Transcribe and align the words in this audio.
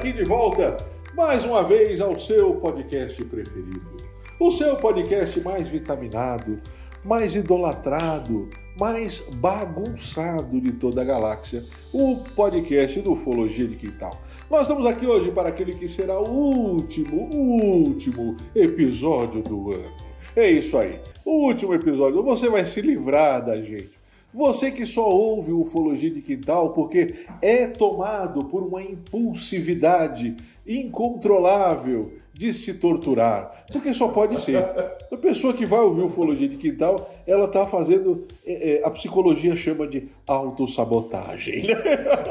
Aqui 0.00 0.14
de 0.14 0.24
volta 0.24 0.78
mais 1.14 1.44
uma 1.44 1.62
vez 1.62 2.00
ao 2.00 2.18
seu 2.18 2.54
podcast 2.54 3.22
preferido. 3.22 3.98
O 4.38 4.50
seu 4.50 4.74
podcast 4.76 5.38
mais 5.42 5.68
vitaminado, 5.68 6.58
mais 7.04 7.34
idolatrado, 7.36 8.48
mais 8.80 9.20
bagunçado 9.36 10.58
de 10.58 10.72
toda 10.72 11.02
a 11.02 11.04
galáxia, 11.04 11.62
o 11.92 12.16
podcast 12.34 12.98
do 13.02 13.12
Ufologia 13.12 13.68
de 13.68 13.76
Quintal. 13.76 14.18
Nós 14.50 14.62
estamos 14.62 14.86
aqui 14.86 15.04
hoje 15.04 15.30
para 15.32 15.50
aquele 15.50 15.74
que 15.74 15.86
será 15.86 16.18
o 16.18 16.30
último, 16.30 17.28
último 17.34 18.38
episódio 18.54 19.42
do 19.42 19.70
ano. 19.70 19.92
É 20.34 20.50
isso 20.50 20.78
aí, 20.78 20.98
o 21.26 21.46
último 21.46 21.74
episódio. 21.74 22.22
Você 22.22 22.48
vai 22.48 22.64
se 22.64 22.80
livrar 22.80 23.44
da 23.44 23.60
gente. 23.60 23.99
Você 24.32 24.70
que 24.70 24.86
só 24.86 25.08
ouve 25.08 25.52
o 25.52 25.62
Ufologia 25.62 26.10
de 26.10 26.22
Quintal 26.22 26.70
porque 26.70 27.26
é 27.42 27.66
tomado 27.66 28.44
por 28.44 28.62
uma 28.62 28.82
impulsividade 28.82 30.36
incontrolável 30.66 32.12
de 32.32 32.54
se 32.54 32.74
torturar. 32.74 33.66
Porque 33.70 33.92
só 33.92 34.08
pode 34.08 34.40
ser. 34.40 34.64
A 35.12 35.16
pessoa 35.16 35.52
que 35.52 35.66
vai 35.66 35.80
ouvir 35.80 36.02
Ufologia 36.02 36.48
de 36.48 36.56
Quintal, 36.56 37.12
ela 37.26 37.44
está 37.44 37.66
fazendo. 37.66 38.26
é, 38.46 38.78
é, 38.78 38.86
a 38.86 38.90
psicologia 38.90 39.54
chama 39.54 39.86
de 39.86 40.08
autossabotagem. 40.26 41.64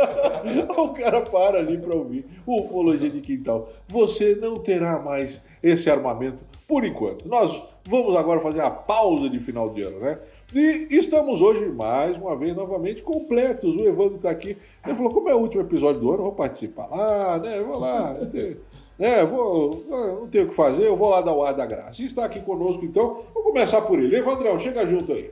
o 0.76 0.90
cara 0.90 1.22
para 1.22 1.60
ali 1.60 1.78
para 1.78 1.96
ouvir 1.96 2.26
Ufologia 2.48 3.10
de 3.10 3.22
Quintal. 3.22 3.70
Você 3.88 4.36
não 4.36 4.56
terá 4.56 5.00
mais 5.00 5.42
esse 5.62 5.90
armamento 5.90 6.40
por 6.68 6.84
enquanto. 6.86 7.28
Nós 7.28 7.62
vamos 7.88 8.16
agora 8.16 8.40
fazer 8.40 8.62
a 8.62 8.72
pausa 8.72 9.30
de 9.30 9.40
final 9.40 9.70
de 9.70 9.82
ano, 9.82 10.00
né? 10.00 10.20
E 10.54 10.88
estamos 10.90 11.42
hoje, 11.42 11.66
mais 11.70 12.18
uma 12.18 12.36
vez, 12.36 12.56
novamente 12.56 13.04
completos. 13.04 13.76
O 13.76 13.84
Evandro 13.88 14.16
está 14.16 14.32
aqui. 14.32 14.58
Ele 14.86 14.96
falou: 14.96 15.12
como 15.12 15.30
é 15.30 15.36
o 15.36 15.40
último 15.40 15.62
episódio 15.62 16.02
do 16.02 16.10
ano, 16.10 16.20
eu 16.20 16.24
vou 16.24 16.32
participar 16.32 16.88
lá, 16.88 17.38
né? 17.38 17.62
Vou 17.62 17.78
lá. 17.78 18.16
né, 18.98 19.26
vou, 19.26 19.84
não 19.88 20.28
tenho 20.28 20.46
o 20.46 20.50
que 20.50 20.56
fazer, 20.56 20.88
eu 20.88 20.98
vou 20.98 21.10
lá 21.10 21.22
dar 21.22 21.34
o 21.34 21.44
ar 21.44 21.54
da 21.54 21.66
graça. 21.66 22.02
E 22.02 22.06
está 22.06 22.26
aqui 22.26 22.40
conosco, 22.42 22.84
então, 22.84 23.22
vamos 23.34 23.50
começar 23.52 23.82
por 23.82 24.00
ele. 24.00 24.16
Evandrão, 24.16 24.60
chega 24.60 24.86
junto 24.88 25.14
aí. 25.14 25.30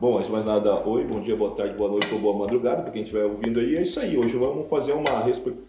Bom, 0.00 0.14
antes 0.14 0.28
de 0.28 0.32
mais 0.32 0.46
nada, 0.46 0.76
oi, 0.88 1.02
bom 1.04 1.20
dia, 1.20 1.34
boa 1.34 1.50
tarde, 1.56 1.74
boa 1.76 1.90
noite 1.90 2.06
ou 2.14 2.20
boa 2.20 2.38
madrugada 2.38 2.82
para 2.82 2.92
quem 2.92 3.02
estiver 3.02 3.24
ouvindo 3.24 3.58
aí. 3.58 3.74
É 3.74 3.82
isso 3.82 3.98
aí, 3.98 4.16
hoje 4.16 4.36
vamos 4.36 4.68
fazer 4.68 4.92
uma 4.92 5.24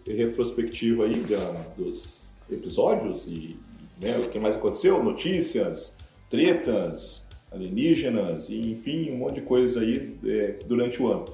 retrospectiva 0.06 1.02
aí 1.04 1.20
da- 1.24 1.64
dos 1.76 2.32
episódios 2.48 3.26
e 3.26 3.58
né, 4.00 4.16
o 4.18 4.28
que 4.28 4.38
mais 4.38 4.54
aconteceu, 4.54 5.02
notícias, 5.02 5.98
tretas, 6.30 7.26
alienígenas 7.50 8.48
e 8.50 8.72
enfim, 8.72 9.10
um 9.10 9.18
monte 9.18 9.34
de 9.36 9.40
coisa 9.42 9.80
aí 9.80 10.14
é, 10.26 10.54
durante 10.66 11.02
o 11.02 11.08
ano. 11.10 11.24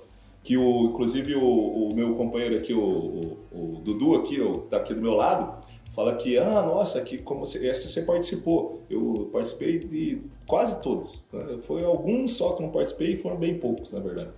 Que 0.43 0.57
o, 0.57 0.85
inclusive 0.91 1.35
o, 1.35 1.89
o 1.89 1.95
meu 1.95 2.15
companheiro 2.15 2.55
aqui, 2.55 2.73
o, 2.73 2.81
o- 2.81 3.37
o 3.53 3.81
Dudu 3.85 4.15
aqui, 4.15 4.41
o, 4.41 4.59
tá 4.71 4.77
aqui 4.77 4.95
do 4.95 5.01
meu 5.03 5.15
lado, 5.15 5.67
fala 5.93 6.15
que, 6.15 6.39
ah, 6.39 6.63
nossa, 6.63 7.01
que 7.01 7.19
como 7.19 7.45
você, 7.45 7.67
essa 7.69 7.89
você 7.89 8.03
participou. 8.03 8.81
Eu 8.89 9.29
participei 9.33 9.79
de 9.81 10.23
quase 10.47 10.81
todos. 10.81 11.25
né? 11.33 11.57
Foi 11.67 11.83
alguns 11.83 12.35
só 12.35 12.53
que 12.53 12.63
não 12.63 12.71
participei 12.71 13.11
e 13.11 13.17
foram 13.17 13.37
bem 13.37 13.59
poucos, 13.59 13.93
na 13.93 13.99
verdade. 13.99 14.31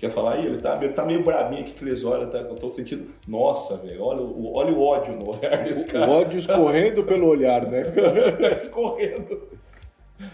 Quer 0.00 0.10
falar 0.10 0.32
aí? 0.36 0.46
Ele 0.46 0.56
tá, 0.56 0.82
ele 0.82 0.94
tá 0.94 1.04
meio 1.04 1.22
bravinho 1.22 1.60
aqui 1.60 1.72
que 1.74 1.84
eles 1.84 2.02
olham, 2.04 2.28
tá, 2.30 2.38
eu 2.38 2.54
tô 2.56 2.72
sentindo, 2.72 3.10
nossa, 3.28 3.76
velho, 3.76 4.02
olha, 4.02 4.22
o- 4.22 4.56
olha 4.56 4.72
o 4.72 4.80
ódio 4.82 5.14
no 5.14 5.30
olhar 5.36 5.62
desse 5.62 5.84
O 5.84 5.92
cara. 5.92 6.10
ódio 6.10 6.38
escorrendo 6.40 7.04
pelo 7.04 7.26
olhar, 7.28 7.66
né? 7.70 7.82
escorrendo. 8.62 9.42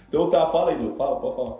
Então 0.09 0.31
tá, 0.31 0.47
fala 0.51 0.71
aí, 0.73 0.79
Du, 0.79 0.95
fala, 0.95 1.21
pode 1.21 1.37
falar. 1.37 1.59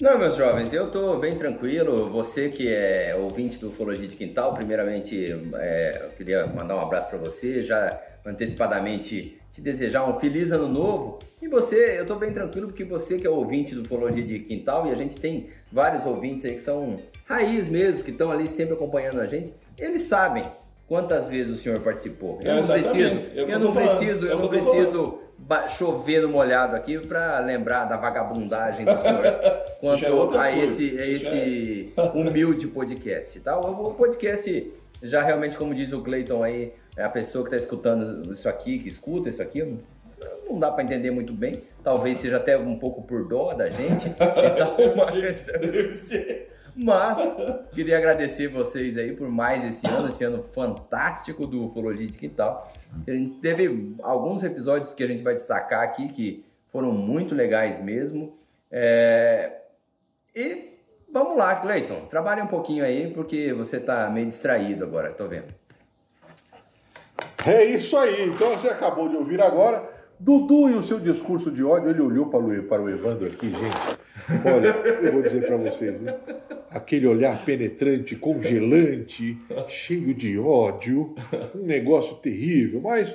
Não, 0.00 0.16
meus 0.18 0.36
jovens, 0.36 0.72
eu 0.72 0.90
tô 0.90 1.16
bem 1.16 1.34
tranquilo. 1.36 2.08
Você 2.10 2.48
que 2.50 2.68
é 2.72 3.16
ouvinte 3.16 3.58
do 3.58 3.68
Ufologia 3.68 4.06
de 4.06 4.14
Quintal, 4.14 4.54
primeiramente 4.54 5.36
é, 5.54 6.02
eu 6.04 6.10
queria 6.10 6.46
mandar 6.46 6.76
um 6.76 6.80
abraço 6.80 7.08
para 7.08 7.18
você, 7.18 7.64
já 7.64 8.00
antecipadamente 8.24 9.36
te 9.52 9.60
desejar 9.60 10.08
um 10.08 10.20
feliz 10.20 10.52
ano 10.52 10.68
novo. 10.68 11.18
E 11.42 11.48
você, 11.48 11.98
eu 11.98 12.06
tô 12.06 12.14
bem 12.14 12.32
tranquilo 12.32 12.68
porque 12.68 12.84
você 12.84 13.18
que 13.18 13.26
é 13.26 13.30
ouvinte 13.30 13.74
do 13.74 13.82
Ufologia 13.82 14.22
de 14.22 14.38
Quintal 14.40 14.86
e 14.86 14.92
a 14.92 14.94
gente 14.94 15.16
tem 15.16 15.48
vários 15.72 16.06
ouvintes 16.06 16.44
aí 16.44 16.54
que 16.54 16.62
são 16.62 17.00
raiz 17.26 17.68
mesmo, 17.68 18.04
que 18.04 18.12
estão 18.12 18.30
ali 18.30 18.46
sempre 18.48 18.74
acompanhando 18.74 19.20
a 19.20 19.26
gente, 19.26 19.52
eles 19.76 20.02
sabem 20.02 20.44
quantas 20.86 21.28
vezes 21.28 21.52
o 21.52 21.60
senhor 21.60 21.80
participou. 21.80 22.38
Eu 22.42 22.52
É, 22.52 22.54
não 22.60 22.66
preciso, 22.68 23.14
É 23.16 23.30
eu 23.34 23.48
eu 23.48 23.58
não 23.58 23.72
falando. 23.72 23.88
preciso, 23.98 24.28
É 24.28 24.32
eu 24.32 24.36
o 24.36 24.40
não 24.42 24.48
preciso 24.48 25.02
ba- 25.06 25.18
chover 25.68 26.22
no 26.22 26.28
molhado 26.28 26.76
aqui 26.76 26.98
para 26.98 27.38
lembrar 27.40 27.84
da 27.84 27.96
vagabundagem 27.96 28.84
do 28.84 29.00
senhor 29.00 29.22
quanto 29.80 30.36
é 30.36 30.40
a 30.40 30.56
esse, 30.56 30.98
a 30.98 31.06
esse 31.06 31.92
humilde 32.14 32.66
podcast, 32.66 33.38
tá? 33.40 33.58
O 33.58 33.94
podcast 33.94 34.72
já 35.02 35.22
realmente, 35.22 35.56
como 35.56 35.74
diz 35.74 35.92
o 35.92 36.02
Clayton 36.02 36.42
aí, 36.42 36.72
é 36.96 37.04
a 37.04 37.08
pessoa 37.08 37.44
que 37.44 37.54
está 37.54 37.56
escutando 37.56 38.32
isso 38.32 38.48
aqui, 38.48 38.78
que 38.78 38.88
escuta 38.88 39.28
isso 39.28 39.40
aqui, 39.40 39.62
não, 40.48 40.58
dá 40.58 40.70
para 40.70 40.82
entender 40.82 41.10
muito 41.10 41.32
bem. 41.32 41.62
Talvez 41.82 42.18
seja 42.18 42.36
até 42.36 42.56
um 42.58 42.78
pouco 42.78 43.02
por 43.02 43.26
dó 43.28 43.52
da 43.54 43.68
gente. 43.70 44.08
Então, 44.18 45.92
ser. 45.92 46.50
Mas 46.80 47.18
queria 47.72 47.98
agradecer 47.98 48.46
vocês 48.48 48.96
aí 48.96 49.12
por 49.12 49.28
mais 49.28 49.64
esse 49.64 49.86
ano, 49.86 50.08
esse 50.08 50.22
ano 50.22 50.42
fantástico 50.42 51.46
do 51.46 51.66
Ufologia 51.66 52.06
de 52.06 52.16
Quintal. 52.16 52.72
A 53.06 53.10
gente 53.10 53.34
teve 53.40 53.96
alguns 54.02 54.44
episódios 54.44 54.94
que 54.94 55.02
a 55.02 55.06
gente 55.06 55.22
vai 55.22 55.34
destacar 55.34 55.82
aqui 55.82 56.08
que 56.08 56.44
foram 56.70 56.92
muito 56.92 57.34
legais 57.34 57.82
mesmo. 57.82 58.38
É, 58.70 59.52
E 60.34 60.74
vamos 61.12 61.36
lá, 61.36 61.56
Cleiton, 61.56 62.06
trabalhe 62.06 62.42
um 62.42 62.46
pouquinho 62.46 62.84
aí 62.84 63.10
porque 63.12 63.52
você 63.52 63.80
tá 63.80 64.08
meio 64.08 64.26
distraído 64.28 64.84
agora, 64.84 65.10
tô 65.10 65.26
vendo. 65.26 65.52
É 67.44 67.64
isso 67.64 67.96
aí. 67.96 68.28
Então 68.28 68.52
você 68.52 68.68
acabou 68.68 69.08
de 69.08 69.16
ouvir 69.16 69.40
agora. 69.42 69.82
Dudu 70.20 70.68
e 70.68 70.74
o 70.74 70.82
seu 70.82 70.98
discurso 70.98 71.50
de 71.50 71.64
ódio, 71.64 71.90
ele 71.90 72.00
olhou 72.00 72.26
para 72.26 72.40
o, 72.40 72.62
para 72.64 72.82
o 72.82 72.90
Evandro 72.90 73.26
aqui, 73.26 73.50
gente. 73.50 73.98
Olha, 74.44 74.68
eu 75.06 75.12
vou 75.12 75.22
dizer 75.22 75.46
para 75.46 75.56
vocês, 75.56 76.00
né? 76.00 76.14
Aquele 76.70 77.06
olhar 77.06 77.44
penetrante, 77.44 78.14
congelante, 78.16 79.38
cheio 79.68 80.12
de 80.12 80.38
ódio, 80.38 81.14
um 81.54 81.64
negócio 81.64 82.16
terrível. 82.16 82.80
Mas, 82.82 83.08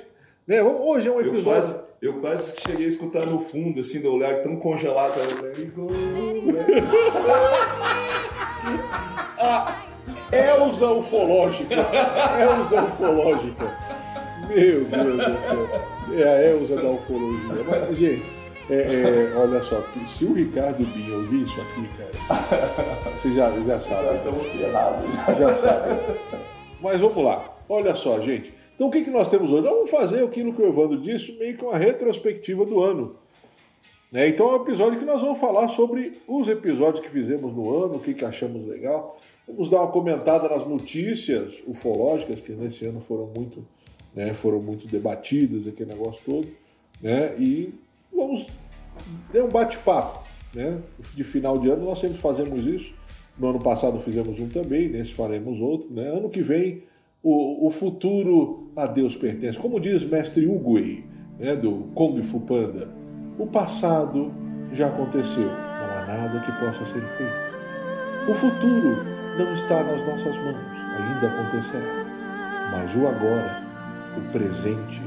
né, 0.47 0.61
vamos- 0.63 0.81
hoje 0.81 1.07
é 1.07 1.11
um 1.11 1.19
Eu 1.19 1.27
episódio. 1.27 1.43
quase, 1.43 1.75
eu 2.01 2.13
quase 2.19 2.53
cheguei 2.59 2.85
a 2.85 2.89
escutar 2.89 3.25
no 3.27 3.39
fundo, 3.39 3.79
assim, 3.79 4.01
do 4.01 4.11
olhar 4.13 4.41
tão 4.41 4.55
congelado. 4.55 5.15
Let 5.41 5.59
it 5.59 5.71
Elza 10.31 10.87
ufológica. 10.91 11.75
Elza 11.75 12.83
ufológica. 12.85 13.77
Meu 14.49 14.85
Deus 14.85 15.15
do 15.15 15.23
céu. 15.23 16.19
É 16.19 16.23
a 16.23 16.41
Elza 16.51 16.75
da 16.75 16.89
ufologia. 16.89 17.63
Mas, 17.69 17.97
gente, 17.97 18.23
é, 18.69 18.75
é, 18.75 19.33
olha 19.35 19.61
só, 19.63 19.83
se 20.07 20.23
o 20.23 20.33
Ricardo 20.33 20.85
Binho 20.85 21.15
ouvir 21.15 21.43
isso 21.43 21.59
aqui, 21.59 21.87
cara, 21.97 23.11
você 23.17 23.33
já, 23.33 23.49
já 23.59 23.79
sabe. 23.79 24.07
go. 24.07 24.15
Estamos 24.15 24.47
ferrados. 24.47 25.37
Já 25.37 25.55
sabe. 25.55 26.01
Mas 26.81 27.01
vamos 27.01 27.23
lá. 27.23 27.57
Olha 27.67 27.95
só, 27.95 28.19
gente. 28.21 28.53
Então 28.75 28.87
o 28.87 28.91
que, 28.91 29.03
que 29.03 29.09
nós 29.09 29.29
temos 29.29 29.51
hoje? 29.51 29.63
Nós 29.63 29.73
vamos 29.73 29.89
fazer 29.89 30.23
aquilo 30.23 30.53
que 30.53 30.61
o 30.61 30.67
Evandro 30.67 31.01
disse, 31.01 31.33
meio 31.33 31.57
que 31.57 31.63
uma 31.63 31.77
retrospectiva 31.77 32.65
do 32.65 32.81
ano. 32.81 33.15
Né? 34.11 34.29
Então 34.29 34.49
é 34.49 34.59
um 34.59 34.61
episódio 34.61 34.99
que 34.99 35.05
nós 35.05 35.21
vamos 35.21 35.39
falar 35.39 35.67
sobre 35.67 36.21
os 36.27 36.47
episódios 36.47 37.03
que 37.03 37.09
fizemos 37.09 37.53
no 37.53 37.75
ano, 37.83 37.95
o 37.95 37.99
que, 37.99 38.13
que 38.13 38.23
achamos 38.23 38.67
legal. 38.67 39.19
Vamos 39.47 39.69
dar 39.69 39.81
uma 39.81 39.91
comentada 39.91 40.47
nas 40.47 40.65
notícias 40.65 41.61
ufológicas, 41.67 42.39
que 42.39 42.53
nesse 42.53 42.85
ano 42.85 43.01
foram 43.01 43.29
muito, 43.35 43.65
né, 44.15 44.33
foram 44.33 44.61
muito 44.61 44.87
debatidas, 44.87 45.67
aquele 45.67 45.91
negócio 45.91 46.21
todo. 46.25 46.47
Né? 47.01 47.35
E 47.37 47.73
vamos 48.33 48.47
ter 49.31 49.43
um 49.43 49.49
bate-papo. 49.49 50.23
Né? 50.55 50.79
De 51.15 51.23
final 51.23 51.57
de 51.57 51.69
ano 51.69 51.85
nós 51.85 51.99
sempre 51.99 52.17
fazemos 52.17 52.65
isso. 52.65 52.93
No 53.37 53.49
ano 53.49 53.59
passado 53.59 53.99
fizemos 53.99 54.39
um 54.39 54.47
também, 54.47 54.89
nesse 54.89 55.13
faremos 55.13 55.59
outro. 55.59 55.91
Né? 55.91 56.07
Ano 56.07 56.29
que 56.29 56.41
vem, 56.41 56.83
o, 57.21 57.67
o 57.67 57.71
futuro 57.71 58.71
a 58.75 58.85
Deus 58.85 59.15
pertence. 59.15 59.57
Como 59.57 59.79
diz 59.79 60.03
mestre 60.03 60.45
Uguay, 60.45 61.03
né, 61.39 61.55
do 61.55 61.89
Kung 61.95 62.21
Fu 62.21 62.39
Panda, 62.41 62.89
o 63.39 63.47
passado 63.47 64.31
já 64.71 64.87
aconteceu, 64.87 65.47
não 65.47 65.97
há 65.97 66.05
nada 66.07 66.39
que 66.41 66.51
possa 66.59 66.85
ser 66.85 67.01
feito. 67.01 68.29
O 68.29 68.33
futuro 68.35 69.03
não 69.37 69.53
está 69.53 69.83
nas 69.83 70.05
nossas 70.05 70.35
mãos, 70.37 70.55
ainda 70.97 71.27
acontecerá. 71.27 72.03
Mas 72.71 72.95
o 72.95 73.07
agora, 73.07 73.63
o 74.17 74.31
presente, 74.31 75.01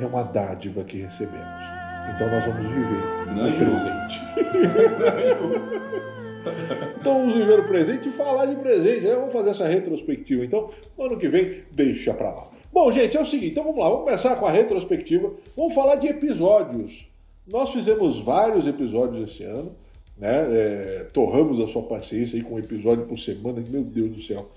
é 0.00 0.06
uma 0.06 0.22
dádiva 0.22 0.82
que 0.84 0.98
recebemos. 0.98 1.73
Então 2.14 2.30
nós 2.30 2.44
vamos 2.44 2.70
viver 2.70 3.02
Não, 3.34 3.48
o 3.48 3.56
presente. 3.56 4.22
então 7.00 7.20
vamos 7.20 7.34
viver 7.34 7.60
o 7.60 7.64
presente 7.68 8.08
e 8.08 8.12
falar 8.12 8.46
de 8.46 8.56
presente. 8.56 9.06
né? 9.06 9.14
Vamos 9.14 9.32
fazer 9.32 9.50
essa 9.50 9.66
retrospectiva. 9.66 10.44
Então, 10.44 10.70
no 10.96 11.04
ano 11.04 11.18
que 11.18 11.28
vem, 11.28 11.62
deixa 11.72 12.12
pra 12.14 12.30
lá. 12.30 12.48
Bom, 12.72 12.90
gente, 12.92 13.16
é 13.16 13.20
o 13.20 13.24
seguinte, 13.24 13.52
então 13.52 13.64
vamos 13.64 13.78
lá, 13.78 13.88
vamos 13.88 14.04
começar 14.04 14.36
com 14.36 14.46
a 14.46 14.50
retrospectiva. 14.50 15.32
Vamos 15.56 15.74
falar 15.74 15.96
de 15.96 16.08
episódios. 16.08 17.08
Nós 17.46 17.70
fizemos 17.70 18.18
vários 18.18 18.66
episódios 18.66 19.30
esse 19.30 19.44
ano, 19.44 19.72
né? 20.18 20.46
É, 20.50 21.06
torramos 21.12 21.60
a 21.60 21.66
sua 21.70 21.82
paciência 21.82 22.36
aí 22.36 22.42
com 22.42 22.54
um 22.54 22.58
episódio 22.58 23.04
por 23.06 23.18
semana, 23.18 23.62
meu 23.68 23.82
Deus 23.82 24.08
do 24.08 24.22
céu. 24.22 24.48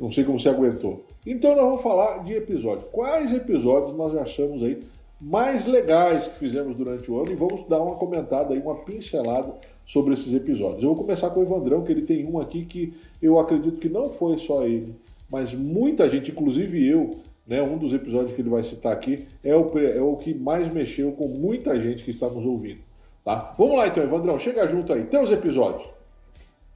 Não 0.00 0.10
sei 0.10 0.24
como 0.24 0.38
você 0.38 0.48
aguentou. 0.48 1.04
Então 1.26 1.54
nós 1.54 1.64
vamos 1.64 1.82
falar 1.82 2.22
de 2.22 2.32
episódios. 2.34 2.88
Quais 2.90 3.34
episódios 3.34 3.96
nós 3.96 4.16
achamos 4.16 4.62
aí 4.62 4.78
mais 5.24 5.64
legais 5.64 6.26
que 6.26 6.38
fizemos 6.38 6.76
durante 6.76 7.10
o 7.10 7.18
ano 7.18 7.32
e 7.32 7.34
vamos 7.34 7.66
dar 7.66 7.80
uma 7.80 7.96
comentada 7.96 8.52
aí, 8.52 8.60
uma 8.60 8.76
pincelada 8.84 9.54
sobre 9.86 10.12
esses 10.12 10.34
episódios. 10.34 10.82
Eu 10.82 10.94
vou 10.94 10.98
começar 11.02 11.30
com 11.30 11.40
o 11.40 11.42
Evandrão, 11.42 11.82
que 11.82 11.92
ele 11.92 12.02
tem 12.02 12.26
um 12.26 12.38
aqui 12.38 12.66
que 12.66 12.92
eu 13.22 13.38
acredito 13.38 13.78
que 13.78 13.88
não 13.88 14.10
foi 14.10 14.36
só 14.36 14.66
ele, 14.66 14.94
mas 15.30 15.54
muita 15.54 16.08
gente, 16.10 16.30
inclusive 16.30 16.86
eu, 16.86 17.10
né, 17.46 17.62
um 17.62 17.78
dos 17.78 17.94
episódios 17.94 18.34
que 18.34 18.42
ele 18.42 18.50
vai 18.50 18.62
citar 18.62 18.92
aqui 18.92 19.24
é 19.42 19.56
o, 19.56 19.66
é 19.78 20.00
o 20.00 20.14
que 20.16 20.34
mais 20.34 20.70
mexeu 20.70 21.12
com 21.12 21.26
muita 21.26 21.78
gente 21.80 22.04
que 22.04 22.10
está 22.10 22.28
nos 22.28 22.44
ouvindo. 22.44 22.80
Tá? 23.24 23.54
Vamos 23.56 23.78
lá 23.78 23.88
então, 23.88 24.04
Evandrão, 24.04 24.38
chega 24.38 24.68
junto 24.68 24.92
aí. 24.92 25.04
Teus 25.04 25.30
episódios. 25.30 25.88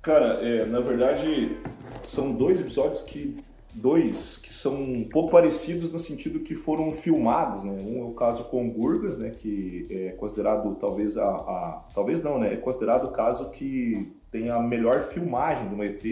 Cara, 0.00 0.41
é, 0.43 0.65
na 0.65 0.81
verdade, 0.81 1.59
são 2.00 2.33
dois 2.33 2.59
episódios 2.61 3.03
que. 3.03 3.37
Dois 3.81 4.39
que 4.39 4.53
são 4.53 4.75
um 4.75 5.05
pouco 5.09 5.31
parecidos 5.31 5.93
no 5.93 5.99
sentido 5.99 6.41
que 6.41 6.55
foram 6.55 6.91
filmados, 6.93 7.63
né? 7.65 7.77
Um 7.81 8.01
é 8.01 8.05
o 8.05 8.11
caso 8.13 8.45
com 8.45 8.69
Gurgas, 8.71 9.19
né? 9.19 9.31
Que 9.31 9.87
é 9.91 10.09
considerado 10.11 10.75
talvez 10.77 11.17
a, 11.17 11.25
a- 11.29 11.85
Talvez 11.95 12.23
não, 12.23 12.39
né? 12.39 12.55
É 12.55 12.57
considerado 12.57 13.05
o 13.05 13.11
caso 13.13 13.51
que 13.51 14.13
tem 14.31 14.49
a 14.51 14.59
melhor 14.61 15.01
filmagem 15.05 15.69
do 15.69 15.83
ET, 15.83 16.03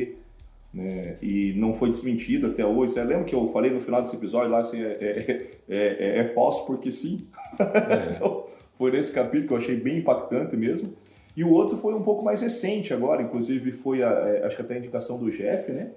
né? 0.73 1.17
E 1.23 1.55
não 1.57 1.73
foi 1.73 1.91
desmentido 1.91 2.49
até 2.49 2.65
hoje. 2.65 2.93
Você 2.95 3.03
lembra 3.03 3.25
que 3.25 3.35
eu 3.35 3.47
falei 3.49 3.71
no 3.71 3.81
final 3.81 4.03
desse 4.03 4.17
episódio 4.17 4.51
lá 4.53 4.59
assim, 4.59 4.81
é, 4.83 4.97
é, 5.01 5.49
é- 5.69 5.77
é- 5.77 6.19
é 6.21 6.25
falso 6.27 6.67
porque 6.67 6.91
sim? 6.91 7.27
Então, 8.17 8.45
foi 8.79 8.91
nesse 8.93 9.13
capítulo 9.13 9.49
que 9.49 9.53
eu 9.55 9.59
achei 9.59 9.77
bem 9.77 9.99
impactante 9.99 10.57
mesmo. 10.57 10.93
E 11.37 11.43
o 11.45 11.51
outro 11.51 11.77
foi 11.77 11.95
um 11.95 12.03
pouco 12.03 12.25
mais 12.25 12.41
recente 12.41 12.95
agora, 12.95 13.23
inclusive 13.23 13.73
foi, 13.73 14.03
a, 14.03 14.09
é, 14.11 14.47
acho 14.47 14.57
que 14.57 14.63
até 14.63 14.75
a 14.75 14.79
indicação 14.79 15.19
do 15.19 15.31
Jeff, 15.31 15.71
né? 15.73 15.91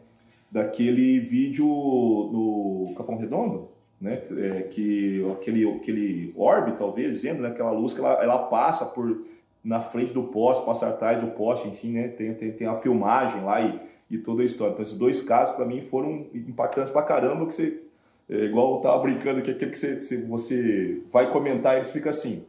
Daquele 0.52 1.20
vídeo 1.20 1.66
no 1.66 2.94
Capão 2.98 3.18
Redondo, 3.18 3.70
né? 4.02 4.22
É, 4.38 4.62
que 4.64 5.24
aquele, 5.34 5.70
aquele 5.76 6.34
orbe, 6.36 6.72
talvez, 6.78 7.14
dizendo, 7.14 7.42
né? 7.44 7.50
Aquela 7.50 7.72
luz 7.72 7.94
que 7.94 8.00
ela, 8.00 8.14
ela 8.24 8.38
passa 8.40 8.86
por 8.86 9.22
na 9.64 9.80
frente 9.82 10.14
do 10.14 10.24
poste, 10.24 10.66
passa 10.66 10.88
atrás 10.90 11.20
do 11.20 11.28
poste, 11.32 11.68
enfim, 11.68 11.92
né? 11.92 12.08
Tem, 12.08 12.34
tem, 12.34 12.52
tem 12.52 12.66
a 12.68 12.76
filmagem 12.76 13.44
lá 13.44 13.62
e, 13.62 13.80
e 14.10 14.18
toda 14.18 14.42
a 14.42 14.46
história. 14.46 14.72
Então, 14.72 14.84
esses 14.84 14.98
dois 14.98 15.22
casos, 15.22 15.56
para 15.56 15.66
mim, 15.66 15.82
foram 15.82 16.26
impactantes 16.34 16.92
pra 16.92 17.04
caramba, 17.04 17.46
que 17.46 17.54
você, 17.54 17.82
é, 18.30 18.46
igual 18.46 18.76
eu 18.78 18.82
tava 18.82 19.02
brincando 19.04 19.40
aqui, 19.40 19.52
aquele 19.52 19.70
que 19.72 19.78
você- 19.78 20.26
você 20.26 21.02
vai 21.12 21.32
comentar, 21.32 21.76
eles 21.76 21.92
ficam 21.92 22.10
assim. 22.10 22.46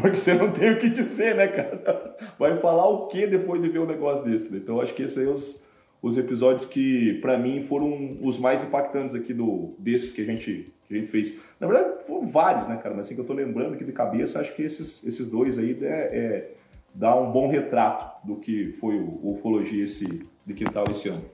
Porque 0.00 0.16
você 0.16 0.34
não 0.34 0.52
tem 0.52 0.70
o 0.70 0.78
que 0.78 0.90
dizer, 0.90 1.34
né, 1.34 1.48
cara? 1.48 2.16
Vai 2.38 2.56
falar 2.56 2.86
o 2.86 3.06
que 3.06 3.26
depois 3.26 3.62
de 3.62 3.68
ver 3.68 3.78
um 3.78 3.86
negócio 3.86 4.24
desse? 4.24 4.52
né? 4.52 4.60
Então, 4.62 4.78
acho 4.80 4.94
que 4.94 5.02
esses 5.02 5.16
aí 5.16 5.26
os, 5.26 5.66
os 6.02 6.18
episódios 6.18 6.66
que, 6.66 7.14
pra 7.14 7.38
mim, 7.38 7.60
foram 7.62 8.18
os 8.20 8.38
mais 8.38 8.62
impactantes 8.62 9.14
aqui 9.14 9.32
do, 9.32 9.74
desses 9.78 10.12
que 10.12 10.20
a, 10.20 10.24
gente, 10.24 10.70
que 10.86 10.94
a 10.94 10.98
gente 10.98 11.10
fez. 11.10 11.40
Na 11.58 11.66
verdade, 11.66 12.04
foram 12.06 12.26
vários, 12.26 12.68
né, 12.68 12.76
cara? 12.76 12.94
Mas 12.94 13.06
assim 13.06 13.14
que 13.14 13.22
eu 13.22 13.24
tô 13.24 13.32
lembrando 13.32 13.74
aqui 13.74 13.84
de 13.84 13.92
cabeça, 13.92 14.38
acho 14.38 14.54
que 14.54 14.62
esses, 14.62 15.02
esses 15.06 15.30
dois 15.30 15.58
aí 15.58 15.78
é, 15.80 15.86
é, 15.86 16.50
dá 16.94 17.18
um 17.18 17.32
bom 17.32 17.48
retrato 17.48 18.26
do 18.26 18.36
que 18.36 18.72
foi 18.72 18.98
o, 18.98 19.18
o 19.22 19.32
Ufologia 19.32 19.84
esse, 19.84 20.22
de 20.44 20.52
quintal 20.52 20.84
esse 20.90 21.08
ano. 21.08 21.24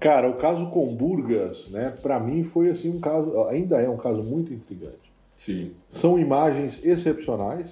Cara, 0.00 0.28
o 0.28 0.34
caso 0.34 0.70
com 0.70 0.94
Burgas, 0.94 1.70
né, 1.70 1.94
para 2.02 2.18
mim 2.20 2.42
foi 2.42 2.68
assim 2.68 2.90
um 2.90 3.00
caso, 3.00 3.44
ainda 3.48 3.80
é 3.80 3.88
um 3.88 3.96
caso 3.96 4.22
muito 4.22 4.52
intrigante. 4.52 5.07
Sim. 5.38 5.72
São 5.88 6.18
imagens 6.18 6.84
excepcionais, 6.84 7.70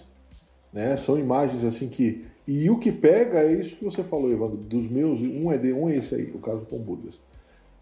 né? 0.72 0.96
São 0.96 1.18
imagens 1.18 1.64
assim 1.64 1.88
que 1.88 2.24
e 2.46 2.70
o 2.70 2.78
que 2.78 2.92
pega 2.92 3.40
é 3.40 3.52
isso 3.52 3.74
que 3.76 3.84
você 3.84 4.04
falou, 4.04 4.30
Evandro, 4.30 4.58
dos 4.58 4.88
meus, 4.88 5.20
um 5.20 5.50
é 5.50 5.58
de 5.58 5.72
um 5.72 5.90
é 5.90 5.96
esse 5.96 6.14
aí, 6.14 6.30
o 6.30 6.38
caso 6.38 6.64
com 6.64 6.78
Burgas. 6.78 7.18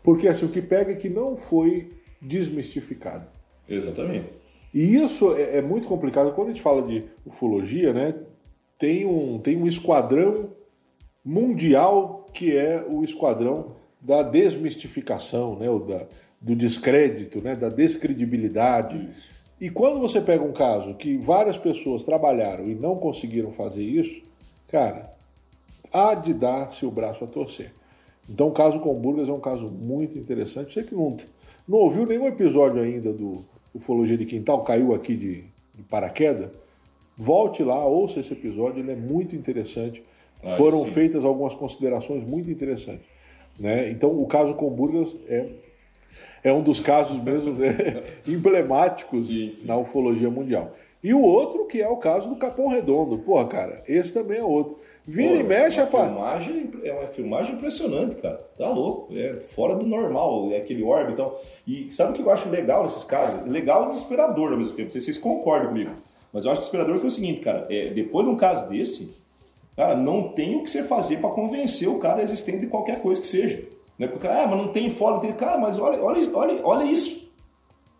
Porque 0.03 0.27
assim, 0.27 0.47
o 0.47 0.49
que 0.49 0.63
pega 0.63 0.93
é 0.93 0.95
que 0.95 1.09
não 1.09 1.37
foi 1.37 1.91
desmistificado. 2.21 3.27
Exatamente. 3.69 4.31
E 4.73 4.97
isso 4.97 5.35
é, 5.35 5.59
é 5.59 5.63
muito 5.63 5.87
complicado. 5.87 6.33
Quando 6.33 6.49
a 6.49 6.53
gente 6.53 6.63
fala 6.63 6.83
de 6.83 7.05
ufologia, 7.27 7.93
né, 7.93 8.15
tem 8.79 9.05
um, 9.05 9.39
tem 9.39 9.57
um 9.57 9.67
esquadrão 9.67 10.51
mundial 11.23 12.27
que 12.33 12.57
é 12.57 12.85
o 12.91 13.05
esquadrão 13.05 13.77
da 14.01 14.23
desmistificação, 14.23 15.59
né, 15.59 15.69
o 15.69 15.79
da, 15.79 16.07
do 16.41 16.57
descrédito, 16.57 17.43
né, 17.43 17.55
da 17.55 17.69
descredibilidade. 17.69 19.09
E 19.65 19.71
quando 19.71 19.99
você 19.99 20.21
pega 20.21 20.45
um 20.45 20.53
caso 20.53 20.93
que 20.93 21.17
várias 21.17 21.57
pessoas 21.57 22.05
trabalharam 22.05 22.67
e 22.67 22.75
não 22.75 22.97
conseguiram 22.97 23.51
fazer 23.51 23.83
isso, 23.83 24.21
cara, 24.69 25.11
há 25.91 26.15
de 26.15 26.35
dar-se 26.35 26.85
o 26.85 26.91
braço 26.91 27.25
a 27.25 27.27
torcer. 27.27 27.73
Então 28.29 28.49
o 28.49 28.53
caso 28.53 28.79
com 28.81 28.93
Burgas 28.93 29.27
é 29.27 29.33
um 29.33 29.41
caso 29.41 29.73
muito 29.73 30.19
interessante. 30.19 30.75
Você 30.75 30.83
que 30.83 30.95
não, 30.95 31.17
não 31.67 31.79
ouviu 31.79 32.05
nenhum 32.05 32.27
episódio 32.27 32.83
ainda 32.83 33.11
do 33.11 33.43
Ufologia 33.75 34.19
de 34.19 34.27
Quintal, 34.27 34.63
caiu 34.65 34.95
aqui 34.95 35.17
de, 35.17 35.45
de 35.75 35.83
paraquedas, 35.89 36.51
volte 37.17 37.63
lá, 37.63 37.87
ouça 37.87 38.21
esse 38.21 38.35
episódio, 38.35 38.81
ele 38.81 38.93
é 38.93 38.97
muito 38.97 39.35
interessante. 39.35 40.05
Ah, 40.43 40.57
Foram 40.57 40.85
sim. 40.85 40.91
feitas 40.91 41.25
algumas 41.25 41.55
considerações 41.55 42.23
muito 42.23 42.51
interessantes. 42.51 43.07
Né? 43.59 43.91
Então 43.91 44.11
o 44.11 44.27
caso 44.27 44.53
com 44.57 44.69
Burgas 44.69 45.17
é, 45.27 45.49
é 46.43 46.53
um 46.53 46.63
dos 46.63 46.81
casos 46.81 47.23
mesmo 47.23 47.53
né, 47.55 48.03
emblemáticos 48.27 49.27
Sim, 49.27 49.53
sim. 49.53 49.67
na 49.67 49.77
ufologia 49.77 50.31
mundial. 50.31 50.73
E 51.03 51.13
o 51.13 51.21
outro 51.21 51.67
que 51.67 51.81
é 51.83 51.89
o 51.89 51.99
caso 51.99 52.29
do 52.29 52.37
Capão 52.37 52.69
Redondo. 52.69 53.19
Porra, 53.19 53.47
cara, 53.47 53.83
esse 53.87 54.13
também 54.13 54.39
é 54.39 54.43
outro. 54.45 54.79
Vira 55.07 55.35
e 55.35 55.43
Pô, 55.43 55.49
mexe, 55.51 55.77
uma 55.79 55.85
rapaz. 55.85 56.07
filmagem, 56.07 56.71
é 56.83 56.93
uma 56.95 57.07
filmagem 57.09 57.55
impressionante, 57.57 58.15
cara. 58.15 58.39
Tá 58.57 58.71
louco. 58.71 59.15
É 59.15 59.35
fora 59.35 59.75
do 59.77 59.87
normal, 59.87 60.49
é 60.51 60.57
aquele 60.57 60.83
orbe 60.83 61.13
e 61.13 61.17
tal. 61.17 61.41
E 61.67 61.91
sabe 61.93 62.13
o 62.13 62.15
que 62.15 62.23
eu 62.23 62.31
acho 62.31 62.49
legal 62.49 62.85
nesses 62.85 63.05
casos? 63.05 63.45
Legal 63.47 63.85
e 63.85 63.89
desesperador 63.89 64.53
ao 64.53 64.57
mesmo 64.57 64.73
tempo. 64.73 64.85
Não 64.87 64.93
sei 64.93 65.01
se 65.03 65.13
vocês 65.13 65.19
concordam 65.19 65.69
comigo. 65.69 65.91
Mas 66.33 66.47
eu 66.47 66.51
acho 66.53 66.61
desesperador 66.63 66.99
que 66.99 67.05
é 67.05 67.09
o 67.09 67.11
seguinte, 67.11 67.41
cara. 67.41 67.67
É, 67.69 67.89
depois 67.91 68.25
de 68.27 68.33
um 68.33 68.37
caso 68.37 68.67
desse, 68.71 69.15
cara, 69.77 69.95
não 69.95 70.29
tem 70.31 70.57
o 70.57 70.63
que 70.63 70.71
você 70.71 70.83
fazer 70.83 71.19
pra 71.19 71.29
convencer 71.29 71.87
o 71.87 71.99
cara 71.99 72.23
existente 72.23 72.61
de 72.61 72.67
qualquer 72.69 73.03
coisa 73.03 73.21
que 73.21 73.27
seja. 73.27 73.63
Né? 73.99 74.07
Porque 74.09 74.27
ah, 74.27 74.47
mas 74.49 74.59
não 74.59 74.69
tem 74.69 74.89
não 74.89 75.21
tem. 75.21 75.33
Cara, 75.33 75.59
mas 75.59 75.79
olha, 75.79 76.03
olha, 76.03 76.31
olha, 76.35 76.61
olha 76.65 76.85
isso. 76.85 77.33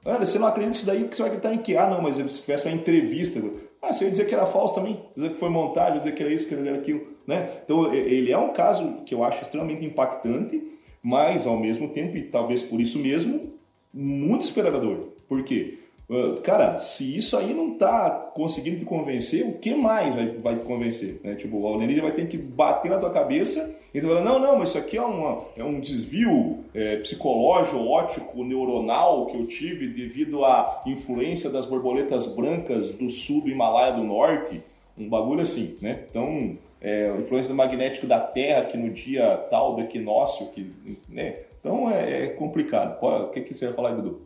Olha, 0.05 0.27
você 0.27 0.39
não 0.39 0.49
acredita 0.49 0.71
nisso 0.71 0.87
daí, 0.87 1.09
que 1.09 1.17
você 1.17 1.23
vai 1.23 1.31
acreditar 1.31 1.55
em 1.55 1.59
que? 1.59 1.77
Ah, 1.77 1.89
não, 1.89 2.03
mas 2.03 2.17
se 2.17 2.43
tivesse 2.43 2.67
uma 2.67 2.75
entrevista. 2.75 3.41
Ah, 3.81 3.93
você 3.93 4.05
ia 4.05 4.11
dizer 4.11 4.27
que 4.27 4.35
era 4.35 4.47
falso 4.47 4.75
também, 4.75 5.01
dizer 5.17 5.31
que 5.31 5.37
foi 5.37 5.49
montagem, 5.49 5.99
dizer 5.99 6.15
que 6.15 6.23
era 6.23 6.33
isso, 6.33 6.49
que 6.49 6.55
era 6.55 6.77
aquilo, 6.77 7.07
né? 7.27 7.61
Então, 7.65 7.93
ele 7.93 8.33
é 8.33 8.39
um 8.39 8.53
caso 8.53 9.03
que 9.07 9.15
eu 9.15 9.23
acho 9.23 9.43
extremamente 9.43 9.85
impactante, 9.85 10.63
mas, 11.03 11.47
ao 11.47 11.59
mesmo 11.59 11.89
tempo, 11.89 12.17
e 12.17 12.23
talvez 12.25 12.63
por 12.63 12.81
isso 12.81 12.99
mesmo, 12.99 13.55
muito 13.93 14.43
esperador. 14.43 15.13
Por 15.29 15.43
quê? 15.43 15.79
Ah, 16.11 16.41
Cara, 16.43 16.79
se 16.79 17.17
isso 17.17 17.37
aí 17.37 17.55
não 17.55 17.77
tá 17.77 18.11
conseguindo 18.35 18.79
te 18.79 18.85
convencer, 18.85 19.45
o 19.47 19.59
que 19.59 19.75
mais 19.75 20.15
vai, 20.15 20.27
vai 20.29 20.57
te 20.57 20.65
convencer? 20.65 21.21
Né? 21.23 21.35
Tipo, 21.35 21.59
o 21.59 21.75
alienígena 21.75 22.09
vai 22.09 22.13
ter 22.13 22.29
que 22.29 22.37
bater 22.37 22.91
na 22.91 22.99
tua 22.99 23.11
cabeça 23.11 23.79
e 23.93 24.01
tu 24.01 24.07
vai 24.07 24.17
falar, 24.17 24.29
não, 24.29 24.39
não, 24.39 24.59
mas 24.59 24.71
isso 24.71 24.79
aqui 24.79 24.97
é, 24.97 25.03
uma, 25.03 25.45
é 25.57 25.65
um 25.65 25.81
desvio 25.81 26.65
é, 26.75 26.97
psicológico, 26.97 27.79
óptico, 27.79 28.45
neuronal 28.45 29.27
que 29.27 29.37
eu 29.37 29.47
tive 29.47 29.89
devido 29.89 30.45
à 30.45 30.83
influência 30.87 31.49
das 31.49 31.65
borboletas 31.65 32.27
brancas 32.27 32.95
do 32.95 33.09
sul 33.09 33.43
do 33.43 33.49
Himalaia 33.49 33.95
do 33.95 34.03
Norte, 34.03 34.63
um 34.99 35.09
bagulho 35.09 35.41
assim, 35.41 35.77
né? 35.81 36.05
Então, 36.09 36.57
é, 36.81 37.09
influência 37.19 37.51
do 37.51 37.57
magnético 37.57 38.07
da 38.07 38.21
Terra 38.21 38.65
que 38.67 38.77
no 38.77 38.91
dia 38.91 39.37
tal 39.51 39.75
do 39.75 39.81
equinócio, 39.81 40.47
que, 40.49 40.71
né? 41.09 41.37
Então 41.59 41.91
é, 41.91 42.25
é 42.25 42.27
complicado. 42.29 43.03
O 43.03 43.29
que, 43.31 43.41
que 43.41 43.55
você 43.55 43.67
vai 43.67 43.75
falar, 43.75 43.93
Dudu? 43.93 44.21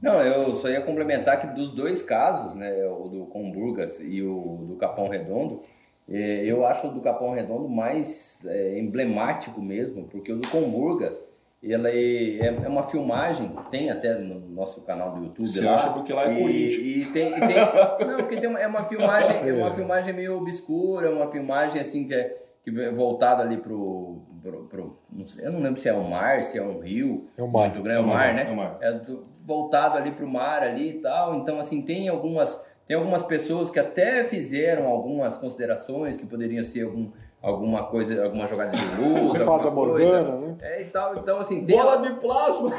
Não, 0.00 0.20
eu 0.20 0.54
só 0.56 0.68
ia 0.68 0.80
complementar 0.82 1.40
que 1.40 1.46
dos 1.48 1.70
dois 1.72 2.02
casos, 2.02 2.54
né, 2.54 2.84
o 2.86 3.08
do 3.08 3.26
Comburgas 3.26 3.98
e 4.00 4.22
o 4.22 4.64
do 4.68 4.76
Capão 4.76 5.08
Redondo, 5.08 5.62
eh, 6.08 6.42
eu 6.44 6.66
acho 6.66 6.86
o 6.86 6.90
do 6.90 7.00
Capão 7.00 7.30
Redondo 7.32 7.68
mais 7.68 8.44
eh, 8.46 8.78
emblemático 8.78 9.60
mesmo, 9.60 10.04
porque 10.04 10.32
o 10.32 10.36
do 10.36 10.48
Comburgas, 10.48 11.24
ela 11.64 11.88
é, 11.90 12.38
é 12.46 12.68
uma 12.68 12.82
filmagem, 12.84 13.50
tem 13.70 13.90
até 13.90 14.14
no 14.14 14.38
nosso 14.50 14.82
canal 14.82 15.12
do 15.12 15.24
YouTube 15.24 15.46
Você 15.48 15.62
lá. 15.64 15.74
acha 15.76 15.90
porque 15.90 16.12
lá 16.12 16.30
é 16.30 16.34
e, 16.38 16.42
político. 16.42 16.84
e 16.84 17.04
tem, 17.06 17.28
e 17.36 17.40
tem- 17.40 17.56
não, 18.06 18.16
porque 18.18 18.36
tem 18.36 18.48
uma, 18.50 18.60
é 18.60 18.66
uma 18.66 18.84
filmagem, 18.84 19.48
é 19.48 19.52
uma 19.52 19.68
É. 19.68 19.72
filmagem 19.72 20.14
meio 20.14 20.36
obscura, 20.36 21.10
uma 21.10 21.28
filmagem 21.28 21.80
assim 21.80 22.06
que 22.06 22.14
é, 22.14 22.36
que 22.62 22.70
é 22.80 22.90
voltada 22.92 23.42
ali 23.42 23.56
pro, 23.56 24.18
pro, 24.42 24.64
pro- 24.64 24.98
não 25.10 25.26
sei, 25.26 25.46
eu 25.46 25.52
não 25.52 25.60
lembro 25.60 25.80
se 25.80 25.88
é 25.88 25.94
um 25.94 26.08
mar, 26.08 26.44
se 26.44 26.58
é 26.58 26.62
um 26.62 26.78
rio, 26.80 27.26
É 27.36 27.42
o 27.42 27.48
mar. 27.48 27.70
muito 27.70 27.82
grande, 27.82 27.98
é 28.00 28.02
o 28.02 28.06
mar, 28.06 28.34
né? 28.34 28.46
É 28.48 28.52
o 28.52 28.56
mar. 28.56 28.78
é 28.80 28.92
do- 28.92 29.24
voltado 29.46 29.96
ali 29.96 30.10
pro 30.10 30.28
mar 30.28 30.62
ali 30.62 30.90
e 30.90 31.00
tal. 31.00 31.36
Então, 31.36 31.58
assim, 31.60 31.80
tem 31.80 32.08
algumas, 32.08 32.62
tem 32.86 32.96
algumas 32.96 33.22
pessoas 33.22 33.70
que 33.70 33.78
até 33.78 34.24
fizeram 34.24 34.86
algumas 34.88 35.38
considerações 35.38 36.16
que 36.16 36.26
poderiam 36.26 36.64
ser 36.64 36.82
algum, 36.82 37.10
alguma 37.46 37.84
coisa, 37.84 38.24
alguma 38.24 38.46
jogada 38.46 38.72
de 38.72 38.84
luz, 39.00 39.38
Fada 39.38 39.64
alguma 39.68 39.88
coisa. 39.88 40.22
Morgana, 40.22 40.46
né? 40.46 40.56
É, 40.62 40.82
e 40.82 40.84
tal. 40.86 41.14
Então, 41.16 41.38
assim, 41.38 41.64
tem... 41.64 41.76
Bola 41.76 41.98
de 41.98 42.10
plasma! 42.14 42.70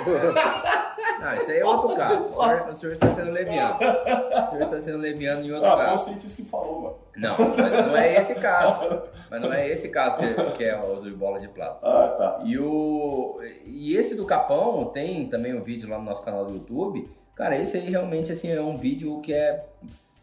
Não, 1.19 1.33
isso 1.33 1.51
aí 1.51 1.59
é 1.59 1.65
outro 1.65 1.95
caso. 1.95 2.25
O 2.25 2.33
senhor, 2.33 2.69
o 2.69 2.75
senhor 2.75 2.93
está 2.93 3.12
sendo 3.12 3.31
leviano. 3.31 3.75
O 3.75 4.50
senhor 4.50 4.62
está 4.62 4.81
sendo 4.81 4.97
leviano 4.97 5.43
em 5.43 5.51
outro 5.51 5.67
Ah, 5.69 5.75
foi 5.75 5.86
o 5.86 5.88
caso. 5.89 6.05
cientista 6.05 6.41
que 6.43 6.50
falou, 6.50 6.81
mano. 6.81 6.95
Não, 7.15 7.36
mas 7.38 7.88
não 7.88 7.97
é 7.97 8.15
esse 8.21 8.36
caso. 8.36 9.01
Mas 9.29 9.41
não 9.41 9.53
é 9.53 9.67
esse 9.67 9.89
caso 9.89 10.19
que, 10.19 10.51
que 10.57 10.63
é 10.63 10.79
o 10.79 11.01
de 11.01 11.12
bola 11.12 11.39
de 11.39 11.47
plasma. 11.47 11.79
Ah, 11.81 12.07
tá. 12.17 12.39
E, 12.45 12.59
o, 12.59 13.39
e 13.65 13.95
esse 13.95 14.13
do 14.15 14.25
Capão, 14.25 14.86
tem 14.86 15.27
também 15.27 15.55
um 15.55 15.63
vídeo 15.63 15.89
lá 15.89 15.97
no 15.97 16.05
nosso 16.05 16.24
canal 16.24 16.45
do 16.45 16.53
YouTube. 16.53 17.09
Cara, 17.36 17.55
esse 17.57 17.77
aí 17.77 17.89
realmente 17.89 18.31
assim, 18.31 18.51
é 18.51 18.62
um 18.62 18.75
vídeo 18.75 19.19
que 19.21 19.33
é. 19.33 19.65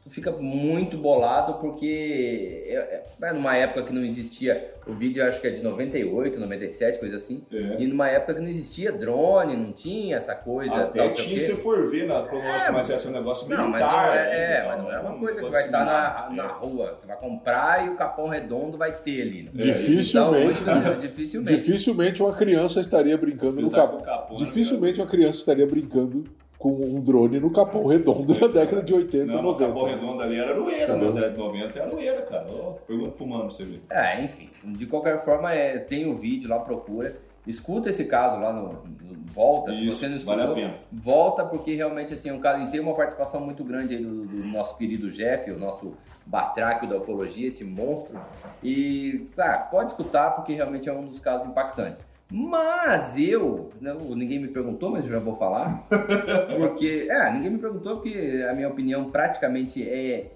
Tu 0.04 0.11
Fica 0.11 0.30
muito 0.30 0.99
bolado 0.99 1.54
porque 1.54 2.62
é, 2.66 3.02
é 3.23 3.32
numa 3.32 3.56
época 3.56 3.84
que 3.84 3.92
não 3.92 4.04
existia. 4.04 4.73
O 4.87 4.92
vídeo 4.92 5.23
eu 5.23 5.28
acho 5.28 5.40
que 5.40 5.46
é 5.46 5.50
de 5.50 5.62
98, 5.62 6.38
97, 6.38 6.99
coisa 6.99 7.16
assim. 7.16 7.42
É. 7.50 7.76
E 7.80 7.87
numa 7.87 8.08
época 8.08 8.34
que 8.34 8.40
não 8.40 8.49
existia 8.49 8.92
drone, 8.92 9.56
não 9.56 9.73
tinha 9.73 10.16
essa 10.16 10.34
coisa. 10.34 10.75
Até 10.76 11.02
tal, 11.06 11.14
tinha, 11.14 11.40
se 11.40 11.54
for 11.56 11.88
ver 11.90 12.06
na 12.06 12.23
cronológica, 12.23 12.66
É, 12.66 12.70
mas 12.70 12.90
esse 12.90 13.06
é 13.06 13.11
um 13.11 13.12
negócio 13.12 13.49
Não, 13.49 13.68
mas 13.68 13.80
militar. 13.80 14.06
não 14.06 14.12
é, 14.14 14.25
né? 14.25 14.34
é, 14.34 14.66
mas 14.68 14.82
não 14.82 14.92
é 14.92 14.99
uma 15.00 15.18
coisa 15.18 15.42
que 15.42 15.50
vai 15.50 15.64
estar 15.64 15.84
na, 15.84 16.28
militar, 16.28 16.32
na 16.32 16.44
é. 16.44 16.58
rua. 16.58 16.99
Você 17.00 17.06
vai 17.06 17.16
comprar 17.16 17.87
e 17.87 17.88
o 17.88 17.96
capão 17.96 18.28
redondo 18.28 18.76
vai 18.76 18.92
ter 18.92 19.23
ali. 19.23 19.42
Né? 19.44 19.50
Dificilmente, 19.54 20.61
Então, 20.61 20.78
hoje, 20.78 21.08
dificilmente. 21.08 21.56
dificilmente 21.56 22.23
uma 22.23 22.34
criança 22.34 22.80
estaria 22.80 23.16
brincando 23.16 23.61
no 23.61 23.66
Apesar 23.68 23.88
que 23.88 23.94
o 23.94 23.99
capão. 23.99 24.04
capão, 24.04 24.38
né, 24.38 24.44
Dificilmente 24.44 25.00
uma 25.00 25.06
criança 25.06 25.38
estaria 25.38 25.66
brincando 25.66 26.25
com 26.64 26.71
um 26.73 26.99
drone 26.99 27.38
no 27.40 27.50
capão 27.50 27.85
redondo 27.85 28.40
na 28.40 28.47
década 28.47 28.83
de 28.83 28.94
80 28.94 29.26
Não, 29.26 29.47
o 29.50 29.54
Capão 29.54 29.83
90. 29.83 29.97
Redondo 30.00 30.23
ali 30.23 30.40
era 30.40 30.54
bom. 30.54 30.64
Da 30.64 31.11
década 31.11 31.30
de 31.30 31.38
90 31.38 31.78
era 31.78 31.87
aroeira, 31.88 32.23
cara. 32.23 32.47
Ó, 32.50 32.71
pergunta 32.87 33.11
pro 33.11 33.26
mano 33.26 33.42
pra 33.42 33.50
você 33.50 33.64
ver. 33.64 33.83
É, 33.92 34.25
enfim. 34.25 34.49
De 34.64 34.87
qualquer 34.87 35.23
forma, 35.23 35.52
é, 35.52 35.78
tem 35.78 36.11
o 36.11 36.16
vídeo 36.16 36.49
lá, 36.49 36.59
procura. 36.61 37.18
Escuta 37.47 37.90
esse 37.90 38.06
caso 38.06 38.40
lá 38.40 38.50
no. 38.50 38.68
no- 38.73 38.83
volta, 39.30 39.75
se 39.75 39.85
Isso, 39.87 39.99
você 39.99 40.09
não 40.09 40.18
vale 40.21 40.40
a 40.40 40.44
escutou. 40.44 40.62
pena. 40.64 40.78
volta, 40.90 41.44
porque 41.44 41.75
realmente 41.75 42.14
assim, 42.14 42.30
é 42.30 42.33
um 42.33 42.38
caso. 42.40 42.64
E 42.64 42.71
tem 42.71 42.80
uma 42.80 42.94
participação 42.94 43.42
muito 43.42 43.62
grande 43.62 43.94
aí 43.97 44.02
do, 44.02 44.25
do 44.25 44.44
nosso 44.47 44.78
querido 44.78 45.11
Jeff, 45.11 45.50
o 45.50 45.59
nosso 45.59 45.92
batráquio 46.25 46.88
da 46.88 46.97
ufologia, 46.97 47.49
esse 47.49 47.62
monstro. 47.62 48.18
E, 48.62 49.28
cara, 49.37 49.59
pode 49.59 49.90
escutar, 49.90 50.30
porque 50.30 50.54
realmente 50.54 50.88
é 50.88 50.92
um 50.94 51.04
dos 51.04 51.21
casos 51.21 51.47
impactantes. 51.47 52.00
Mas 52.32 53.16
eu, 53.16 53.70
não, 53.80 53.96
ninguém 54.14 54.40
me 54.40 54.48
perguntou, 54.48 54.90
mas 54.90 55.04
eu 55.04 55.12
já 55.12 55.18
vou 55.18 55.36
falar. 55.36 55.86
Porque, 56.56 57.06
é, 57.10 57.32
ninguém 57.32 57.50
me 57.50 57.58
perguntou, 57.58 57.94
porque 57.96 58.44
a 58.50 58.54
minha 58.54 58.68
opinião 58.68 59.04
praticamente 59.04 59.86
é, 59.88 60.32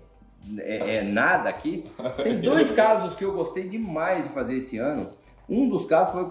é, 0.58 0.96
é 0.96 1.02
nada 1.02 1.48
aqui. 1.48 1.84
Tem 2.22 2.38
dois 2.42 2.70
casos 2.72 3.16
que 3.16 3.24
eu 3.24 3.32
gostei 3.32 3.64
demais 3.66 4.24
de 4.24 4.30
fazer 4.30 4.56
esse 4.56 4.78
ano. 4.78 5.08
Um 5.48 5.68
dos 5.68 5.86
casos 5.86 6.12
foi 6.12 6.22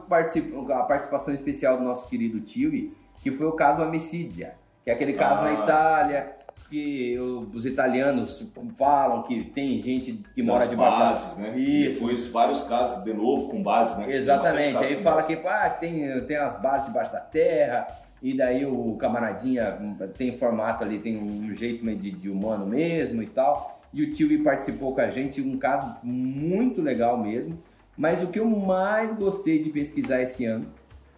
a 0.73 0.83
participação 0.83 1.33
especial 1.33 1.77
do 1.77 1.83
nosso 1.83 2.07
querido 2.07 2.39
Tiwi, 2.39 2.93
que 3.21 3.31
foi 3.31 3.47
o 3.47 3.51
caso 3.53 3.81
Amicidia, 3.81 4.53
que 4.83 4.91
é 4.91 4.93
aquele 4.93 5.13
caso 5.13 5.41
na 5.41 5.49
Ah. 5.49 5.63
Itália, 5.63 6.35
que 6.69 7.17
os 7.19 7.65
italianos 7.65 8.45
falam 8.75 9.23
que 9.23 9.43
tem 9.45 9.79
gente 9.79 10.21
que 10.33 10.43
mora 10.43 10.59
Das 10.67 10.69
da- 10.69 10.75
bases, 10.77 11.37
né? 11.37 11.57
E 11.57 11.89
depois 11.93 12.25
vários 12.27 12.63
casos 12.63 13.03
de 13.03 13.13
novo 13.13 13.49
com 13.49 13.61
bases, 13.63 13.97
né? 13.97 14.13
Exatamente. 14.13 14.83
Aí 14.83 15.01
fala 15.03 15.21
com 15.21 15.27
que 15.27 15.47
ah, 15.47 15.69
tem, 15.69 16.21
tem 16.25 16.37
as 16.37 16.59
bases 16.61 16.87
debaixo 16.87 17.11
da 17.11 17.19
terra, 17.19 17.87
e 18.21 18.35
daí 18.35 18.65
o 18.65 18.95
camaradinha 18.95 19.77
tem 20.17 20.35
formato 20.35 20.83
ali, 20.83 20.99
tem 20.99 21.17
um 21.17 21.53
jeito 21.55 21.85
meio 21.85 21.97
de, 21.97 22.11
de 22.11 22.29
humano 22.29 22.65
mesmo 22.65 23.21
e 23.21 23.27
tal. 23.27 23.79
E 23.93 24.03
o 24.03 24.09
tio 24.11 24.43
participou 24.43 24.93
com 24.93 25.01
a 25.01 25.09
gente, 25.09 25.41
um 25.41 25.57
caso 25.57 25.97
muito 26.03 26.81
legal 26.81 27.17
mesmo. 27.17 27.57
Mas 27.95 28.21
o 28.21 28.27
que 28.27 28.39
eu 28.39 28.45
mais 28.45 29.13
gostei 29.15 29.57
de 29.59 29.69
pesquisar 29.69 30.21
esse 30.21 30.45
ano, 30.45 30.67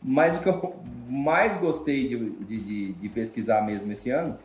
mas 0.02 0.38
o 0.38 0.40
que 0.42 0.48
eu 0.50 0.76
mais 1.10 1.58
gostei 1.58 2.08
de, 2.08 2.30
de, 2.46 2.58
de- 2.58 2.94
de 2.94 3.10
pesquisar 3.10 3.62
mesmo 3.66 3.92
esse 3.92 4.10
ano, 4.12 4.38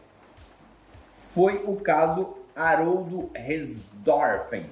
foi 1.35 1.63
o 1.67 1.77
caso 1.77 2.29
Haroldo 2.55 3.29
Resdorfen. 3.35 4.67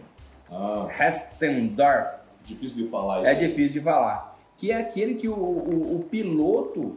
Ah, 0.50 0.86
Hestendorf. 0.98 2.18
difícil 2.46 2.84
de 2.84 2.90
falar 2.90 3.22
isso. 3.22 3.30
É 3.30 3.34
difícil 3.34 3.72
de 3.72 3.80
falar. 3.80 4.36
Que 4.56 4.70
é 4.70 4.76
aquele 4.76 5.14
que 5.14 5.28
o, 5.28 5.34
o, 5.34 5.96
o 5.96 6.04
piloto 6.08 6.94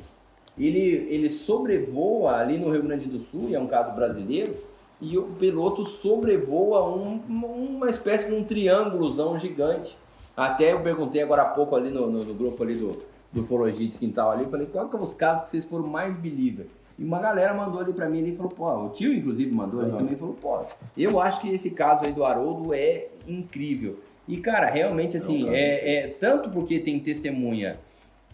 ele, 0.58 1.08
ele 1.10 1.30
sobrevoa 1.30 2.38
ali 2.38 2.58
no 2.58 2.70
Rio 2.72 2.84
Grande 2.84 3.08
do 3.08 3.20
Sul, 3.20 3.50
e 3.50 3.56
é 3.56 3.60
um 3.60 3.68
caso 3.68 3.92
brasileiro, 3.94 4.54
e 5.02 5.18
o 5.18 5.24
piloto 5.24 5.84
sobrevoa 5.84 6.88
um- 6.88 7.20
uma 7.28 7.90
espécie 7.90 8.28
de 8.28 8.34
um 8.34 8.44
triângulozão 8.44 9.38
gigante. 9.40 9.98
Até 10.38 10.72
eu 10.74 10.82
perguntei 10.82 11.22
agora 11.22 11.42
há 11.42 11.46
pouco 11.46 11.76
ali 11.76 11.90
no, 11.90 12.10
no, 12.10 12.24
no 12.24 12.34
grupo 12.34 12.62
ali 12.64 12.76
do, 12.76 13.02
do 13.34 13.42
Ufologia 13.42 13.88
de 13.88 13.98
Quintal 13.98 14.32
ali, 14.32 14.46
falei, 14.46 14.68
qual 14.68 14.88
que 14.88 14.96
é 14.96 15.00
os 15.00 15.14
casos 15.14 15.46
que 15.46 15.50
vocês 15.52 15.66
foram 15.66 15.88
mais 15.88 16.16
believer? 16.18 16.68
E 16.98 17.04
uma 17.04 17.20
galera 17.20 17.54
mandou 17.54 17.80
ali 17.82 17.92
pra 17.94 18.08
mim 18.10 18.20
ali 18.20 18.32
e 18.32 18.36
falou, 18.36 18.52
pô, 18.52 18.70
o 18.86 18.90
tio 18.90 19.14
inclusive 19.14 19.52
mandou 19.52 19.82
ali 19.82 19.92
Uhum. 19.92 19.98
também 19.98 20.14
e 20.14 20.18
falou, 20.18 20.34
pô, 20.36 20.60
eu 20.98 21.20
acho 21.20 21.42
que 21.42 21.50
esse 21.54 21.72
caso 21.72 22.06
aí 22.06 22.12
do 22.14 22.24
Haroldo 22.24 22.74
é 22.74 23.08
incrível. 23.28 24.00
E 24.28 24.38
cara, 24.38 24.70
realmente 24.70 25.18
assim, 25.18 25.42
caso 25.42 25.54
é, 25.54 25.96
é 25.96 26.08
tanto 26.08 26.50
porque 26.50 26.80
tem 26.80 27.00
testemunha 27.00 27.76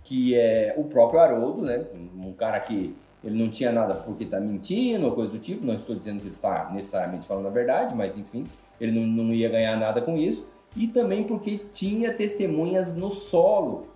que 0.04 0.36
é 0.36 0.74
o 0.78 0.84
próprio 0.84 1.20
Haroldo, 1.20 1.64
né? 1.64 1.86
Um 2.24 2.34
cara 2.34 2.60
que 2.60 2.96
ele 3.24 3.38
não 3.42 3.50
tinha 3.50 3.72
nada 3.72 3.94
porque 3.96 4.26
tá 4.26 4.40
mentindo 4.40 5.06
ou 5.06 5.12
coisa 5.14 5.32
do 5.32 5.40
tipo, 5.40 5.66
não 5.66 5.76
estou 5.76 5.96
dizendo 5.96 6.18
que 6.18 6.24
ele 6.24 6.32
está 6.32 6.70
necessariamente 6.74 7.28
falando 7.28 7.48
a 7.48 7.52
verdade, 7.52 7.96
mas 7.96 8.18
enfim, 8.18 8.44
ele 8.80 8.92
não, 9.00 9.26
não 9.26 9.34
ia 9.34 9.48
ganhar 9.50 9.78
nada 9.78 10.02
com 10.02 10.18
isso. 10.18 10.48
E 10.76 10.88
também 10.88 11.24
porque 11.24 11.60
tinha 11.74 12.14
testemunhas 12.14 12.96
no 12.96 13.12
solo 13.12 13.88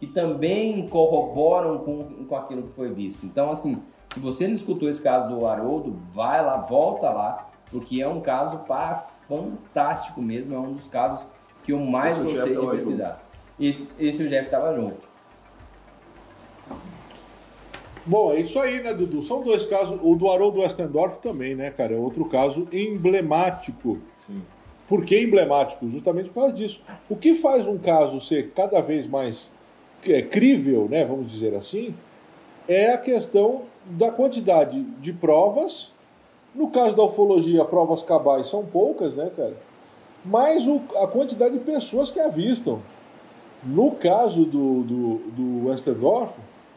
que 0.00 0.06
também 0.06 0.86
corroboram 0.88 1.78
com, 1.78 1.98
com 2.26 2.36
aquilo 2.36 2.64
que 2.64 2.72
foi 2.74 2.92
visto. 2.92 3.24
Então, 3.24 3.50
assim, 3.50 3.78
se 4.14 4.20
você 4.20 4.46
não 4.46 4.54
escutou 4.54 4.88
esse 4.88 5.02
caso 5.02 5.28
do 5.28 5.44
Haroldo, 5.44 5.96
vai 6.14 6.40
lá, 6.40 6.58
volta 6.58 7.10
lá, 7.10 7.50
porque 7.68 8.00
é 8.00 8.06
um 8.08 8.20
caso 8.20 8.58
pá, 8.58 9.08
fantástico 9.28 10.22
mesmo, 10.22 10.54
é 10.54 10.58
um 10.58 10.74
dos 10.74 10.86
casos 10.86 11.26
que 11.64 11.72
eu 11.72 11.80
mais 11.80 12.16
Esse 12.16 12.32
gostei 12.32 12.56
de 12.56 12.66
pesquisar. 12.66 13.24
Esse, 13.58 13.88
esse 13.98 14.22
o 14.22 14.28
Jeff 14.28 14.44
estava 14.44 14.72
junto. 14.76 15.14
Bom, 18.06 18.32
é 18.32 18.40
isso 18.40 18.60
aí, 18.60 18.80
né, 18.80 18.94
Dudu? 18.94 19.20
São 19.22 19.42
dois 19.42 19.66
casos. 19.66 19.98
O 20.00 20.14
do 20.14 20.30
Haroldo 20.30 20.60
Westendorf 20.60 21.18
também, 21.18 21.56
né, 21.56 21.70
cara? 21.70 21.94
É 21.94 21.96
outro 21.96 22.26
caso 22.26 22.68
emblemático. 22.70 23.98
Sim. 24.14 24.42
Por 24.86 25.04
que 25.04 25.18
emblemático? 25.18 25.88
Justamente 25.88 26.28
por 26.28 26.42
causa 26.42 26.54
disso. 26.54 26.80
O 27.08 27.16
que 27.16 27.34
faz 27.34 27.66
um 27.66 27.78
caso 27.78 28.20
ser 28.20 28.50
cada 28.50 28.80
vez 28.80 29.08
mais 29.08 29.50
é, 30.06 30.22
crível, 30.22 30.86
né, 30.88 31.04
vamos 31.04 31.32
dizer 31.32 31.54
assim, 31.54 31.94
é 32.68 32.92
a 32.92 32.98
questão 32.98 33.62
da 33.86 34.10
quantidade 34.10 34.80
de 34.82 35.12
provas. 35.12 35.92
No 36.54 36.70
caso 36.70 36.94
da 36.96 37.02
ufologia, 37.02 37.64
provas 37.64 38.02
cabais 38.02 38.48
são 38.48 38.64
poucas, 38.64 39.14
né, 39.14 39.30
cara? 39.36 39.56
Mas 40.24 40.66
o- 40.66 40.80
a 40.96 41.06
quantidade 41.06 41.58
de 41.58 41.64
pessoas 41.64 42.10
que 42.10 42.20
avistam. 42.20 42.80
No 43.62 43.92
caso 43.92 44.44
do, 44.44 44.82
do, 44.82 45.14
do 45.32 45.66
Westendorf, 45.68 46.32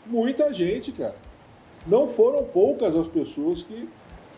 muita 0.06 0.54
gente, 0.54 0.92
cara. 0.92 1.16
Não 1.86 2.08
foram 2.08 2.44
poucas 2.44 2.98
as 2.98 3.08
pessoas 3.08 3.64
que 3.64 3.88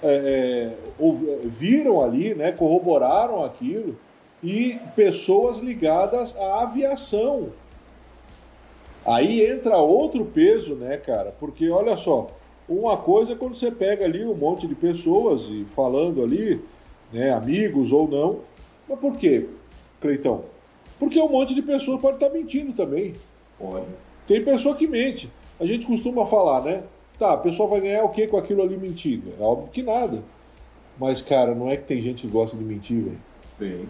é, 0.02 0.08
é, 0.08 0.78
ou- 1.00 1.18
viram 1.44 2.02
ali, 2.04 2.34
né, 2.34 2.52
corroboraram 2.52 3.44
aquilo, 3.44 3.98
e 4.44 4.80
pessoas 4.96 5.58
ligadas 5.58 6.36
à 6.38 6.62
aviação. 6.62 7.50
Aí 9.06 9.46
entra 9.46 9.78
outro 9.78 10.26
peso, 10.26 10.76
né, 10.76 10.98
cara? 10.98 11.34
Porque 11.40 11.70
olha 11.70 11.98
só, 11.98 12.28
uma 12.70 12.96
coisa 12.98 13.34
é 13.34 13.36
quando 13.36 13.56
você 13.56 13.72
pega 13.72 14.06
ali 14.06 14.24
um 14.24 14.36
monte 14.36 14.68
de 14.68 14.76
pessoas 14.76 15.44
e 15.50 15.66
falando 15.76 16.24
ali, 16.24 16.62
né, 17.12 17.34
amigos 17.34 17.92
ou 17.92 18.08
não. 18.08 18.42
Mas 18.88 19.00
por 19.00 19.18
quê, 19.18 19.48
Cleitão? 20.00 20.42
Porque 21.00 21.20
um 21.20 21.30
monte 21.30 21.56
de 21.56 21.62
pessoas 21.62 22.00
pode 22.00 22.18
estar 22.18 22.30
mentindo 22.30 22.74
também. 22.74 23.14
Pode. 23.58 23.86
Tem 24.28 24.44
pessoa 24.44 24.76
que 24.76 24.88
mente. 24.88 25.30
A 25.60 25.66
gente 25.66 25.86
costuma 25.86 26.26
falar, 26.26 26.62
né? 26.64 26.84
Tá, 27.18 27.34
a 27.34 27.38
pessoa 27.38 27.68
vai 27.68 27.82
ganhar 27.82 28.04
o 28.04 28.10
que 28.10 28.28
com 28.28 28.38
aquilo 28.38 28.62
ali 28.62 28.78
mentindo? 28.78 29.34
É 29.40 29.44
óbvio 29.44 29.72
que 29.72 29.82
nada. 29.82 30.24
Mas, 30.98 31.22
cara, 31.22 31.56
não 31.56 31.70
é 31.70 31.76
que 31.76 31.86
tem 31.86 32.02
gente 32.02 32.22
que 32.22 32.32
gosta 32.32 32.56
de 32.56 32.64
mentir, 32.64 33.02
velho. 33.04 33.18
Tem. 33.58 33.88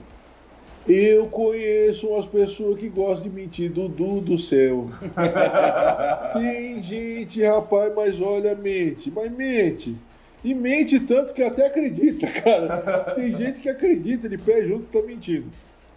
Eu 0.88 1.28
conheço 1.28 2.08
umas 2.08 2.26
pessoas 2.26 2.80
que 2.80 2.90
gostam 2.90 3.24
de 3.24 3.30
mentir, 3.30 3.72
Dudu 3.72 4.22
do 4.22 4.40
céu. 4.40 4.90
Tem 6.34 6.82
gente, 6.82 7.44
rapaz, 7.44 7.94
mas 7.96 8.20
olha, 8.22 8.56
mente, 8.56 9.12
mas 9.12 9.32
mente. 9.32 9.96
E 10.44 10.54
mente 10.54 11.00
tanto 11.00 11.34
que 11.34 11.44
até 11.44 11.68
acredita, 11.68 12.26
cara. 12.42 13.14
Tem 13.16 13.36
gente 13.36 13.60
que 13.60 13.70
acredita 13.70 14.28
de 14.28 14.38
pé 14.38 14.64
junto 14.64 14.86
que 14.86 15.00
tá 15.00 15.06
mentindo. 15.06 15.48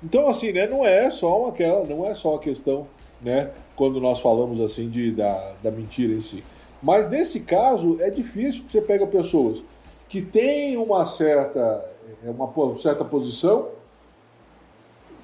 Então, 0.02 0.28
assim, 0.28 0.52
né, 0.52 0.66
não 0.66 0.84
é 0.84 1.10
só 1.10 1.46
aquela, 1.46 1.84
não 1.84 2.04
é 2.06 2.14
só 2.14 2.34
a 2.34 2.38
questão, 2.38 2.86
né, 3.20 3.50
quando 3.76 4.00
nós 4.00 4.20
falamos 4.20 4.60
assim 4.60 4.90
de, 4.90 5.12
da, 5.12 5.52
da 5.62 5.70
mentira 5.70 6.12
em 6.12 6.20
si. 6.20 6.42
Mas 6.82 7.08
nesse 7.08 7.38
caso 7.38 7.98
é 8.00 8.10
difícil 8.10 8.64
que 8.64 8.72
você 8.72 8.80
pega 8.80 9.06
pessoas 9.06 9.62
que 10.08 10.20
têm 10.20 10.76
uma 10.76 11.06
certa, 11.06 11.84
é, 12.24 12.30
uma 12.30 12.52
certa 12.80 13.04
posição 13.04 13.68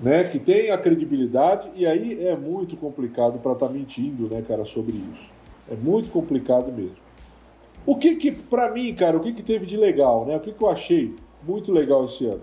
né, 0.01 0.25
que 0.25 0.39
tem 0.39 0.71
a 0.71 0.79
credibilidade, 0.79 1.71
e 1.75 1.87
aí 1.87 2.27
é 2.27 2.37
muito 2.37 2.77
complicado 2.77 3.39
para 3.39 3.53
estar 3.53 3.67
tá 3.67 3.73
mentindo, 3.73 4.29
né, 4.29 4.43
cara, 4.47 4.65
sobre 4.65 4.93
isso. 4.93 5.31
É 5.71 5.75
muito 5.75 6.09
complicado 6.11 6.73
mesmo. 6.73 6.97
O 7.85 7.97
que 7.97 8.17
que, 8.17 8.33
para 8.33 8.71
mim, 8.71 8.95
cara, 8.95 9.17
o 9.17 9.21
que 9.21 9.33
que 9.33 9.43
teve 9.43 9.67
de 9.67 9.77
legal, 9.77 10.27
né? 10.27 10.37
O 10.37 10.41
que 10.41 10.53
que 10.53 10.63
eu 10.63 10.69
achei 10.69 11.15
muito 11.43 11.73
legal 11.73 12.05
esse 12.05 12.27
ano? 12.27 12.43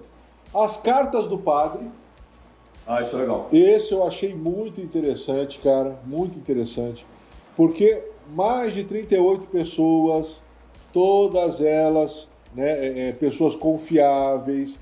As 0.53 0.77
cartas 0.77 1.27
do 1.27 1.37
padre. 1.37 1.87
Ah, 2.87 3.01
isso 3.01 3.15
é 3.15 3.19
legal. 3.19 3.47
Esse 3.51 3.91
eu 3.91 4.05
achei 4.05 4.33
muito 4.33 4.81
interessante, 4.81 5.59
cara, 5.59 5.99
muito 6.05 6.37
interessante, 6.37 7.05
porque 7.55 8.03
mais 8.33 8.73
de 8.73 8.83
38 8.83 9.47
pessoas, 9.47 10.41
todas 10.91 11.61
elas, 11.61 12.27
né, 12.53 12.69
é, 12.69 13.09
é, 13.09 13.11
pessoas 13.11 13.55
confiáveis, 13.55 14.79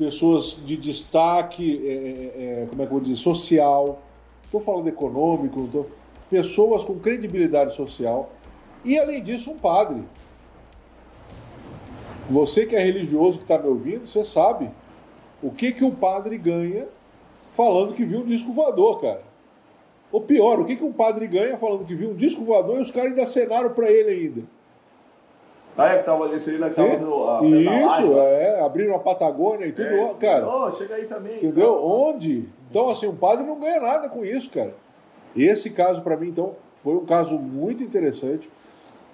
pessoas 0.00 0.56
de 0.64 0.78
destaque, 0.78 1.78
é, 1.86 1.92
é, 1.92 2.62
é, 2.62 2.66
como 2.70 2.80
é 2.80 2.86
que 2.86 2.90
eu 2.90 2.96
vou 2.96 3.00
dizer, 3.00 3.16
social, 3.16 4.00
estou 4.42 4.58
falando 4.62 4.88
econômico, 4.88 5.68
tô... 5.70 5.84
pessoas 6.30 6.82
com 6.82 6.98
credibilidade 6.98 7.76
social, 7.76 8.30
e 8.82 8.98
além 8.98 9.22
disso, 9.22 9.50
um 9.50 9.58
padre. 9.58 10.02
Você 12.30 12.64
que 12.64 12.74
é 12.74 12.82
religioso, 12.82 13.36
que 13.36 13.44
está 13.44 13.58
me 13.58 13.68
ouvindo, 13.68 14.08
você 14.08 14.24
sabe 14.24 14.70
o 15.42 15.50
que, 15.50 15.70
que 15.70 15.84
um 15.84 15.94
padre 15.94 16.38
ganha 16.38 16.88
falando 17.54 17.92
que 17.92 18.04
viu 18.04 18.20
um 18.20 18.26
disco 18.26 18.54
voador, 18.54 19.02
cara. 19.02 19.22
Ou 20.10 20.22
pior, 20.22 20.60
o 20.60 20.64
que, 20.64 20.76
que 20.76 20.84
um 20.84 20.92
padre 20.92 21.26
ganha 21.26 21.58
falando 21.58 21.84
que 21.84 21.94
viu 21.94 22.10
um 22.10 22.16
disco 22.16 22.42
voador 22.42 22.78
e 22.78 22.82
os 22.82 22.90
caras 22.90 23.10
ainda 23.10 23.24
acenaram 23.24 23.70
para 23.70 23.90
ele 23.90 24.10
ainda. 24.10 24.42
Ah, 25.76 25.94
é 25.94 25.98
que 25.98 26.04
tava, 26.04 26.34
esse 26.34 26.50
aí 26.50 26.58
né, 26.58 26.68
tava 26.70 26.98
no, 26.98 27.30
a, 27.30 27.42
Isso, 27.42 28.18
é, 28.18 28.60
abriram 28.60 28.94
a 28.94 28.98
Patagônia 28.98 29.66
e 29.66 29.72
tudo, 29.72 29.88
é, 29.88 30.14
cara. 30.14 30.46
Oh, 30.46 30.70
chega 30.70 30.96
aí 30.96 31.06
também. 31.06 31.36
Entendeu? 31.36 31.72
Então. 31.72 31.84
Onde? 31.84 32.48
Então, 32.68 32.88
assim, 32.88 33.06
um 33.06 33.16
padre 33.16 33.46
não 33.46 33.58
ganha 33.58 33.80
nada 33.80 34.08
com 34.08 34.24
isso, 34.24 34.50
cara. 34.50 34.74
Esse 35.34 35.70
caso, 35.70 36.02
para 36.02 36.16
mim, 36.16 36.28
então, 36.28 36.52
foi 36.82 36.94
um 36.94 37.06
caso 37.06 37.38
muito 37.38 37.82
interessante. 37.82 38.50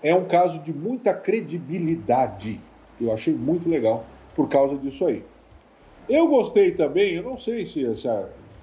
É 0.02 0.14
um 0.14 0.24
caso 0.24 0.58
de 0.58 0.72
muita 0.72 1.14
credibilidade. 1.14 2.60
Eu 3.00 3.12
achei 3.12 3.34
muito 3.34 3.68
legal 3.68 4.04
por 4.34 4.48
causa 4.48 4.76
disso 4.76 5.06
aí. 5.06 5.22
Eu 6.08 6.28
gostei 6.28 6.72
também, 6.72 7.14
eu 7.14 7.22
não 7.22 7.38
sei 7.38 7.66
se, 7.66 7.82
se, 7.94 8.08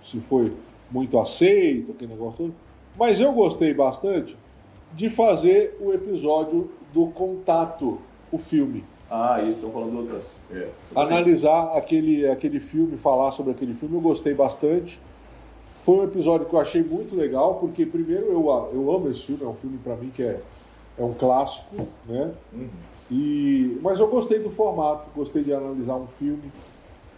se 0.04 0.20
foi 0.22 0.52
muito 0.90 1.20
aceito, 1.20 1.92
aquele 1.92 2.12
negócio 2.12 2.38
todo, 2.38 2.56
mas 2.98 3.20
eu 3.20 3.34
gostei 3.34 3.74
bastante 3.74 4.38
de 4.96 5.10
fazer 5.10 5.78
o 5.82 5.94
episódio 5.94 6.70
do 6.94 7.08
Contato, 7.08 8.00
o 8.32 8.38
filme. 8.38 8.84
Ah, 9.10 9.42
e 9.42 9.52
estão 9.52 9.72
falando 9.72 10.00
outras. 10.00 10.42
É, 10.52 10.68
Analisar 10.96 11.78
aquele, 11.78 12.28
aquele 12.28 12.60
filme, 12.60 12.98
falar 12.98 13.32
sobre 13.32 13.52
aquele 13.52 13.74
filme, 13.74 13.96
eu 13.96 14.02
gostei 14.02 14.34
bastante. 14.34 15.00
Foi 15.84 15.98
um 15.98 16.04
episódio 16.06 16.48
que 16.48 16.56
eu 16.56 16.60
achei 16.60 16.82
muito 16.82 17.16
legal, 17.16 17.56
porque 17.56 17.86
primeiro 17.86 18.26
eu, 18.28 18.70
eu 18.72 18.96
amo 18.96 19.12
esse 19.12 19.22
filme, 19.22 19.44
é 19.44 19.48
um 19.48 19.54
filme 19.54 19.78
para 19.84 19.96
mim 19.98 20.12
que 20.16 20.24
é, 20.24 20.40
é 20.98 21.04
um 21.04 21.12
clássico, 21.12 21.76
né? 22.08 22.32
Uhum. 22.54 22.70
E, 23.12 23.78
mas 23.82 24.00
eu 24.00 24.08
gostei 24.08 24.40
do 24.40 24.50
formato, 24.50 25.10
gostei 25.16 25.44
de 25.44 25.54
analisar 25.54 25.96
um 25.96 26.08
filme. 26.08 26.52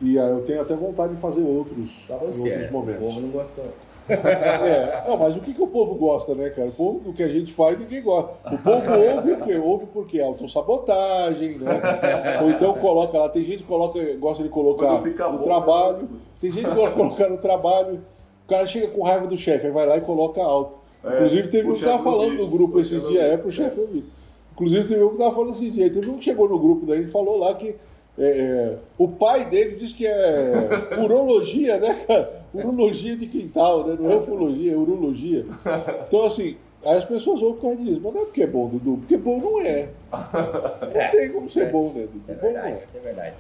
E 0.02 0.16
eu 0.16 0.44
tenho 0.46 0.62
até 0.62 0.76
vontade 0.76 1.16
de 1.16 1.22
fazer 1.22 1.42
outros, 1.42 1.90
Só 2.06 2.18
você, 2.18 2.50
em 2.50 2.52
outros 2.52 2.72
momentos. 2.72 3.02
O 3.02 3.08
povo 3.08 3.22
não 3.22 3.30
gostou. 3.30 3.66
É, 4.08 5.04
não, 5.08 5.18
mas 5.18 5.36
o 5.36 5.40
que, 5.40 5.54
que 5.54 5.62
o 5.62 5.68
povo 5.68 5.96
gosta, 5.96 6.36
né, 6.36 6.50
cara? 6.50 6.68
O 6.68 6.72
povo, 6.72 7.00
do 7.00 7.14
que 7.14 7.24
a 7.24 7.28
gente 7.28 7.52
faz, 7.52 7.78
ninguém 7.78 8.02
gosta. 8.02 8.32
O 8.52 8.58
povo 8.58 8.92
ouve 8.92 9.32
o 9.32 9.42
quê? 9.42 9.56
Ouve 9.56 9.86
porque 9.88 10.20
autossabotagem, 10.20 11.58
né? 11.58 11.82
Ou 12.42 12.52
então 12.52 12.74
coloca 12.74 13.18
lá, 13.18 13.30
tem 13.30 13.44
gente 13.44 13.60
que 13.60 13.68
coloca, 13.68 14.00
gosta 14.20 14.44
de 14.44 14.50
colocar 14.50 15.02
no 15.32 15.40
trabalho, 15.40 16.04
né? 16.04 16.20
tem 16.40 16.52
gente 16.52 16.66
que 16.66 16.76
gosta 16.76 16.92
de 16.92 16.96
colocar 16.96 17.30
no 17.30 17.38
trabalho, 17.38 18.00
o 18.46 18.48
cara 18.48 18.68
chega 18.68 18.88
com 18.88 19.04
raiva 19.04 19.26
do 19.28 19.38
chefe, 19.38 19.66
aí 19.66 19.72
vai 19.72 19.88
lá 19.88 19.98
e 19.98 20.02
coloca 20.02 20.42
alto. 20.42 20.76
É, 21.04 21.16
Inclusive 21.16 21.48
teve 21.50 21.70
um 21.70 21.74
que 21.74 21.84
tava 21.84 22.04
falando 22.04 22.34
no 22.34 22.48
grupo 22.48 22.80
esses 22.80 23.08
dias, 23.08 23.24
é 23.24 23.38
pro 23.38 23.52
chefe 23.52 23.80
ouvir. 23.80 24.04
Inclusive 24.54 24.88
teve 24.88 25.04
um 25.04 25.10
que 25.10 25.18
tava 25.18 25.36
falando 25.36 25.54
esses 25.54 25.74
dias, 25.74 25.94
teve 25.94 26.10
um 26.10 26.18
que 26.18 26.26
chegou 26.26 26.48
no 26.48 26.60
grupo 26.60 26.86
daí 26.86 27.02
e 27.02 27.08
falou 27.08 27.38
lá 27.38 27.54
que 27.56 27.76
é, 28.18 28.24
é, 28.24 28.78
o 28.98 29.10
pai 29.10 29.46
dele 29.46 29.76
diz 29.76 29.92
que 29.92 30.08
é 30.08 30.70
urologia, 30.98 31.78
né, 31.78 32.06
cara? 32.08 32.45
Urologia 32.64 33.16
de 33.16 33.28
quintal, 33.28 33.86
né? 33.86 33.96
Não 34.00 34.12
é 34.12 34.16
ufologia, 34.16 34.74
é 34.74 34.78
urologia. 34.78 35.44
Então, 36.08 36.24
assim, 36.24 36.58
aí 36.84 36.98
as 36.98 37.06
pessoas 37.06 37.40
vão 37.42 37.56
ficar 37.56 37.76
disso, 37.76 38.02
mas 38.04 38.14
não 38.14 38.22
é 38.22 38.26
porque 38.26 38.44
é 38.44 38.48
bom, 38.48 38.68
Dudu, 38.68 38.98
porque 38.98 39.18
bom 39.18 39.38
não 39.38 39.60
é. 39.62 39.90
Não 40.12 41.02
é, 41.02 41.08
tem 41.10 41.32
como 41.32 41.50
ser 41.50 41.64
é, 41.64 41.70
bom, 41.70 41.92
né, 41.94 42.04
Dudu? 42.04 42.18
Isso 42.18 42.32
é 42.32 42.36
verdade, 42.36 42.72
bom, 42.72 42.80
é. 42.80 42.84
isso 42.84 42.98
é 42.98 43.00
verdade. 43.00 43.38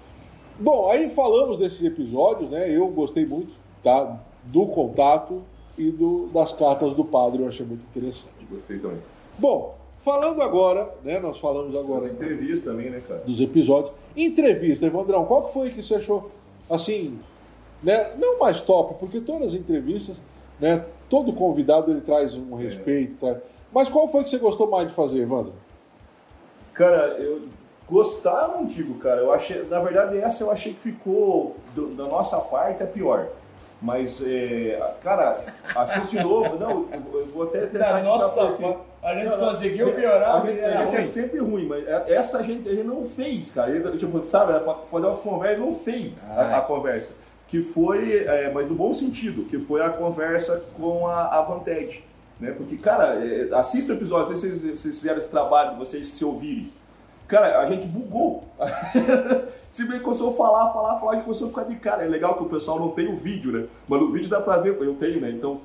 Bom, 0.59 0.89
aí 0.89 1.09
falamos 1.09 1.59
desses 1.59 1.83
episódios, 1.83 2.49
né? 2.49 2.69
Eu 2.69 2.87
gostei 2.87 3.25
muito 3.25 3.53
tá? 3.83 4.19
do 4.45 4.65
contato 4.67 5.41
e 5.77 5.91
do, 5.91 6.27
das 6.27 6.53
cartas 6.53 6.93
do 6.93 7.03
padre, 7.03 7.43
eu 7.43 7.47
achei 7.47 7.65
muito 7.65 7.83
interessante. 7.83 8.45
Gostei 8.49 8.79
também. 8.79 8.99
Bom, 9.37 9.75
falando 9.99 10.41
agora, 10.41 10.93
né? 11.03 11.19
Nós 11.19 11.37
falamos 11.39 11.75
agora. 11.75 12.01
Das 12.01 12.11
entrevistas 12.11 12.61
também, 12.61 12.89
né, 12.89 13.01
cara? 13.05 13.21
Dos 13.21 13.41
episódios. 13.41 13.93
Entrevista, 14.15 14.85
Evandrão, 14.85 15.25
qual 15.25 15.51
foi 15.51 15.71
que 15.71 15.83
você 15.83 15.95
achou, 15.95 16.31
assim, 16.69 17.19
né, 17.83 18.11
não 18.17 18.39
mais 18.39 18.61
top, 18.61 18.95
porque 18.99 19.19
todas 19.19 19.49
as 19.49 19.53
entrevistas, 19.53 20.17
né, 20.59 20.83
todo 21.09 21.33
convidado 21.33 21.91
ele 21.91 22.01
traz 22.01 22.33
um 22.35 22.55
respeito, 22.55 23.25
é. 23.25 23.33
tá? 23.33 23.39
mas 23.71 23.89
qual 23.89 24.07
foi 24.07 24.23
que 24.23 24.29
você 24.29 24.37
gostou 24.37 24.69
mais 24.69 24.87
de 24.87 24.93
fazer, 24.93 25.19
Evandro? 25.19 25.53
Cara, 26.73 27.17
eu 27.19 27.43
gostar 27.87 28.49
não 28.49 28.65
digo, 28.65 28.95
cara, 28.99 29.21
eu 29.21 29.31
achei, 29.31 29.63
na 29.65 29.79
verdade 29.79 30.17
essa 30.17 30.43
eu 30.43 30.51
achei 30.51 30.73
que 30.73 30.79
ficou, 30.79 31.55
do, 31.73 31.87
da 31.95 32.05
nossa 32.05 32.37
parte, 32.39 32.83
a 32.83 32.87
pior. 32.87 33.29
Mas, 33.81 34.23
é, 34.25 34.77
cara, 35.03 35.37
assiste 35.75 36.17
de 36.17 36.23
novo. 36.23 36.57
Não, 36.57 36.87
eu 36.91 37.25
vou 37.27 37.43
até 37.43 37.67
tentar 37.67 37.99
explicar 37.99 38.29
porque... 38.29 38.77
A 39.03 39.13
gente 39.13 39.25
não, 39.25 39.37
conseguiu 39.37 39.93
piorar, 39.93 40.41
a 40.41 40.45
gente, 40.47 40.63
a 40.63 40.85
gente 40.85 40.95
é 40.95 41.11
sempre 41.11 41.39
ruim, 41.39 41.67
mas 41.67 41.87
é, 41.87 42.03
essa 42.07 42.43
gente, 42.43 42.67
a 42.67 42.71
gente 42.71 42.87
não 42.87 43.05
fez, 43.05 43.51
cara. 43.51 43.69
Ele, 43.69 43.97
tipo, 43.99 44.23
sabe, 44.23 44.53
fazer 44.89 45.05
uma 45.05 45.17
conversa, 45.17 45.59
não 45.59 45.75
fez 45.75 46.31
a, 46.31 46.57
a, 46.57 46.61
conversa. 46.61 47.13
Que 47.47 47.61
foi, 47.61 48.25
é, 48.25 48.51
mas 48.53 48.67
no 48.67 48.75
bom 48.75 48.93
sentido, 48.93 49.43
que 49.43 49.59
foi 49.59 49.81
a 49.81 49.89
conversa 49.89 50.63
com 50.75 51.07
a, 51.07 51.39
a 51.39 51.41
Vantage. 51.41 52.03
Né? 52.39 52.51
Porque, 52.51 52.77
cara, 52.77 53.23
é, 53.23 53.49
assista 53.53 53.93
o 53.93 53.95
episódio, 53.95 54.35
se 54.35 54.49
vocês, 54.49 54.79
vocês 54.79 54.97
fizeram 54.97 55.19
esse 55.19 55.29
trabalho 55.29 55.77
vocês 55.77 56.07
se 56.07 56.25
ouvirem. 56.25 56.69
Cara, 57.27 57.59
a 57.59 57.65
gente 57.67 57.87
bugou. 57.87 58.43
Se 59.67 59.85
bem 59.85 59.99
começou 59.99 60.29
a 60.29 60.33
falar, 60.33 60.71
falar, 60.71 60.99
falar, 60.99 61.11
a 61.11 61.15
gente 61.15 61.23
começou 61.23 61.47
a 61.47 61.49
ficar 61.49 61.63
de 61.63 61.75
cara. 61.75 62.05
É 62.05 62.07
legal 62.07 62.35
que 62.35 62.43
o 62.43 62.49
pessoal 62.49 62.79
não 62.79 62.91
tem 62.91 63.11
o 63.11 63.17
vídeo, 63.17 63.51
né? 63.51 63.67
Mas 63.89 63.99
no 63.99 64.11
vídeo 64.11 64.29
dá 64.29 64.39
pra 64.39 64.57
ver, 64.57 64.79
eu 64.79 64.95
tenho, 64.95 65.19
né? 65.19 65.31
Então, 65.31 65.59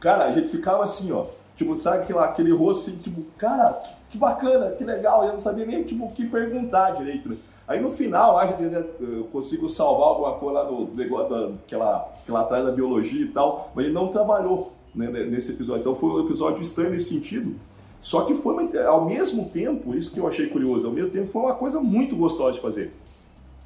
cara, 0.00 0.24
a 0.24 0.32
gente 0.32 0.48
ficava 0.48 0.82
assim, 0.82 1.12
ó. 1.12 1.24
Tipo, 1.56 1.76
sabe 1.78 2.02
aquele, 2.02 2.18
aquele 2.18 2.52
rosto 2.52 2.90
assim, 2.90 2.98
tipo, 2.98 3.22
cara, 3.38 3.72
que, 3.72 3.94
que 4.10 4.18
bacana, 4.18 4.72
que 4.72 4.84
legal. 4.84 5.24
Eu 5.24 5.32
não 5.32 5.40
sabia 5.40 5.64
nem, 5.64 5.82
tipo, 5.82 6.04
o 6.04 6.10
que 6.10 6.26
perguntar 6.26 6.90
direito, 6.90 7.28
né? 7.28 7.36
Aí 7.68 7.78
no 7.78 7.90
final, 7.90 8.36
lá, 8.36 8.50
eu 8.98 9.24
consigo 9.24 9.68
salvar 9.68 10.08
alguma 10.08 10.32
coisa 10.36 10.60
lá 10.60 10.70
no 10.70 10.88
negócio 10.94 11.28
da, 11.28 11.52
que, 11.66 11.74
ela, 11.74 12.12
que 12.24 12.30
ela 12.30 12.44
traz 12.44 12.64
da 12.64 12.72
biologia 12.72 13.22
e 13.22 13.28
tal, 13.28 13.70
mas 13.74 13.84
ele 13.84 13.92
não 13.92 14.08
trabalhou 14.08 14.72
né, 14.94 15.06
nesse 15.06 15.52
episódio. 15.52 15.82
Então 15.82 15.94
foi 15.94 16.08
um 16.08 16.24
episódio 16.24 16.62
estranho 16.62 16.90
nesse 16.90 17.10
sentido. 17.10 17.54
Só 18.00 18.22
que 18.22 18.32
foi, 18.32 18.70
ao 18.86 19.04
mesmo 19.04 19.50
tempo, 19.50 19.94
isso 19.94 20.14
que 20.14 20.18
eu 20.18 20.26
achei 20.26 20.46
curioso, 20.46 20.86
ao 20.86 20.92
mesmo 20.94 21.10
tempo 21.10 21.30
foi 21.30 21.42
uma 21.42 21.54
coisa 21.54 21.78
muito 21.78 22.16
gostosa 22.16 22.52
de 22.52 22.60
fazer. 22.60 22.90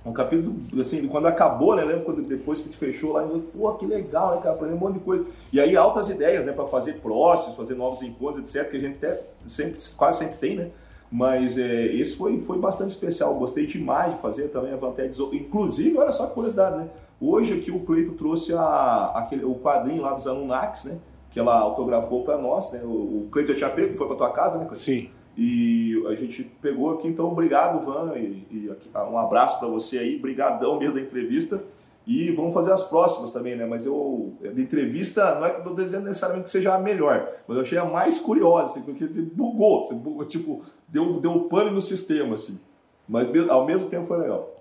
É 0.05 0.09
um 0.09 0.13
capítulo, 0.13 0.57
assim, 0.81 1.07
quando 1.07 1.29
acabou, 1.29 1.77
né? 1.77 1.85
Lembra 1.85 2.05
quando 2.05 2.23
depois 2.23 2.61
que 2.61 2.77
fechou 2.77 3.13
lá, 3.13 3.29
pô, 3.57 3.73
que 3.75 3.87
legal, 3.87 4.35
né, 4.35 4.43
cara? 4.43 4.57
Aprendeu 4.57 4.77
um 4.77 4.81
monte 4.81 4.95
de 4.95 5.01
coisa. 5.01 5.25
E 5.53 5.61
aí 5.61 5.77
altas 5.77 6.09
ideias, 6.09 6.45
né, 6.45 6.53
para 6.53 6.67
fazer 6.67 6.95
próximos, 6.95 7.57
fazer 7.57 7.77
novos 7.77 8.03
encontros, 8.03 8.43
etc., 8.43 8.69
que 8.69 8.79
a 8.79 8.81
gente 8.81 8.97
até 8.97 9.23
sempre, 9.47 9.79
quase 9.97 10.19
sempre 10.19 10.39
tem, 10.39 10.57
né? 10.57 10.71
Mas 11.13 11.59
é, 11.59 11.85
esse 11.95 12.17
foi, 12.17 12.39
foi 12.41 12.59
bastante 12.59 12.89
especial. 12.89 13.35
Gostei 13.35 13.67
demais 13.67 14.15
de 14.15 14.23
fazer 14.23 14.49
também 14.49 14.73
a 14.73 14.77
Vantex. 14.77 15.19
Inclusive, 15.19 15.99
olha 15.99 16.11
só 16.11 16.27
que 16.27 16.33
curiosidade, 16.33 16.79
né? 16.79 16.89
Hoje 17.21 17.53
aqui 17.53 17.71
o 17.71 17.81
Cleito 17.81 18.13
trouxe 18.13 18.55
a, 18.55 19.13
aquele, 19.15 19.45
o 19.45 19.55
quadrinho 19.57 20.01
lá 20.01 20.15
dos 20.15 20.27
Anunnakis, 20.27 20.85
né? 20.85 20.99
Que 21.31 21.39
ela 21.39 21.55
autografou 21.55 22.25
para 22.25 22.39
nós, 22.39 22.73
né? 22.73 22.81
O, 22.83 22.89
o 23.25 23.29
Cleito 23.31 23.53
já 23.53 23.59
tinha 23.59 23.71
pego, 23.71 23.95
foi 23.95 24.07
para 24.07 24.17
tua 24.17 24.31
casa, 24.31 24.57
né, 24.57 24.65
Cleito? 24.65 24.83
Sim. 24.83 25.11
E 25.37 26.03
a 26.09 26.15
gente 26.15 26.45
pegou 26.63 26.93
aqui, 26.93 27.09
então 27.09 27.31
obrigado, 27.31 27.85
Van, 27.85 28.15
e, 28.17 28.47
e 28.51 28.71
um 29.11 29.19
abraço 29.19 29.59
para 29.59 29.69
você 29.69 29.99
aí, 29.99 30.19
brigadão 30.19 30.79
mesmo 30.79 30.95
da 30.95 31.01
entrevista. 31.01 31.63
E 32.07 32.33
vamos 32.33 32.53
fazer 32.53 32.73
as 32.73 32.83
próximas 32.85 33.31
também, 33.31 33.57
né? 33.57 33.65
Mas 33.65 33.87
eu, 33.87 34.35
de 34.41 34.61
entrevista, 34.61 35.37
não 35.37 35.47
é 35.47 35.51
que 35.51 35.61
eu 35.61 35.65
tô 35.65 35.83
dizendo 35.83 36.05
necessariamente 36.05 36.47
que 36.47 36.51
seja 36.51 36.75
a 36.75 36.79
melhor, 36.79 37.29
mas 37.47 37.57
eu 37.57 37.63
achei 37.63 37.79
a 37.79 37.85
mais 37.85 38.19
curiosa, 38.19 38.67
assim, 38.67 38.83
porque 38.83 39.07
bugou, 39.07 39.83
assim, 39.83 39.97
bugou, 39.97 40.25
tipo, 40.25 40.63
deu, 40.89 41.21
deu 41.21 41.43
pane 41.43 41.71
no 41.71 41.81
sistema, 41.81 42.35
assim. 42.35 42.61
Mas 43.09 43.29
ao 43.49 43.65
mesmo 43.65 43.89
tempo 43.89 44.07
foi 44.07 44.19
legal. 44.19 44.53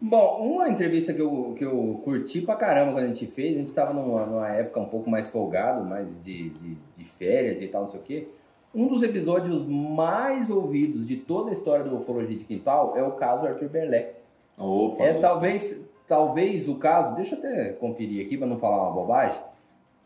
Bom, 0.00 0.54
uma 0.54 0.68
entrevista 0.68 1.14
que 1.14 1.22
eu, 1.22 1.54
que 1.56 1.64
eu 1.64 2.00
curti 2.04 2.40
pra 2.40 2.56
caramba 2.56 2.92
quando 2.92 3.04
a 3.04 3.06
gente 3.06 3.26
fez, 3.28 3.56
a 3.56 3.60
gente 3.60 3.72
tava 3.72 3.92
numa, 3.92 4.26
numa 4.26 4.48
época 4.48 4.80
um 4.80 4.86
pouco 4.86 5.08
mais 5.08 5.28
folgado, 5.28 5.84
mais 5.84 6.20
de, 6.20 6.50
de, 6.50 6.76
de 6.96 7.04
férias 7.04 7.60
e 7.60 7.68
tal, 7.68 7.82
não 7.82 7.88
sei 7.88 8.00
o 8.00 8.02
quê. 8.02 8.28
Um 8.74 8.88
dos 8.88 9.02
episódios 9.02 9.64
mais 9.64 10.50
ouvidos 10.50 11.06
de 11.06 11.16
toda 11.16 11.50
a 11.50 11.52
história 11.52 11.84
do 11.84 11.96
Ufologia 11.96 12.36
de 12.36 12.44
Quintal 12.44 12.96
é 12.96 13.02
o 13.02 13.12
caso 13.12 13.46
Arthur 13.46 13.68
Berlé. 13.68 14.14
Opa, 14.58 15.04
é 15.04 15.14
talvez, 15.14 15.84
talvez 16.12 16.68
o 16.68 16.74
caso, 16.74 17.14
deixa 17.14 17.34
eu 17.34 17.38
até 17.38 17.70
conferir 17.72 18.26
aqui 18.26 18.36
para 18.36 18.46
não 18.46 18.58
falar 18.58 18.82
uma 18.82 18.90
bobagem, 18.92 19.40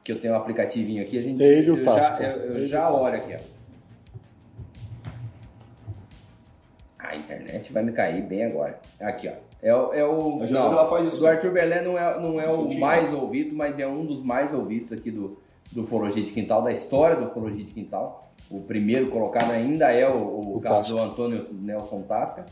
que 0.04 0.12
eu 0.12 0.20
tenho 0.20 0.34
um 0.34 0.36
aplicativinho 0.36 1.02
aqui, 1.02 1.18
a 1.18 1.22
gente 1.22 1.42
Ele 1.42 1.68
eu, 1.70 1.82
já, 1.84 2.16
eu, 2.20 2.52
eu 2.54 2.66
já 2.68 2.88
olho 2.90 3.16
aqui, 3.16 3.34
ó. 3.34 3.56
A 6.98 7.16
internet 7.16 7.72
vai 7.72 7.82
me 7.82 7.92
cair 7.92 8.22
bem 8.22 8.44
agora. 8.44 8.78
Aqui, 9.00 9.28
ó. 9.28 9.32
É, 9.62 9.74
o- 9.74 9.92
é 9.92 10.04
o. 10.04 10.42
A 10.42 10.46
Não, 10.46 10.72
ela 10.72 10.88
faz 10.88 11.06
isso. 11.06 11.18
do 11.20 11.26
Arthur 11.26 11.52
Belé 11.52 11.82
não 11.82 11.98
é, 11.98 12.20
não 12.20 12.40
é 12.40 12.48
o 12.48 12.72
mais 12.78 13.12
ouvido, 13.12 13.54
mas 13.54 13.78
é 13.78 13.86
um 13.86 14.04
dos 14.06 14.22
mais 14.22 14.52
ouvidos 14.54 14.92
aqui 14.92 15.10
do, 15.10 15.38
do 15.72 15.82
Ufologia 15.82 16.22
de 16.22 16.32
Quintal, 16.32 16.62
da 16.62 16.72
história 16.72 17.16
do 17.16 17.26
Ufologia 17.26 17.64
de 17.64 17.72
Quintal. 17.72 18.30
O 18.50 18.60
primeiro 18.60 19.08
colocado 19.10 19.50
ainda 19.50 19.90
é 19.92 20.08
o, 20.08 20.16
o 20.16 20.56
O 20.58 20.60
caso 20.60 20.76
Tasca. 20.78 20.94
do 20.94 20.98
Antônio 21.00 21.46
Nelson 21.52 22.02
Tasca. 22.02 22.46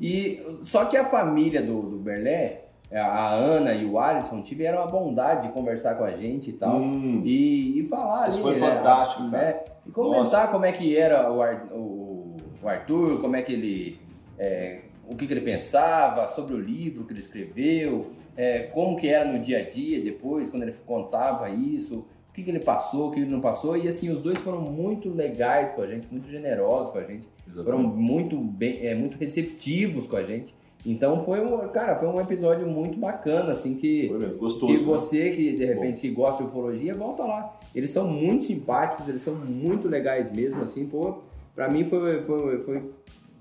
E, 0.00 0.40
só 0.64 0.84
que 0.84 0.96
a 0.96 1.04
família 1.04 1.60
do, 1.62 1.82
do 1.82 1.96
Berlé, 1.96 2.62
a 3.00 3.30
Ana 3.30 3.72
e 3.74 3.84
o 3.84 3.98
Alisson, 3.98 4.42
tiveram 4.42 4.82
a 4.82 4.86
bondade 4.86 5.46
de 5.48 5.52
conversar 5.54 5.94
com 5.96 6.04
a 6.04 6.10
gente 6.12 6.50
e 6.50 6.52
tal. 6.54 6.76
Hum, 6.78 7.22
E, 7.24 7.80
e 7.80 7.84
falar 7.88 8.28
Isso 8.28 8.46
ali, 8.46 8.58
foi 8.58 8.68
né, 8.68 8.76
fantástico, 8.76 9.22
né? 9.24 9.60
E 9.86 9.90
comentar 9.90 10.20
Nossa. 10.22 10.48
como 10.48 10.64
é 10.64 10.72
que 10.72 10.96
era 10.96 11.32
o, 11.32 11.40
Ar- 11.42 11.68
o- 11.72 12.36
o 12.62 12.68
Arthur, 12.68 13.20
como 13.20 13.36
é 13.36 13.42
que 13.42 13.52
ele. 13.52 14.00
é, 14.38 14.80
o 15.10 15.16
que, 15.16 15.26
que 15.26 15.32
ele 15.32 15.40
pensava 15.40 16.26
sobre 16.28 16.54
o 16.54 16.60
livro 16.60 17.04
que 17.04 17.12
ele 17.12 17.20
escreveu, 17.20 18.06
é, 18.36 18.60
como 18.72 18.96
que 18.96 19.08
era 19.08 19.30
no 19.30 19.38
dia 19.38 19.58
a 19.58 19.68
dia 19.68 20.00
depois, 20.00 20.48
quando 20.48 20.62
ele 20.62 20.72
contava 20.86 21.50
isso, 21.50 22.06
o 22.30 22.32
que, 22.32 22.42
que 22.42 22.50
ele 22.50 22.60
passou, 22.60 23.08
o 23.08 23.10
que 23.10 23.20
ele 23.20 23.30
não 23.30 23.40
passou. 23.40 23.76
E 23.76 23.86
assim, 23.88 24.08
os 24.10 24.20
dois 24.20 24.38
foram 24.38 24.60
muito 24.60 25.10
legais 25.12 25.72
com 25.72 25.82
a 25.82 25.86
gente, 25.86 26.06
muito 26.10 26.28
generosos 26.30 26.90
com 26.90 26.98
a 26.98 27.02
gente 27.04 27.26
foram 27.64 27.78
muito 27.80 28.36
bem, 28.38 28.86
é, 28.86 28.94
muito 28.94 29.18
receptivos 29.18 30.06
com 30.06 30.16
a 30.16 30.22
gente. 30.22 30.54
Então 30.84 31.24
foi 31.24 31.40
um, 31.40 31.68
cara, 31.68 31.96
foi 31.96 32.08
um 32.08 32.20
episódio 32.20 32.66
muito 32.66 32.98
bacana, 32.98 33.52
assim, 33.52 33.74
que, 33.76 34.08
Foi 34.08 34.18
mesmo, 34.18 34.34
que 34.34 34.38
gostoso. 34.40 34.72
né? 34.72 34.78
você 34.78 35.30
que 35.30 35.52
de 35.52 35.64
repente 35.64 36.00
que 36.00 36.10
gosta 36.10 36.42
de 36.42 36.48
ufologia, 36.48 36.92
volta 36.92 37.22
lá. 37.22 37.56
Eles 37.74 37.90
são 37.90 38.08
muito 38.08 38.42
simpáticos, 38.42 39.08
eles 39.08 39.22
são 39.22 39.34
muito 39.34 39.88
legais 39.88 40.30
mesmo, 40.30 40.62
assim, 40.62 40.86
pô, 40.86 41.18
pra 41.54 41.70
mim 41.70 41.84
foi, 41.84 42.22
foi, 42.22 42.62
foi, 42.62 42.82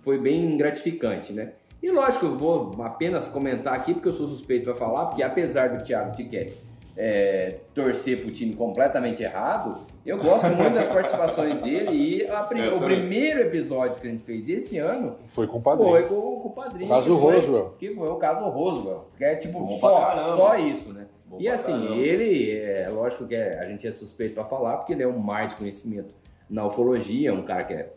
foi 0.01 0.17
bem 0.19 0.55
gratificante, 0.55 1.33
né? 1.33 1.53
E 1.81 1.89
lógico, 1.89 2.27
eu 2.27 2.37
vou 2.37 2.71
apenas 2.83 3.27
comentar 3.27 3.73
aqui, 3.73 3.93
porque 3.95 4.09
eu 4.09 4.13
sou 4.13 4.27
suspeito 4.27 4.65
para 4.65 4.75
falar, 4.75 5.07
porque 5.07 5.23
apesar 5.23 5.75
do 5.75 5.83
Thiago 5.83 6.15
Tiquet 6.15 6.53
é, 6.95 7.57
torcer 7.73 8.21
pro 8.21 8.31
time 8.31 8.53
completamente 8.53 9.23
errado, 9.23 9.79
eu 10.05 10.17
gosto 10.17 10.47
muito 10.47 10.73
das 10.73 10.87
participações 10.87 11.61
dele 11.61 11.91
e 11.91 12.27
a 12.29 12.39
É, 12.39 12.67
o 12.69 12.79
também. 12.79 12.79
primeiro 12.99 13.39
episódio 13.41 14.01
que 14.01 14.07
a 14.07 14.11
gente 14.11 14.23
fez 14.23 14.49
esse 14.49 14.77
ano 14.77 15.15
Foi 15.27 15.45
com 15.47 15.57
o 15.57 15.61
padrinho. 15.61 15.89
foi 15.91 16.03
com, 16.03 16.15
com 16.39 16.47
o 16.47 16.51
padrinho. 16.51 16.85
O 16.85 16.89
caso 16.89 17.19
foi- 17.19 17.35
Roswell. 17.35 17.75
Que 17.77 17.93
foi 17.93 18.09
o 18.09 18.15
caso 18.15 18.49
Roswell. 18.49 19.07
Que 19.17 19.23
é 19.25 19.35
tipo 19.35 19.59
Bom 19.59 19.77
só, 19.77 20.35
só 20.37 20.57
isso, 20.57 20.91
né? 20.93 21.05
Bom 21.25 21.37
e 21.39 21.47
assim, 21.47 21.71
caramba. 21.71 21.95
ele, 21.95 22.51
é 22.51 22.89
lógico 22.89 23.25
que 23.27 23.35
é- 23.35 23.57
a 23.59 23.65
gente 23.65 23.87
é 23.87 23.91
suspeito 23.91 24.33
para 24.35 24.43
falar, 24.45 24.77
porque 24.77 24.93
ele 24.93 25.03
é 25.03 25.07
um 25.07 25.17
mar 25.19 25.47
de 25.47 25.55
conhecimento 25.55 26.13
na 26.49 26.65
ufologia, 26.65 27.33
um 27.33 27.43
cara 27.43 27.63
que 27.63 27.73
é, 27.73 27.89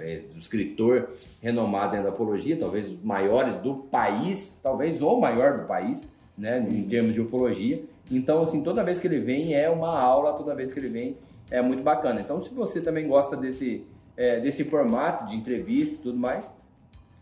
é 0.00 0.22
um 0.34 0.38
escritor 0.38 1.10
renomado 1.42 1.92
dentro 1.92 2.06
da 2.08 2.12
ufologia, 2.12 2.56
talvez 2.58 2.86
os 2.88 3.00
maiores 3.02 3.56
do 3.58 3.74
país, 3.74 4.58
talvez 4.62 5.00
o 5.02 5.16
maior 5.20 5.58
do 5.58 5.66
país, 5.66 6.08
né, 6.36 6.66
em 6.70 6.82
termos 6.84 7.14
de 7.14 7.20
ufologia. 7.20 7.82
Então, 8.10 8.42
assim, 8.42 8.62
toda 8.62 8.82
vez 8.82 8.98
que 8.98 9.06
ele 9.06 9.20
vem 9.20 9.54
é 9.54 9.68
uma 9.70 10.00
aula, 10.00 10.32
toda 10.32 10.54
vez 10.54 10.72
que 10.72 10.80
ele 10.80 10.88
vem 10.88 11.16
é 11.50 11.60
muito 11.60 11.82
bacana. 11.82 12.20
Então, 12.20 12.40
se 12.40 12.52
você 12.54 12.80
também 12.80 13.08
gosta 13.08 13.36
desse, 13.36 13.84
é, 14.16 14.40
desse 14.40 14.64
formato 14.64 15.26
de 15.26 15.36
entrevista 15.36 15.96
e 15.96 15.98
tudo 15.98 16.18
mais, 16.18 16.52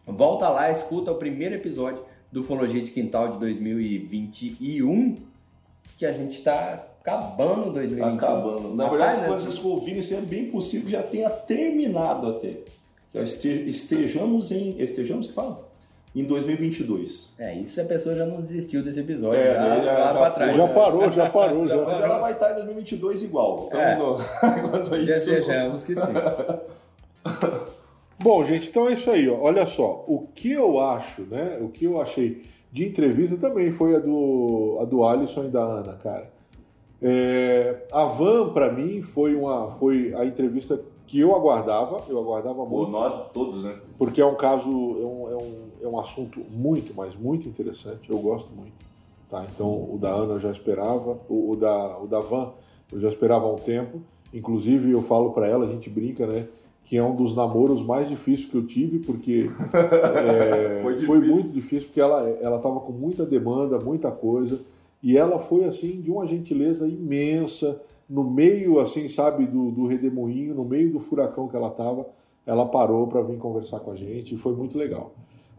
volta 0.06 0.48
lá, 0.48 0.70
escuta 0.70 1.10
o 1.10 1.16
primeiro 1.16 1.54
episódio 1.54 2.02
do 2.30 2.40
Ufologia 2.40 2.82
de 2.82 2.90
Quintal 2.90 3.28
de 3.28 3.38
2021, 3.38 5.14
que 5.96 6.04
a 6.04 6.12
gente 6.12 6.38
está 6.38 6.86
acabando 7.00 7.72
2021. 7.72 8.14
Acabando. 8.14 8.74
Na 8.74 8.84
Rapaz, 8.84 8.90
verdade, 8.90 9.12
as 9.12 9.20
né? 9.22 9.28
coisas 9.28 9.58
que 9.58 9.64
eu 9.64 9.70
ouvi 9.70 9.94
nesse 9.94 10.14
ano, 10.14 10.26
bem 10.26 10.50
possível 10.50 10.86
que 10.86 10.92
já 10.92 11.02
tenha 11.02 11.30
terminado 11.30 12.28
até. 12.28 12.56
Estejamos 13.14 14.52
em. 14.52 14.76
Estejamos 14.78 15.26
que 15.26 15.32
fala? 15.32 15.67
Em 16.16 16.24
2022. 16.24 17.34
É, 17.38 17.54
isso 17.58 17.74
se 17.74 17.80
a 17.80 17.84
pessoa 17.84 18.14
já 18.16 18.24
não 18.24 18.40
desistiu 18.40 18.82
desse 18.82 18.98
episódio, 19.00 19.38
É, 19.40 19.54
já, 19.54 19.76
já- 19.82 20.14
já 20.14 20.30
trás. 20.30 20.56
Já 20.56 20.66
né? 20.66 20.74
parou, 20.74 21.12
já 21.12 21.30
parou, 21.30 21.66
já. 21.68 21.76
Mas 21.84 22.00
ela 22.00 22.18
vai 22.18 22.32
estar 22.32 22.52
em 22.52 22.54
2022 22.56 23.22
igual. 23.24 23.64
Então, 23.68 23.80
É. 23.80 23.96
quanto 24.70 24.94
a 24.94 24.98
isso. 24.98 25.06
Desejamos 25.06 25.84
que 25.84 25.94
sim. 25.94 26.00
Bom, 28.20 28.42
gente, 28.42 28.68
então 28.68 28.88
é 28.88 28.92
isso 28.94 29.10
aí. 29.10 29.28
Ó. 29.28 29.38
Olha 29.40 29.64
só, 29.66 30.04
o 30.08 30.26
que 30.34 30.50
eu 30.52 30.80
acho, 30.80 31.22
né? 31.22 31.58
O 31.60 31.68
que 31.68 31.84
eu 31.84 32.00
achei 32.00 32.42
de 32.72 32.84
entrevista 32.86 33.36
também 33.36 33.70
foi 33.70 33.94
a 33.94 33.98
do, 33.98 34.78
a 34.80 34.84
do 34.84 35.04
Alisson 35.04 35.44
e 35.44 35.48
da 35.48 35.62
Ana, 35.62 35.94
cara. 36.02 36.30
É, 37.00 37.82
a 37.92 38.04
Van, 38.06 38.48
pra 38.52 38.72
mim, 38.72 39.02
foi, 39.02 39.36
uma, 39.36 39.70
foi 39.70 40.12
a 40.16 40.24
entrevista 40.24 40.80
que 41.08 41.18
eu 41.18 41.34
aguardava, 41.34 42.02
eu 42.06 42.18
aguardava 42.18 42.64
muito, 42.66 42.92
nós 42.92 43.32
todos, 43.32 43.64
né? 43.64 43.76
porque 43.96 44.20
é 44.20 44.26
um 44.26 44.34
caso, 44.34 44.68
é 44.68 44.72
um, 44.72 45.28
é, 45.30 45.36
um, 45.36 45.54
é 45.82 45.88
um 45.88 45.98
assunto 45.98 46.38
muito, 46.50 46.92
mas 46.94 47.16
muito 47.16 47.48
interessante, 47.48 48.10
eu 48.10 48.18
gosto 48.18 48.50
muito. 48.54 48.74
Tá? 49.30 49.44
Então, 49.52 49.66
o 49.66 49.98
da 49.98 50.10
Ana 50.10 50.34
eu 50.34 50.40
já 50.40 50.50
esperava, 50.50 51.18
o, 51.26 51.52
o 51.52 51.56
da, 51.56 51.98
o 51.98 52.06
da 52.06 52.20
Van 52.20 52.52
eu 52.92 53.00
já 53.00 53.08
esperava 53.08 53.46
há 53.46 53.52
um 53.52 53.56
tempo, 53.56 54.02
inclusive 54.32 54.90
eu 54.90 55.00
falo 55.00 55.32
pra 55.32 55.48
ela, 55.48 55.64
a 55.64 55.68
gente 55.68 55.88
brinca, 55.88 56.26
né? 56.26 56.46
Que 56.84 56.96
é 56.96 57.02
um 57.02 57.14
dos 57.14 57.34
namoros 57.34 57.82
mais 57.82 58.08
difíceis 58.08 58.48
que 58.48 58.54
eu 58.54 58.66
tive, 58.66 58.98
porque 58.98 59.50
é, 59.72 60.80
Foi 60.82 61.00
foi, 61.00 61.20
muito 61.20 61.48
difícil, 61.48 61.88
porque 61.88 62.00
ela 62.00 62.26
ela 62.40 62.56
estava 62.56 62.80
com 62.80 62.92
muita 62.92 63.26
demanda, 63.26 63.78
muita 63.78 64.10
coisa, 64.10 64.60
e 65.02 65.16
ela 65.16 65.38
foi 65.38 65.64
assim 65.64 66.00
de 66.00 66.10
uma 66.10 66.26
gentileza 66.26 66.86
imensa, 66.86 67.80
no 68.08 68.24
meio, 68.24 68.80
assim, 68.80 69.06
sabe, 69.06 69.46
do, 69.46 69.70
do 69.70 69.86
redemoinho, 69.86 70.54
no 70.54 70.64
meio 70.64 70.92
do 70.92 70.98
furacão 70.98 71.46
que 71.46 71.56
ela 71.56 71.68
estava, 71.68 72.06
ela 72.46 72.64
parou 72.64 73.06
para 73.06 73.20
vir 73.20 73.36
conversar 73.36 73.80
com 73.80 73.90
a 73.90 73.96
gente 73.96 74.34
e 74.34 74.38
foi 74.38 74.54
muito 74.54 74.78
legal. 74.78 75.12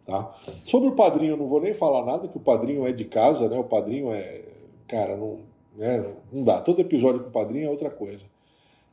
Tá? 0.05 0.35
Sobre 0.65 0.89
o 0.89 0.93
padrinho, 0.93 1.37
não 1.37 1.47
vou 1.47 1.61
nem 1.61 1.73
falar 1.73 2.03
nada, 2.03 2.27
que 2.27 2.35
o 2.35 2.39
padrinho 2.39 2.87
é 2.87 2.91
de 2.91 3.05
casa, 3.05 3.47
né? 3.47 3.59
O 3.59 3.63
padrinho 3.63 4.11
é. 4.11 4.41
Cara, 4.87 5.15
não, 5.15 5.37
né? 5.77 6.03
não 6.33 6.43
dá. 6.43 6.59
Todo 6.59 6.81
episódio 6.81 7.21
com 7.21 7.29
o 7.29 7.31
padrinho 7.31 7.67
é 7.67 7.69
outra 7.69 7.91
coisa. 7.91 8.25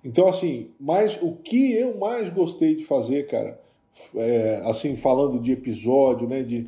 Então, 0.05 0.29
assim, 0.29 0.69
mas 0.79 1.19
o 1.23 1.33
que 1.33 1.73
eu 1.73 1.97
mais 1.97 2.29
gostei 2.29 2.77
de 2.77 2.85
fazer, 2.85 3.27
cara, 3.29 3.59
é, 4.15 4.61
assim, 4.67 4.95
falando 4.95 5.41
de 5.41 5.53
episódio, 5.53 6.29
né? 6.29 6.43
De, 6.43 6.67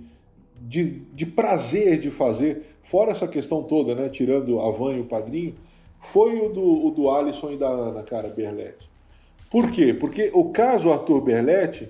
de, 0.62 1.00
de 1.12 1.26
prazer 1.26 2.00
de 2.00 2.10
fazer, 2.10 2.62
fora 2.82 3.10
essa 3.10 3.28
questão 3.28 3.62
toda, 3.62 3.94
né? 3.94 4.08
Tirando 4.08 4.58
a 4.60 4.70
Van 4.70 4.94
e 4.94 5.00
o 5.00 5.04
padrinho, 5.04 5.54
foi 6.00 6.40
o 6.40 6.48
do, 6.48 6.86
o 6.86 6.90
do 6.90 7.10
Alisson 7.10 7.50
e 7.52 7.56
da 7.56 7.68
Ana, 7.68 8.02
cara, 8.02 8.28
Berletti. 8.28 8.88
Por 9.50 9.70
quê? 9.70 9.94
Porque 9.94 10.30
o 10.34 10.50
caso 10.50 10.92
Arthur 10.92 11.20
Berletti, 11.20 11.88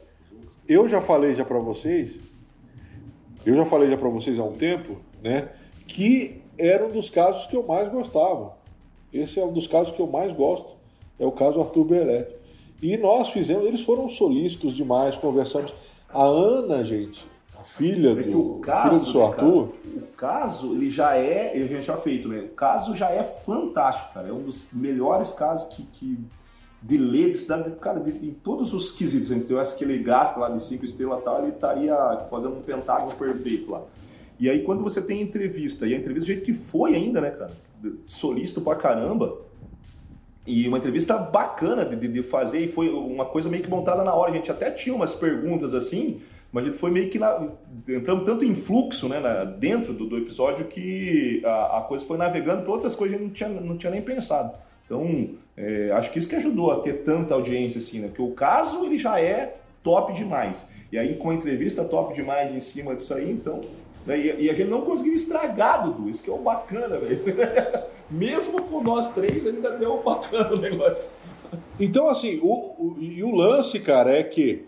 eu 0.69 0.89
já 0.89 1.01
falei 1.01 1.35
já 1.35 1.45
para 1.45 1.59
vocês, 1.59 2.17
eu 3.45 3.55
já 3.55 3.65
falei 3.65 3.91
já 3.91 3.97
para 3.97 4.09
vocês 4.09 4.39
há 4.39 4.45
um 4.45 4.53
tempo, 4.53 4.97
né, 5.23 5.49
que 5.87 6.43
era 6.57 6.85
um 6.85 6.89
dos 6.89 7.11
casos 7.11 7.47
que 7.47 7.57
eu 7.57 7.63
mais 7.63 7.91
gostava. 7.91 8.57
Esse 9.13 9.41
é 9.41 9.45
um 9.45 9.53
dos 9.53 9.67
casos 9.67 9.93
que 9.93 10.01
eu 10.01 10.07
mais 10.07 10.33
gosto, 10.33 10.77
é 11.19 11.27
o 11.27 11.33
caso 11.33 11.61
Arthur 11.61 11.85
Berletti. 11.85 12.37
E 12.83 12.97
nós 12.97 13.31
fizemos, 13.31 13.65
eles 13.65 13.83
foram 13.83 14.09
solícitos 14.09 14.77
demais, 14.77 15.17
conversamos. 15.17 15.75
A 16.09 16.23
Ana, 16.23 16.85
gente, 16.85 17.27
filha 17.79 18.15
do, 18.15 18.21
É 18.21 18.23
que 18.25 18.29
o 18.29 18.33
filha 18.33 18.55
do 18.55 18.61
caso, 18.61 19.13
seu 19.13 19.21
né, 19.21 19.35
cara, 19.35 19.47
Arthur, 19.47 19.63
o 19.97 20.17
caso, 20.17 20.75
ele 20.75 20.91
já 20.91 21.17
é, 21.17 21.57
ele 21.57 21.75
já 21.75 21.81
tinha 21.81 21.97
feito, 21.97 22.29
né? 22.29 22.41
O 22.41 22.49
caso 22.55 22.95
já 22.95 23.11
é 23.11 23.23
fantástico, 23.23 24.13
cara. 24.13 24.29
É 24.29 24.33
um 24.33 24.43
dos 24.43 24.71
melhores 24.73 25.33
casos 25.33 25.75
que, 25.75 25.83
que 25.85 26.19
de 26.83 26.97
ler, 26.97 27.33
de 27.33 27.45
cara, 27.81 28.01
de, 28.01 28.11
em 28.27 28.33
todos 28.33 28.73
os 28.73 28.93
quesitos. 28.93 29.29
Se 29.29 29.35
a 29.35 29.37
gente 29.37 29.47
tivesse 29.47 29.75
aquele 29.75 29.99
gráfico 29.99 30.41
lá 30.41 30.49
de 30.49 30.63
cinco 30.63 30.85
estrelas 30.85 31.21
e 31.21 31.23
tal, 31.23 31.43
ele 31.43 31.53
estaria 31.53 31.97
fazendo 32.31 32.57
um 32.57 32.63
pentágono 32.63 33.15
perfeito 33.15 33.71
lá. 33.71 33.83
E 34.39 34.49
aí, 34.49 34.63
quando 34.63 34.83
você 34.83 35.03
tem 35.03 35.21
entrevista, 35.21 35.87
e 35.87 35.95
a 35.95 35.99
entrevista 35.99 36.21
do 36.21 36.27
jeito 36.27 36.45
que 36.45 36.53
foi 36.53 36.95
ainda, 36.95 37.21
né, 37.21 37.31
cara? 37.31 37.51
Solista 38.05 38.61
pra 38.61 38.77
caramba. 38.77 39.37
E 40.47 40.67
uma 40.69 40.79
entrevista 40.79 41.19
bacana 41.19 41.85
de, 41.85 41.97
de, 41.97 42.09
de 42.09 42.23
fazer, 42.23 42.61
e 42.61 42.69
foi 42.69 42.89
uma 42.89 43.25
coisa 43.25 43.51
meio 43.51 43.63
que 43.63 43.69
montada 43.69 44.05
na 44.05 44.15
hora. 44.15 44.31
A 44.31 44.35
gente 44.35 44.51
até 44.51 44.71
tinha 44.71 44.95
umas 44.95 45.15
perguntas 45.15 45.75
assim, 45.75 46.21
Mas 46.51 46.65
gente 46.65 46.79
foi 46.79 46.91
meio 46.91 47.11
que 47.11 47.19
na, 47.19 47.47
entrando 47.87 48.25
tanto 48.25 48.45
em 48.45 48.55
fluxo 48.55 49.09
né, 49.09 49.21
na, 49.21 49.45
dentro 49.45 49.93
do, 49.93 50.07
do, 50.07 50.17
episódio 50.17 50.67
que 50.67 51.43
a, 51.45 51.79
a, 51.79 51.81
coisa 51.83 52.05
foi 52.07 52.17
navegando 52.17 52.63
para 52.63 52.73
outras 52.73 52.97
coisas 52.97 53.19
que 53.19 53.23
não 53.23 53.31
tinha, 53.31 53.49
não 53.49 53.77
tinha 53.77 53.91
nem 53.91 54.01
pensado. 54.01 54.59
Então, 54.87 55.31
é, 55.55 55.91
acho 55.93 56.11
que 56.11 56.19
isso 56.19 56.29
que 56.29 56.37
ajudou 56.37 56.71
a 56.71 56.81
ter 56.81 57.05
tanta 57.05 57.35
audiência 57.35 57.79
assim, 57.79 58.01
né? 58.01 58.09
Porque 58.09 58.23
o 58.23 58.31
caso 58.31 58.87
ele 58.87 58.97
já 58.97 59.21
é 59.21 59.57
top 59.83 60.15
demais. 60.15 60.67
E 60.91 60.99
aí 60.99 61.17
com 61.17 61.29
a 61.29 61.35
entrevista 61.35 61.85
top 61.85 62.15
demais 62.15 62.55
em 62.55 62.61
cima 62.61 62.97
disso 62.97 63.13
aí, 63.13 63.31
então. 63.31 63.61
Né? 64.07 64.19
E, 64.19 64.45
e, 64.45 64.51
a 64.51 64.55
gente 64.55 64.71
não 64.71 64.81
conseguiu 64.81 65.15
estragar, 65.15 65.85
Dudu. 65.85 66.09
Isso 66.09 66.25
que 66.25 66.31
é 66.31 66.33
o 66.33 66.39
bacana, 66.39 66.97
velho. 66.97 67.21
Mesmo 68.11 68.63
com 68.63 68.83
nós 68.83 69.13
três, 69.13 69.47
ainda 69.47 69.73
deu 69.73 69.97
um 69.97 70.03
bacana 70.03 70.55
o 70.55 70.59
negócio. 70.59 71.13
Então, 71.79 72.09
assim, 72.09 72.41
o, 72.43 72.53
o, 72.53 72.97
e 72.99 73.23
o 73.23 73.35
lance, 73.35 73.79
cara, 73.81 74.17
é 74.17 74.23
que 74.23 74.65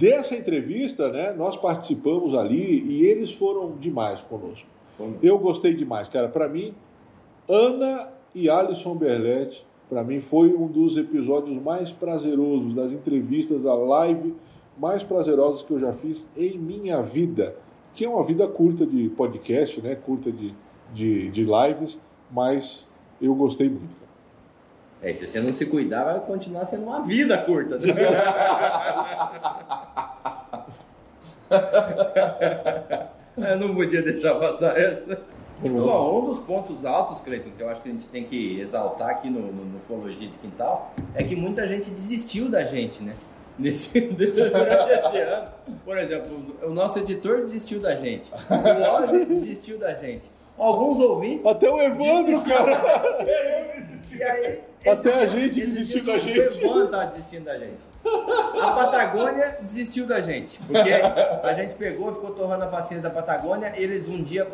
dessa 0.00 0.34
entrevista, 0.34 1.12
né, 1.12 1.34
nós 1.34 1.58
participamos 1.58 2.34
ali 2.34 2.82
e 2.88 3.04
eles 3.04 3.30
foram 3.30 3.72
demais 3.78 4.22
conosco. 4.22 4.66
Eu 5.22 5.38
gostei 5.38 5.74
demais, 5.74 6.08
cara. 6.08 6.26
Para 6.26 6.48
mim, 6.48 6.74
Ana 7.46 8.08
e 8.34 8.48
Alisson 8.48 8.94
Berletti, 8.94 9.62
para 9.90 10.02
mim, 10.02 10.22
foi 10.22 10.54
um 10.54 10.66
dos 10.66 10.96
episódios 10.96 11.58
mais 11.58 11.92
prazerosos 11.92 12.74
das 12.74 12.92
entrevistas 12.92 13.62
da 13.62 13.74
live 13.74 14.34
mais 14.78 15.02
prazerosas 15.02 15.62
que 15.62 15.70
eu 15.70 15.78
já 15.78 15.92
fiz 15.92 16.26
em 16.34 16.56
minha 16.56 17.02
vida. 17.02 17.54
Que 17.92 18.06
é 18.06 18.08
uma 18.08 18.24
vida 18.24 18.48
curta 18.48 18.86
de 18.86 19.10
podcast, 19.10 19.82
né? 19.82 19.94
Curta 19.94 20.32
de, 20.32 20.54
de, 20.94 21.30
de 21.30 21.44
lives, 21.44 21.98
mas 22.30 22.86
eu 23.20 23.34
gostei 23.34 23.68
muito. 23.68 23.99
É, 25.02 25.14
se 25.14 25.26
você 25.26 25.40
não 25.40 25.54
se 25.54 25.64
cuidar, 25.66 26.04
vai 26.04 26.20
continuar 26.20 26.66
sendo 26.66 26.84
uma 26.84 27.00
vida 27.00 27.38
curta. 27.38 27.78
Né? 33.36 33.54
eu 33.54 33.58
não 33.58 33.74
podia 33.74 34.02
deixar 34.02 34.36
passar 34.36 34.78
essa. 34.78 35.20
Bom, 35.62 36.22
um 36.22 36.26
dos 36.26 36.38
pontos 36.38 36.84
altos, 36.84 37.20
Cleiton, 37.20 37.50
que 37.56 37.62
eu 37.62 37.68
acho 37.68 37.82
que 37.82 37.88
a 37.88 37.92
gente 37.92 38.06
tem 38.08 38.24
que 38.24 38.60
exaltar 38.60 39.10
aqui 39.10 39.28
no, 39.28 39.40
no, 39.40 39.64
no 39.64 39.78
Ufologia 39.78 40.28
de 40.28 40.38
Quintal, 40.38 40.94
é 41.14 41.24
que 41.24 41.34
muita 41.34 41.66
gente 41.66 41.90
desistiu 41.90 42.48
da 42.48 42.64
gente, 42.64 43.02
né? 43.02 43.14
Nesse, 43.58 44.00
nesse 44.16 44.42
ano. 44.42 45.50
Por 45.84 45.98
exemplo, 45.98 46.56
o 46.62 46.70
nosso 46.70 47.00
editor 47.00 47.42
desistiu 47.42 47.80
da 47.80 47.94
gente. 47.96 48.30
O 48.48 49.02
Ozzy 49.02 49.24
desistiu 49.26 49.78
da 49.78 49.92
gente. 49.94 50.30
Alguns 50.56 50.98
ouvintes. 51.00 51.44
Até 51.46 51.68
o 51.68 51.80
Evandro, 51.80 52.40
cara! 52.42 53.90
E 54.12 54.22
aí, 54.22 54.60
Até 54.86 55.14
a 55.14 55.26
gente 55.26 55.60
desistiu 55.60 56.04
da 56.04 56.18
gente. 56.18 56.64
O 56.64 56.88
tá 56.88 57.04
desistindo 57.06 57.44
da 57.44 57.58
gente. 57.58 57.90
A 58.62 58.72
Patagônia 58.72 59.58
desistiu 59.60 60.06
da 60.06 60.20
gente. 60.20 60.58
Porque 60.66 60.90
a 61.42 61.54
gente 61.54 61.74
pegou, 61.74 62.14
ficou 62.14 62.30
torrando 62.30 62.64
a 62.64 62.68
paciência 62.68 63.08
da 63.08 63.10
Patagônia. 63.10 63.72
Eles 63.76 64.08
um 64.08 64.22
dia 64.22 64.46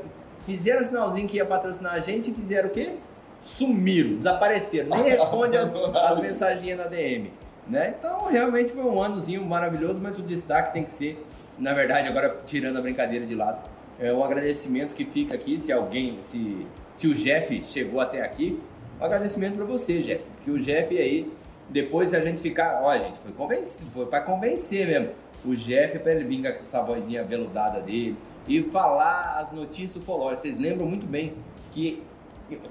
fizeram 0.45 0.83
o 0.83 0.85
sinalzinho 0.85 1.29
que 1.29 1.37
ia 1.37 1.45
patrocinar 1.45 1.95
a 1.95 2.01
gente 2.01 2.31
e 2.31 2.35
fizeram 2.35 2.69
o 2.69 2.73
quê? 2.73 2.95
Sumiram, 3.43 4.17
desapareceram. 4.17 4.91
Nem 4.91 5.11
responde 5.11 5.57
as, 5.57 5.71
as 5.95 6.19
mensagens 6.19 6.77
na 6.77 6.85
DM. 6.85 7.33
Né? 7.69 7.95
Então, 7.99 8.27
realmente 8.27 8.73
foi 8.73 8.85
um 8.85 9.03
anozinho 9.03 9.45
maravilhoso, 9.45 10.01
mas 10.01 10.19
o 10.19 10.23
destaque 10.23 10.73
tem 10.73 10.85
que 10.85 10.93
ser, 10.93 11.25
na 11.59 11.73
verdade, 11.73 12.09
agora 12.09 12.41
tirando 12.47 12.77
a 12.77 12.81
brincadeira 12.81 13.27
de 13.27 13.35
lado, 13.35 13.69
é 13.99 14.13
um 14.13 14.23
agradecimento 14.23 14.95
que 14.95 15.05
fica 15.05 15.35
aqui, 15.35 15.59
se 15.59 15.73
alguém, 15.73 16.21
se, 16.23 16.67
se 16.95 17.09
o 17.09 17.15
Jeff 17.15 17.65
chegou 17.65 18.01
até 18.01 18.23
aqui, 18.23 18.61
um 19.01 19.05
agradecimento 19.05 19.57
para 19.57 19.65
você, 19.65 20.03
Jeff, 20.03 20.25
porque 20.37 20.51
o 20.51 20.59
Jeff 20.59 20.97
aí, 20.99 21.31
depois 21.69 22.15
a 22.15 22.21
gente 22.21 22.41
ficar, 22.41 22.81
ó, 22.83 22.97
gente, 22.97 23.19
foi, 23.19 23.33
convencer, 23.33 23.87
foi 23.93 24.07
para 24.07 24.21
convencer 24.21 24.87
mesmo, 24.87 25.11
o 25.45 25.55
Jeff 25.55 25.99
para 25.99 26.13
ele 26.13 26.25
vir 26.25 26.43
com 26.43 26.49
essa 26.49 26.83
vozinha 26.83 27.23
veludada 27.23 27.81
dele 27.81 28.17
e 28.49 28.63
falar 28.63 29.39
as 29.39 29.53
notícias 29.53 29.97
ufológicas. 29.97 30.41
Vocês 30.41 30.59
lembram 30.59 30.87
muito 30.87 31.07
bem 31.07 31.35
que 31.73 32.03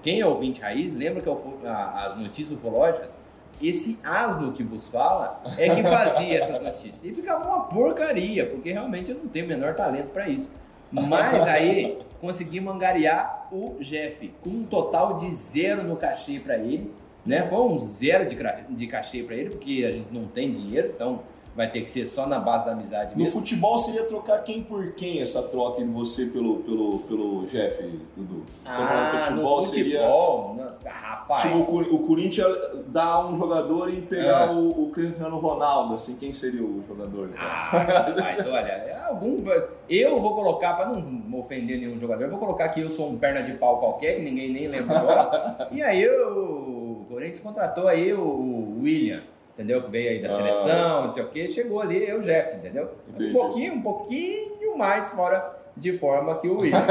quem 0.01 0.21
é 0.21 0.25
ouvinte 0.25 0.61
raiz 0.61 0.93
lembra 0.93 1.21
que 1.21 1.29
as 1.29 2.17
notícias 2.17 2.57
ufológicas 2.57 3.13
esse 3.61 3.97
asno 4.03 4.51
que 4.51 4.63
vos 4.63 4.89
fala 4.89 5.41
é 5.57 5.69
que 5.69 5.81
fazia 5.81 6.39
essas 6.43 6.61
notícias. 6.61 7.03
E 7.03 7.13
ficava 7.13 7.47
uma 7.47 7.65
porcaria, 7.65 8.45
porque 8.45 8.71
realmente 8.71 9.11
eu 9.11 9.17
não 9.17 9.27
tenho 9.27 9.45
o 9.45 9.47
menor 9.47 9.75
talento 9.75 10.09
para 10.09 10.27
isso. 10.27 10.51
Mas 10.91 11.43
aí 11.43 11.97
conseguimos 12.19 12.73
angariar 12.73 13.47
o 13.51 13.77
Jeff 13.79 14.33
com 14.41 14.49
um 14.49 14.63
total 14.63 15.15
de 15.15 15.29
zero 15.33 15.83
no 15.83 15.95
cachê 15.95 16.39
para 16.39 16.57
ele. 16.57 16.91
Né? 17.25 17.47
Foi 17.47 17.59
um 17.59 17.79
zero 17.79 18.25
de, 18.27 18.35
de 18.69 18.87
cachê 18.87 19.23
para 19.23 19.35
ele, 19.35 19.49
porque 19.49 19.83
a 19.85 19.91
gente 19.91 20.07
não 20.11 20.27
tem 20.27 20.51
dinheiro, 20.51 20.91
então 20.95 21.21
vai 21.55 21.71
ter 21.71 21.81
que 21.81 21.89
ser 21.89 22.05
só 22.05 22.27
na 22.27 22.37
base 22.37 22.65
da 22.65 22.73
amizade 22.73 23.15
mesmo. 23.15 23.23
No 23.25 23.31
futebol 23.31 23.77
seria 23.79 24.03
trocar 24.03 24.43
quem 24.43 24.61
por 24.61 24.91
quem 24.91 25.21
essa 25.21 25.41
troca 25.41 25.81
de 25.81 25.89
você 25.89 26.25
pelo, 26.25 26.57
pelo, 26.57 26.99
pelo 26.99 27.45
Jeff, 27.45 27.81
Dudu? 28.15 28.43
Ah, 28.65 29.29
no 29.29 29.29
futebol, 29.29 29.57
no 29.57 29.63
futebol 29.63 29.63
seria... 29.63 30.05
Ah, 30.85 30.89
rapaz. 30.89 31.43
Tipo, 31.43 31.57
o, 31.57 31.95
o 31.95 31.99
Corinthians 31.99 32.53
dá 32.87 33.25
um 33.25 33.37
jogador 33.37 33.89
e 33.89 34.01
pegar 34.01 34.49
é. 34.49 34.51
o, 34.51 34.67
o 34.67 34.89
Cristiano 34.91 35.37
Ronaldo, 35.37 35.93
assim, 35.93 36.17
quem 36.17 36.33
seria 36.33 36.61
o 36.61 36.83
jogador? 36.85 37.29
Ah, 37.37 37.69
rapaz, 37.71 38.45
olha, 38.45 38.67
é 38.67 39.05
algum... 39.07 39.37
Eu 39.89 40.19
vou 40.21 40.35
colocar, 40.35 40.73
para 40.73 40.89
não 40.89 41.39
ofender 41.39 41.79
nenhum 41.79 41.97
jogador, 41.99 42.25
eu 42.25 42.31
vou 42.31 42.39
colocar 42.39 42.67
que 42.69 42.81
eu 42.81 42.89
sou 42.89 43.09
um 43.09 43.17
perna 43.17 43.41
de 43.41 43.53
pau 43.53 43.79
qualquer, 43.79 44.17
que 44.17 44.21
ninguém 44.23 44.51
nem 44.51 44.67
lembra 44.67 44.99
agora. 44.99 45.69
e 45.71 45.81
aí 45.81 46.05
o 46.05 47.05
Corinthians 47.07 47.39
contratou 47.39 47.87
aí 47.87 48.13
o 48.13 48.81
William 48.81 49.21
entendeu? 49.55 49.81
Que 49.81 49.89
veio 49.89 50.11
aí 50.11 50.21
da 50.21 50.27
ah. 50.27 50.31
seleção, 50.31 51.07
não 51.07 51.13
sei 51.13 51.23
o 51.23 51.27
que, 51.29 51.47
chegou 51.47 51.81
ali, 51.81 52.07
eu, 52.07 52.21
Jeff, 52.21 52.57
entendeu? 52.57 52.91
Entendi. 53.09 53.29
Um 53.31 53.33
pouquinho, 53.33 53.73
um 53.73 53.81
pouquinho 53.81 54.77
mais 54.77 55.09
fora 55.09 55.55
de 55.75 55.97
forma 55.97 56.37
que 56.37 56.47
o 56.47 56.59
William. 56.59 56.77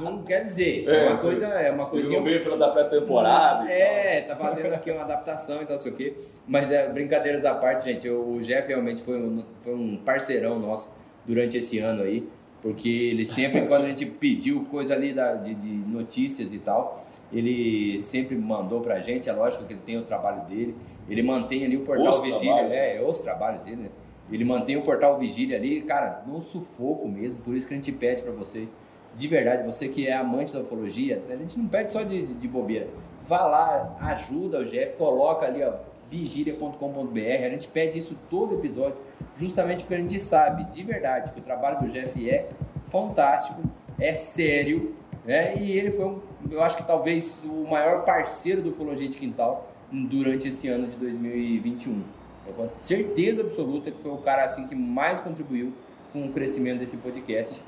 não 0.00 0.22
quer 0.22 0.42
dizer, 0.42 0.88
é, 0.88 1.08
uma 1.08 1.18
coisa, 1.18 1.46
é 1.46 1.70
uma 1.70 1.86
coisinha. 1.86 2.18
Não 2.18 2.24
veio 2.24 2.42
pela 2.42 2.56
da 2.56 2.68
pré-temporada. 2.68 3.70
É, 3.70 4.22
tá 4.22 4.36
fazendo 4.36 4.74
aqui 4.74 4.90
uma 4.90 5.02
adaptação 5.02 5.56
e 5.56 5.64
então, 5.64 5.76
tal, 5.76 5.78
sei 5.82 5.92
o 5.92 5.94
quê. 5.94 6.14
Mas 6.46 6.70
é, 6.70 6.88
brincadeiras 6.88 7.44
à 7.44 7.54
parte, 7.54 7.84
gente, 7.84 8.08
o 8.08 8.40
Jeff 8.40 8.66
realmente 8.68 9.02
foi 9.02 9.16
um, 9.16 9.44
foi 9.62 9.74
um 9.74 9.96
parceirão 9.96 10.58
nosso 10.58 10.90
durante 11.24 11.56
esse 11.56 11.78
ano 11.78 12.02
aí, 12.02 12.28
porque 12.60 12.88
ele 12.88 13.24
sempre, 13.24 13.62
quando 13.62 13.84
a 13.84 13.88
gente 13.88 14.04
pediu 14.06 14.64
coisa 14.70 14.92
ali 14.94 15.12
da, 15.12 15.34
de, 15.34 15.54
de 15.54 15.68
notícias 15.68 16.52
e 16.52 16.58
tal, 16.58 17.06
ele 17.32 18.00
sempre 18.00 18.36
mandou 18.36 18.80
pra 18.80 19.00
gente, 19.00 19.28
é 19.28 19.32
lógico 19.32 19.64
que 19.64 19.72
ele 19.72 19.80
tem 19.84 19.98
o 19.98 20.02
trabalho 20.02 20.44
dele, 20.46 20.76
ele 21.08 21.22
mantém 21.22 21.64
ali 21.64 21.76
o 21.76 21.80
portal 21.80 22.10
os 22.10 22.22
Vigília, 22.22 22.68
é, 22.70 22.96
é, 22.96 23.02
os 23.02 23.18
trabalhos 23.18 23.62
dele, 23.62 23.76
né? 23.76 23.88
Ele 24.30 24.44
mantém 24.44 24.76
o 24.76 24.82
portal 24.82 25.18
Vigília 25.18 25.56
ali, 25.56 25.82
cara, 25.82 26.22
no 26.26 26.40
sufoco 26.40 27.08
mesmo, 27.08 27.40
por 27.40 27.54
isso 27.54 27.66
que 27.66 27.74
a 27.74 27.76
gente 27.76 27.92
pede 27.92 28.22
para 28.22 28.32
vocês, 28.32 28.72
de 29.14 29.28
verdade, 29.28 29.66
você 29.66 29.88
que 29.88 30.06
é 30.06 30.14
amante 30.14 30.52
da 30.52 30.60
ufologia, 30.60 31.22
a 31.28 31.36
gente 31.36 31.58
não 31.58 31.66
pede 31.66 31.92
só 31.92 32.02
de, 32.02 32.26
de 32.26 32.48
bobeira, 32.48 32.88
vá 33.26 33.44
lá, 33.44 33.96
ajuda 34.00 34.60
o 34.60 34.64
Jeff, 34.64 34.96
coloca 34.96 35.46
ali, 35.46 35.62
ó, 35.62 35.72
vigilia.com.br, 36.10 37.44
a 37.44 37.48
gente 37.48 37.68
pede 37.68 37.98
isso 37.98 38.16
todo 38.28 38.54
episódio, 38.54 38.96
justamente 39.36 39.82
porque 39.82 39.94
a 39.94 39.98
gente 39.98 40.20
sabe, 40.20 40.64
de 40.64 40.82
verdade, 40.82 41.32
que 41.32 41.40
o 41.40 41.42
trabalho 41.42 41.80
do 41.80 41.88
Jeff 41.88 42.30
é 42.30 42.48
fantástico, 42.88 43.62
é 43.98 44.14
sério, 44.14 44.94
né? 45.24 45.56
E 45.56 45.72
ele 45.72 45.92
foi, 45.92 46.04
um, 46.04 46.20
eu 46.52 46.62
acho 46.62 46.76
que 46.76 46.82
talvez 46.82 47.40
o 47.44 47.68
maior 47.68 48.04
parceiro 48.04 48.60
do 48.62 48.70
Ufologia 48.70 49.08
de 49.08 49.16
Quintal 49.16 49.68
durante 49.90 50.48
esse 50.48 50.68
ano 50.68 50.86
de 50.86 50.96
2021. 50.96 52.02
Eu 52.46 52.54
tenho 52.54 52.70
certeza 52.80 53.42
absoluta 53.42 53.90
que 53.90 54.02
foi 54.02 54.10
o 54.10 54.18
cara 54.18 54.44
assim 54.44 54.66
que 54.66 54.74
mais 54.74 55.20
contribuiu 55.20 55.72
com 56.12 56.26
o 56.26 56.32
crescimento 56.32 56.80
desse 56.80 56.96
podcast. 56.98 57.60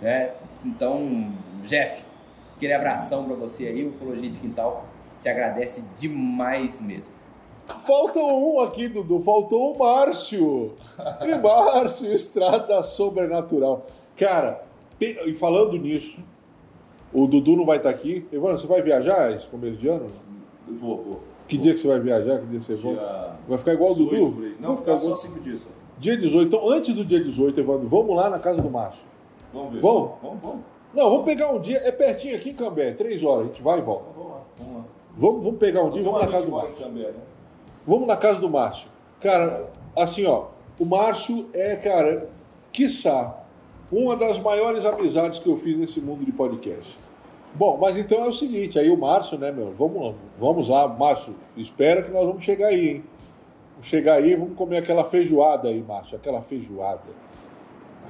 Né? 0.00 0.32
Então, 0.64 1.32
Jeff, 1.64 2.02
aquele 2.56 2.72
abração 2.74 3.24
para 3.24 3.34
você 3.34 3.66
aí, 3.68 3.84
o 3.84 3.88
Ufologia 3.88 4.30
de 4.30 4.38
Quintal 4.38 4.84
te 5.22 5.28
agradece 5.28 5.82
demais 5.96 6.80
mesmo. 6.80 7.16
Faltou 7.84 8.56
um 8.56 8.60
aqui, 8.60 8.88
Dudu. 8.88 9.20
Faltou 9.22 9.74
o 9.74 9.78
Márcio. 9.78 10.74
E 11.26 11.34
Márcio, 11.36 12.12
Estrada 12.12 12.82
Sobrenatural. 12.82 13.86
Cara, 14.16 14.64
e 15.00 15.34
falando 15.34 15.76
nisso, 15.76 16.22
o 17.12 17.26
Dudu 17.26 17.56
não 17.56 17.64
vai 17.64 17.78
estar 17.78 17.90
aqui. 17.90 18.26
Evandro, 18.32 18.58
você 18.58 18.66
vai 18.66 18.82
viajar 18.82 19.32
esse 19.32 19.46
começo 19.46 19.76
de 19.76 19.88
ano? 19.88 20.06
Vou, 20.68 20.96
vou. 21.02 21.20
Que 21.48 21.56
vou. 21.56 21.64
dia 21.64 21.74
que 21.74 21.80
você 21.80 21.88
vai 21.88 22.00
viajar? 22.00 22.40
Que 22.40 22.46
dia 22.46 22.60
você 22.60 22.74
vai? 22.74 22.96
Vai 23.48 23.58
ficar 23.58 23.72
igual 23.72 23.92
o 23.92 23.94
Dudu? 23.94 24.56
Não, 24.60 24.70
vai 24.70 24.76
ficar 24.78 24.96
só 24.96 25.16
cinco 25.16 25.40
dias. 25.40 25.68
Dia 25.98 26.16
18. 26.16 26.48
Então, 26.48 26.70
antes 26.70 26.94
do 26.94 27.04
dia 27.04 27.22
18, 27.22 27.58
Evandro, 27.60 27.88
vamos 27.88 28.14
lá 28.14 28.28
na 28.28 28.38
casa 28.38 28.60
do 28.60 28.70
Márcio. 28.70 29.04
Vamos 29.52 29.72
ver. 29.72 29.80
Vamos? 29.80 30.10
Vamos, 30.22 30.42
vamos. 30.42 30.60
Não, 30.92 31.10
vamos 31.10 31.24
pegar 31.24 31.50
um 31.50 31.60
dia. 31.60 31.78
É 31.84 31.92
pertinho 31.92 32.36
aqui 32.36 32.50
em 32.50 32.54
Cambé, 32.54 32.92
três 32.92 33.22
horas. 33.22 33.44
A 33.44 33.46
gente 33.48 33.62
vai 33.62 33.78
e 33.78 33.82
volta. 33.82 34.10
Vamos 34.14 34.30
lá, 34.30 34.40
vamos 34.58 34.76
lá. 34.76 34.84
Vamos, 35.16 35.44
vamos 35.44 35.58
pegar 35.58 35.82
um 35.82 35.90
dia 35.90 36.00
e 36.00 36.04
vamos 36.04 36.20
na 36.20 36.26
casa 36.26 36.46
do 36.46 36.52
Márcio. 36.52 36.76
Cambé, 36.76 37.00
né? 37.00 37.20
Vamos 37.86 38.06
na 38.06 38.16
casa 38.16 38.40
do 38.40 38.50
Márcio. 38.50 38.88
Cara, 39.20 39.70
assim, 39.96 40.26
ó. 40.26 40.46
O 40.78 40.84
Márcio 40.84 41.48
é, 41.54 41.76
cara, 41.76 42.28
quiçá, 42.70 43.45
uma 43.90 44.16
das 44.16 44.38
maiores 44.38 44.84
amizades 44.84 45.38
que 45.38 45.48
eu 45.48 45.56
fiz 45.56 45.76
nesse 45.78 46.00
mundo 46.00 46.24
de 46.24 46.32
podcast. 46.32 46.96
Bom, 47.54 47.78
mas 47.80 47.96
então 47.96 48.24
é 48.24 48.28
o 48.28 48.34
seguinte, 48.34 48.78
aí 48.78 48.90
o 48.90 48.98
Márcio, 48.98 49.38
né, 49.38 49.50
meu? 49.50 49.72
Vamos, 49.78 50.14
vamos 50.38 50.68
lá, 50.68 50.86
Márcio, 50.86 51.34
espera 51.56 52.02
que 52.02 52.10
nós 52.10 52.26
vamos 52.26 52.44
chegar 52.44 52.68
aí, 52.68 52.88
hein? 52.88 53.04
chegar 53.82 54.14
aí, 54.14 54.34
vamos 54.34 54.56
comer 54.56 54.78
aquela 54.78 55.04
feijoada 55.04 55.68
aí, 55.68 55.82
Márcio, 55.82 56.16
aquela 56.16 56.42
feijoada. 56.42 57.02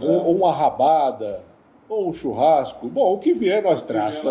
Ou, 0.00 0.26
ou 0.26 0.36
uma 0.36 0.52
rabada, 0.52 1.42
ou 1.88 2.08
um 2.08 2.12
churrasco. 2.12 2.88
Bom, 2.88 3.14
o 3.14 3.18
que 3.18 3.32
vier 3.32 3.62
nós 3.62 3.82
traz. 3.82 4.22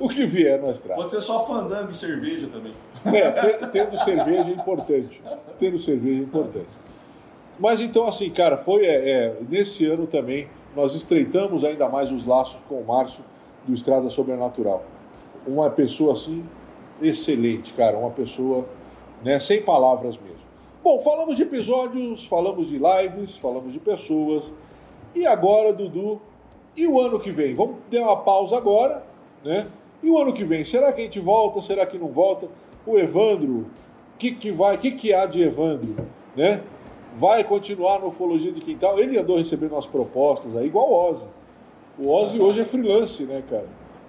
O 0.00 0.08
que 0.08 0.26
vier 0.26 0.60
nós 0.60 0.78
traz. 0.78 0.98
Pode 0.98 1.10
ser 1.10 1.20
só 1.20 1.44
fandango 1.46 1.90
e 1.90 1.94
cerveja 1.94 2.48
também. 2.48 2.72
É, 3.06 3.30
te- 3.32 3.66
tendo 3.68 3.98
cerveja 3.98 4.50
é 4.50 4.52
importante. 4.52 5.22
Tendo 5.58 5.78
cerveja 5.78 6.20
é 6.20 6.22
importante. 6.24 6.68
Mas 7.58 7.80
então, 7.80 8.06
assim, 8.06 8.30
cara, 8.30 8.56
foi 8.56 8.84
é, 8.84 9.10
é, 9.10 9.36
nesse 9.48 9.86
ano 9.86 10.06
também 10.06 10.48
nós 10.78 10.94
estreitamos 10.94 11.64
ainda 11.64 11.88
mais 11.88 12.12
os 12.12 12.24
laços 12.24 12.56
com 12.68 12.76
o 12.76 12.86
Márcio 12.86 13.24
do 13.66 13.74
Estrada 13.74 14.08
Sobrenatural. 14.08 14.84
Uma 15.44 15.68
pessoa 15.68 16.12
assim 16.12 16.44
excelente, 17.02 17.72
cara, 17.72 17.98
uma 17.98 18.10
pessoa 18.10 18.64
né, 19.24 19.40
sem 19.40 19.60
palavras 19.60 20.16
mesmo. 20.16 20.38
Bom, 20.84 21.00
falamos 21.00 21.34
de 21.34 21.42
episódios, 21.42 22.24
falamos 22.28 22.68
de 22.68 22.78
lives, 22.78 23.36
falamos 23.36 23.72
de 23.72 23.80
pessoas. 23.80 24.44
E 25.16 25.26
agora, 25.26 25.72
Dudu, 25.72 26.20
e 26.76 26.86
o 26.86 27.00
ano 27.00 27.18
que 27.18 27.32
vem? 27.32 27.54
Vamos 27.54 27.78
dar 27.90 28.02
uma 28.02 28.18
pausa 28.18 28.56
agora, 28.56 29.02
né? 29.44 29.66
E 30.00 30.08
o 30.08 30.16
ano 30.16 30.32
que 30.32 30.44
vem, 30.44 30.64
será 30.64 30.92
que 30.92 31.00
a 31.00 31.04
gente 31.04 31.18
volta? 31.18 31.60
Será 31.60 31.86
que 31.86 31.98
não 31.98 32.06
volta? 32.06 32.46
O 32.86 32.96
Evandro, 32.96 33.66
o 34.14 34.16
que, 34.16 34.30
que 34.30 34.52
vai, 34.52 34.76
o 34.76 34.78
que, 34.78 34.92
que 34.92 35.12
há 35.12 35.26
de 35.26 35.42
Evandro, 35.42 36.06
né? 36.36 36.62
Vai 37.16 37.42
continuar 37.44 37.98
no 38.00 38.08
Ufologia 38.08 38.52
de 38.52 38.60
Quintal? 38.60 38.98
Ele 38.98 39.18
andou 39.18 39.38
recebendo 39.38 39.72
umas 39.72 39.86
propostas 39.86 40.56
aí, 40.56 40.66
igual 40.66 40.90
o 40.90 41.10
Ozzy. 41.10 41.24
O 41.98 42.10
Ozzy 42.10 42.40
hoje 42.40 42.60
é 42.60 42.64
freelance, 42.64 43.24
né, 43.24 43.42
cara? 43.48 43.66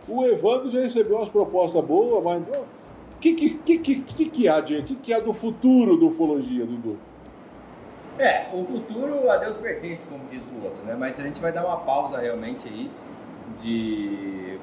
O 0.07 0.23
Evandro 0.25 0.69
já 0.69 0.79
recebeu 0.81 1.17
umas 1.17 1.29
propostas 1.29 1.83
boas, 1.83 2.23
mas 2.23 2.43
o 2.43 3.19
que, 3.19 3.33
que, 3.33 3.49
que, 3.49 3.77
que, 3.79 3.95
que, 4.01 4.25
que 4.29 4.47
há 4.47 4.59
de, 4.59 4.81
que, 4.83 4.95
que 4.95 5.13
há 5.13 5.19
do 5.19 5.33
futuro 5.33 5.97
do 5.97 6.07
Ufologia, 6.07 6.65
Dudu? 6.65 6.97
É, 8.17 8.47
o 8.53 8.65
futuro 8.65 9.29
a 9.29 9.37
Deus 9.37 9.55
pertence, 9.55 10.05
como 10.05 10.25
diz 10.29 10.41
o 10.41 10.65
outro, 10.65 10.83
né? 10.83 10.95
Mas 10.97 11.19
a 11.19 11.23
gente 11.23 11.41
vai 11.41 11.51
dar 11.51 11.65
uma 11.65 11.77
pausa 11.77 12.17
realmente 12.17 12.67
aí 12.67 12.91
de. 13.61 14.59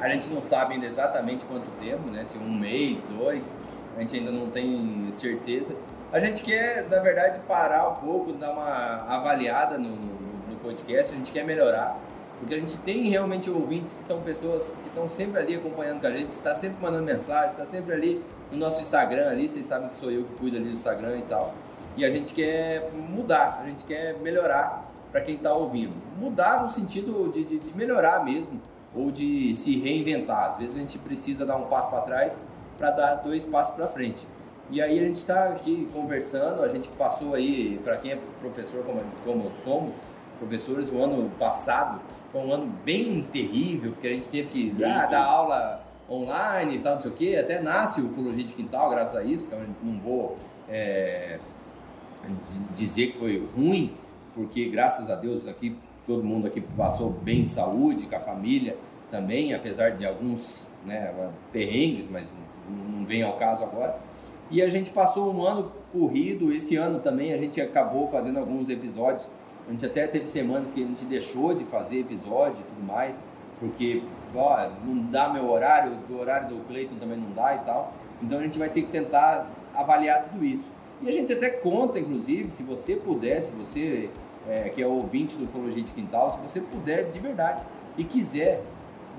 A 0.00 0.08
gente 0.08 0.28
não 0.28 0.42
sabe 0.42 0.74
ainda 0.74 0.86
exatamente 0.86 1.44
quanto 1.44 1.66
tempo, 1.80 2.10
né? 2.10 2.24
Se 2.24 2.36
um 2.36 2.52
mês, 2.52 3.04
dois, 3.16 3.54
a 3.96 4.00
gente 4.00 4.16
ainda 4.16 4.32
não 4.32 4.50
tem 4.50 5.06
certeza. 5.10 5.74
A 6.12 6.20
gente 6.20 6.42
quer, 6.42 6.88
na 6.88 7.00
verdade, 7.00 7.40
parar 7.48 7.88
um 7.88 7.94
pouco, 7.94 8.32
dar 8.32 8.52
uma 8.52 8.96
avaliada 9.08 9.76
no, 9.76 9.90
no, 9.90 10.50
no 10.50 10.56
podcast, 10.62 11.12
a 11.12 11.16
gente 11.16 11.32
quer 11.32 11.44
melhorar. 11.44 11.98
Porque 12.38 12.54
a 12.54 12.58
gente 12.58 12.76
tem 12.78 13.08
realmente 13.08 13.48
ouvintes 13.48 13.94
que 13.94 14.04
são 14.04 14.20
pessoas 14.20 14.76
que 14.82 14.88
estão 14.88 15.08
sempre 15.08 15.40
ali 15.40 15.54
acompanhando 15.56 16.00
com 16.00 16.06
a 16.06 16.10
gente, 16.10 16.30
está 16.30 16.54
sempre 16.54 16.76
mandando 16.82 17.04
mensagem, 17.04 17.50
está 17.50 17.64
sempre 17.64 17.94
ali 17.94 18.24
no 18.50 18.58
nosso 18.58 18.80
Instagram 18.80 19.30
ali, 19.30 19.48
vocês 19.48 19.66
sabem 19.66 19.88
que 19.88 19.96
sou 19.96 20.10
eu 20.10 20.24
que 20.24 20.34
cuido 20.34 20.56
ali 20.56 20.66
do 20.66 20.72
Instagram 20.72 21.18
e 21.18 21.22
tal. 21.22 21.54
E 21.96 22.04
a 22.04 22.10
gente 22.10 22.34
quer 22.34 22.90
mudar, 22.92 23.60
a 23.62 23.66
gente 23.66 23.84
quer 23.84 24.18
melhorar 24.18 24.92
para 25.12 25.20
quem 25.20 25.36
está 25.36 25.52
ouvindo. 25.52 25.94
Mudar 26.18 26.62
no 26.64 26.70
sentido 26.70 27.30
de, 27.32 27.44
de, 27.44 27.58
de, 27.60 27.76
melhorar 27.76 28.24
mesmo, 28.24 28.60
ou 28.94 29.12
de 29.12 29.54
se 29.54 29.78
reinventar. 29.78 30.50
Às 30.50 30.56
vezes 30.56 30.76
a 30.76 30.80
gente 30.80 30.98
precisa 30.98 31.46
dar 31.46 31.56
um 31.56 31.66
passo 31.66 31.88
para 31.88 32.00
trás 32.00 32.38
para 32.76 32.90
dar 32.90 33.14
dois 33.16 33.44
passos 33.46 33.74
para 33.74 33.86
frente. 33.86 34.26
E 34.70 34.80
aí 34.80 34.98
a 34.98 35.06
gente 35.06 35.16
está 35.16 35.48
aqui 35.48 35.86
conversando, 35.92 36.62
a 36.62 36.68
gente 36.68 36.88
passou 36.88 37.34
aí, 37.34 37.78
para 37.84 37.96
quem 37.96 38.12
é 38.12 38.18
professor 38.40 38.82
como, 38.84 39.00
como 39.24 39.50
somos, 39.62 39.94
professores, 40.38 40.90
o 40.90 40.98
ano 41.02 41.30
passado 41.38 42.00
foi 42.32 42.40
um 42.40 42.52
ano 42.52 42.72
bem 42.84 43.26
terrível, 43.32 43.92
porque 43.92 44.08
a 44.08 44.12
gente 44.12 44.28
teve 44.28 44.48
que 44.48 44.84
ah, 44.84 45.06
dar 45.06 45.24
aula 45.24 45.84
online 46.10 46.76
e 46.76 46.78
tal, 46.80 46.94
não 46.94 47.02
sei 47.02 47.10
o 47.10 47.14
quê. 47.14 47.36
Até 47.40 47.60
nasce 47.60 48.00
o 48.00 48.06
Ufologia 48.06 48.44
de 48.44 48.52
Quintal, 48.52 48.90
graças 48.90 49.16
a 49.16 49.22
isso, 49.22 49.46
eu 49.50 49.58
não 49.82 49.98
vou 50.00 50.36
é, 50.68 51.38
dizer 52.74 53.12
que 53.12 53.18
foi 53.18 53.46
ruim, 53.54 53.92
porque 54.34 54.66
graças 54.66 55.10
a 55.10 55.14
Deus 55.14 55.46
aqui 55.46 55.76
todo 56.06 56.22
mundo 56.22 56.46
aqui 56.46 56.60
passou 56.60 57.10
bem 57.10 57.44
de 57.44 57.50
saúde, 57.50 58.06
com 58.06 58.16
a 58.16 58.20
família 58.20 58.76
também, 59.10 59.54
apesar 59.54 59.90
de 59.92 60.04
alguns 60.04 60.68
né, 60.84 61.14
perrengues, 61.52 62.08
mas 62.10 62.32
não 62.68 63.04
vem 63.04 63.22
ao 63.22 63.34
caso 63.34 63.62
agora. 63.62 63.96
E 64.50 64.62
a 64.62 64.68
gente 64.68 64.90
passou 64.90 65.32
um 65.32 65.42
ano 65.42 65.72
corrido, 65.92 66.52
esse 66.52 66.76
ano 66.76 67.00
também 67.00 67.32
a 67.32 67.38
gente 67.38 67.60
acabou 67.60 68.06
fazendo 68.08 68.38
alguns 68.38 68.68
episódios, 68.68 69.28
a 69.66 69.70
gente 69.70 69.86
até 69.86 70.06
teve 70.06 70.28
semanas 70.28 70.70
que 70.70 70.82
a 70.82 70.86
gente 70.86 71.04
deixou 71.04 71.54
de 71.54 71.64
fazer 71.64 72.00
episódio 72.00 72.60
e 72.60 72.64
tudo 72.64 72.86
mais, 72.86 73.22
porque 73.58 74.02
ó, 74.34 74.68
não 74.84 75.10
dá 75.10 75.28
meu 75.28 75.50
horário, 75.50 75.96
do 76.08 76.18
horário 76.18 76.48
do 76.48 76.64
Cleiton 76.66 76.96
também 76.96 77.18
não 77.18 77.30
dá 77.32 77.54
e 77.54 77.58
tal. 77.60 77.92
Então 78.22 78.38
a 78.38 78.42
gente 78.42 78.58
vai 78.58 78.68
ter 78.68 78.82
que 78.82 78.88
tentar 78.88 79.50
avaliar 79.74 80.24
tudo 80.24 80.44
isso. 80.44 80.70
E 81.02 81.08
a 81.08 81.12
gente 81.12 81.32
até 81.32 81.50
conta, 81.50 81.98
inclusive, 81.98 82.50
se 82.50 82.62
você 82.62 82.96
puder, 82.96 83.40
se 83.40 83.52
você 83.52 84.10
é, 84.48 84.68
que 84.68 84.82
é 84.82 84.86
ouvinte 84.86 85.36
do 85.36 85.44
Ufologia 85.44 85.82
de 85.82 85.92
Quintal, 85.92 86.30
se 86.30 86.38
você 86.38 86.60
puder 86.60 87.10
de 87.10 87.18
verdade 87.18 87.64
e 87.96 88.04
quiser, 88.04 88.62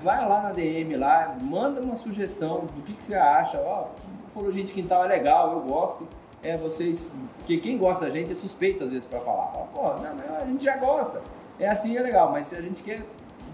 vai 0.02 0.28
lá 0.28 0.42
na 0.42 0.52
DM 0.52 0.96
lá, 0.96 1.36
manda 1.40 1.80
uma 1.80 1.96
sugestão 1.96 2.66
do 2.66 2.82
que, 2.82 2.94
que 2.94 3.02
você 3.02 3.14
acha. 3.14 3.58
Ó, 3.60 3.86
Ufologia 4.30 4.64
de 4.64 4.72
Quintal 4.72 5.04
é 5.04 5.08
legal, 5.08 5.52
eu 5.52 5.60
gosto. 5.60 6.06
É, 6.42 6.56
vocês, 6.56 7.10
porque 7.38 7.58
quem 7.58 7.78
gosta 7.78 8.04
da 8.04 8.10
gente 8.10 8.30
é 8.30 8.34
suspeito 8.34 8.84
às 8.84 8.90
vezes 8.90 9.06
para 9.06 9.20
falar. 9.20 9.46
Fala, 9.46 9.66
Pô, 9.72 9.82
não, 10.02 10.36
a 10.36 10.44
gente 10.44 10.62
já 10.62 10.76
gosta. 10.76 11.22
É 11.58 11.68
assim, 11.68 11.96
é 11.96 12.02
legal, 12.02 12.30
mas 12.30 12.48
se 12.48 12.54
a 12.54 12.60
gente 12.60 12.82
quer 12.82 13.02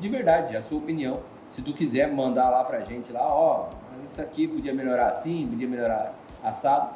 de 0.00 0.08
verdade 0.08 0.56
a 0.56 0.62
sua 0.62 0.78
opinião, 0.78 1.20
se 1.48 1.62
tu 1.62 1.72
quiser 1.72 2.12
mandar 2.12 2.50
lá 2.50 2.64
pra 2.64 2.80
gente 2.80 3.12
lá, 3.12 3.24
ó, 3.24 3.68
isso 4.10 4.20
aqui 4.20 4.48
podia 4.48 4.74
melhorar 4.74 5.08
assim, 5.08 5.46
podia 5.46 5.68
melhorar 5.68 6.14
assado. 6.42 6.90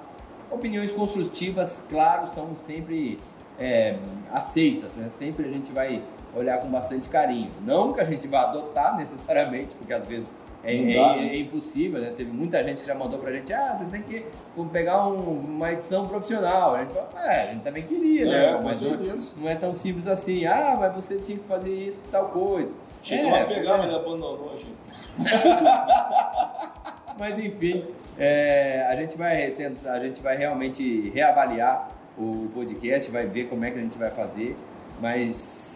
Opiniões 0.51 0.93
construtivas, 0.93 1.87
claro, 1.89 2.29
são 2.29 2.57
sempre 2.57 3.19
é, 3.59 3.99
aceitas, 4.33 4.95
né? 4.95 5.09
Sempre 5.11 5.47
a 5.47 5.51
gente 5.51 5.73
vai 5.73 6.03
olhar 6.37 6.59
com 6.59 6.69
bastante 6.69 7.09
carinho. 7.09 7.51
Não 7.65 7.93
que 7.93 8.01
a 8.01 8.05
gente 8.05 8.27
vá 8.29 8.43
adotar 8.43 8.97
necessariamente, 8.97 9.75
porque 9.75 9.93
às 9.93 10.07
vezes 10.07 10.33
é, 10.65 10.75
é- 10.75 10.95
dá, 10.95 11.17
né? 11.17 11.29
é 11.29 11.39
impossível, 11.39 12.01
né? 12.01 12.13
Teve 12.17 12.31
muita 12.33 12.63
gente 12.65 12.81
que 12.81 12.87
já 12.87 12.95
mandou 12.95 13.19
pra 13.21 13.33
gente, 13.33 13.53
ah, 13.53 13.77
vocês 13.77 13.89
têm 13.91 14.03
que 14.03 14.27
pegar 14.73 15.07
um- 15.07 15.39
uma 15.41 15.73
edição 15.73 16.07
profissional. 16.07 16.75
A 16.75 16.81
gente 16.81 16.93
falou, 16.93 17.09
é, 17.17 17.43
a 17.43 17.47
gente 17.53 17.63
também 17.63 17.83
queria, 17.85 18.25
né? 18.27 18.45
É, 18.47 18.53
mas 18.63 18.81
não, 18.81 18.91
certeza. 18.91 19.33
não 19.39 19.49
é 19.49 19.55
tão 19.55 19.75
simples 19.75 20.07
assim. 20.09 20.45
Ah, 20.47 20.75
mas 20.79 20.95
você 20.95 21.17
tinha 21.17 21.39
que 21.39 21.45
fazer 21.45 21.73
isso, 21.73 22.01
tal 22.11 22.29
coisa. 22.31 22.73
Chegou 23.03 23.31
É, 23.37 23.43
a 23.43 23.47
pegar, 23.47 23.79
é. 23.81 23.85
ele 23.87 23.95
abandonou 23.95 24.59
gente. 24.59 24.77
Mas 27.19 27.39
enfim, 27.39 27.85
é, 28.19 28.87
a, 28.91 28.97
gente 28.97 29.17
vai, 29.17 29.47
a 29.47 29.99
gente 30.01 30.23
vai 30.23 30.37
realmente 30.37 31.11
reavaliar 31.15 31.89
o 32.19 32.49
podcast, 32.53 33.11
vai 33.11 33.25
ver 33.27 33.45
como 33.49 33.65
é 33.65 33.71
que 33.71 33.79
a 33.79 33.83
gente 33.83 33.97
vai 33.97 34.11
fazer. 34.11 34.57
Mas 35.01 35.76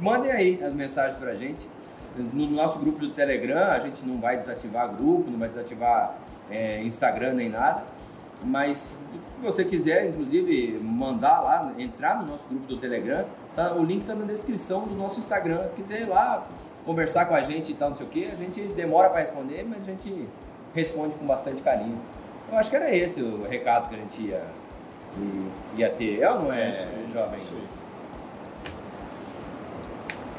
mandem 0.00 0.30
aí 0.30 0.62
as 0.62 0.72
mensagens 0.72 1.18
pra 1.18 1.34
gente. 1.34 1.68
No 2.16 2.46
nosso 2.50 2.78
grupo 2.78 2.98
do 2.98 3.10
Telegram, 3.10 3.70
a 3.70 3.78
gente 3.80 4.04
não 4.04 4.20
vai 4.20 4.36
desativar 4.36 4.94
grupo, 4.94 5.30
não 5.30 5.38
vai 5.38 5.48
desativar 5.48 6.14
é, 6.50 6.82
Instagram 6.82 7.34
nem 7.34 7.48
nada. 7.48 7.82
Mas 8.44 9.00
se 9.34 9.40
você 9.40 9.64
quiser, 9.64 10.08
inclusive, 10.08 10.78
mandar 10.82 11.40
lá, 11.40 11.72
entrar 11.78 12.20
no 12.20 12.32
nosso 12.32 12.46
grupo 12.48 12.66
do 12.66 12.76
Telegram, 12.76 13.24
tá, 13.54 13.72
o 13.72 13.84
link 13.84 14.00
está 14.00 14.14
na 14.14 14.24
descrição 14.24 14.82
do 14.82 14.94
nosso 14.94 15.20
Instagram. 15.20 15.62
Se 15.68 15.82
quiser 15.82 16.02
ir 16.02 16.08
lá 16.08 16.44
conversar 16.84 17.26
com 17.26 17.34
a 17.34 17.40
gente 17.40 17.72
e 17.72 17.74
tal, 17.74 17.90
não 17.90 17.96
sei 17.96 18.06
o 18.06 18.08
que, 18.08 18.24
a 18.26 18.34
gente 18.34 18.60
demora 18.74 19.08
para 19.08 19.20
responder, 19.20 19.64
mas 19.68 19.80
a 19.82 19.84
gente 19.84 20.28
responde 20.74 21.14
com 21.14 21.26
bastante 21.26 21.62
carinho. 21.62 21.98
Eu 22.50 22.58
acho 22.58 22.68
que 22.68 22.76
era 22.76 22.94
esse 22.94 23.22
o 23.22 23.42
recado 23.48 23.88
que 23.88 23.94
a 23.94 23.98
gente 23.98 24.22
ia, 24.22 24.42
ia 25.76 25.90
ter. 25.90 26.20
É 26.20 26.30
ou 26.30 26.42
não 26.42 26.52
é, 26.52 26.70
aí, 26.70 27.12
jovem? 27.12 27.38
isso 27.38 27.54
aí. 27.54 27.81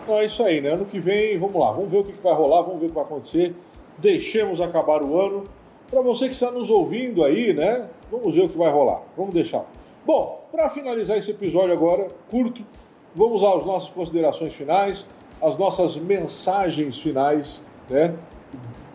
Então 0.03 0.17
é 0.17 0.25
isso 0.25 0.43
aí, 0.43 0.59
né? 0.59 0.71
Ano 0.73 0.85
que 0.85 0.99
vem, 0.99 1.37
vamos 1.37 1.55
lá, 1.55 1.71
vamos 1.71 1.89
ver 1.89 1.99
o 1.99 2.03
que 2.03 2.11
vai 2.21 2.33
rolar, 2.33 2.61
vamos 2.63 2.81
ver 2.81 2.87
o 2.87 2.89
que 2.89 2.95
vai 2.95 3.05
acontecer. 3.05 3.55
Deixemos 3.97 4.59
acabar 4.59 5.01
o 5.01 5.17
ano. 5.17 5.45
Para 5.89 6.01
você 6.01 6.27
que 6.27 6.33
está 6.33 6.51
nos 6.51 6.69
ouvindo 6.69 7.23
aí, 7.23 7.53
né? 7.53 7.87
Vamos 8.11 8.35
ver 8.35 8.43
o 8.43 8.49
que 8.49 8.57
vai 8.57 8.69
rolar. 8.69 9.01
Vamos 9.15 9.33
deixar. 9.33 9.65
Bom, 10.05 10.43
para 10.51 10.69
finalizar 10.69 11.17
esse 11.17 11.31
episódio 11.31 11.71
agora, 11.71 12.09
curto, 12.29 12.65
vamos 13.15 13.41
às 13.43 13.65
nossas 13.65 13.89
considerações 13.91 14.53
finais, 14.53 15.05
as 15.41 15.57
nossas 15.57 15.95
mensagens 15.95 16.99
finais, 16.99 17.63
né? 17.89 18.13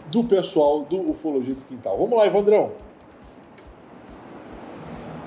Do 0.09 0.23
pessoal 0.25 0.83
do 0.83 1.11
Ufologia 1.11 1.55
do 1.55 1.63
Quintal. 1.63 1.97
Vamos 1.97 2.19
lá, 2.19 2.27
Evandrão. 2.27 2.73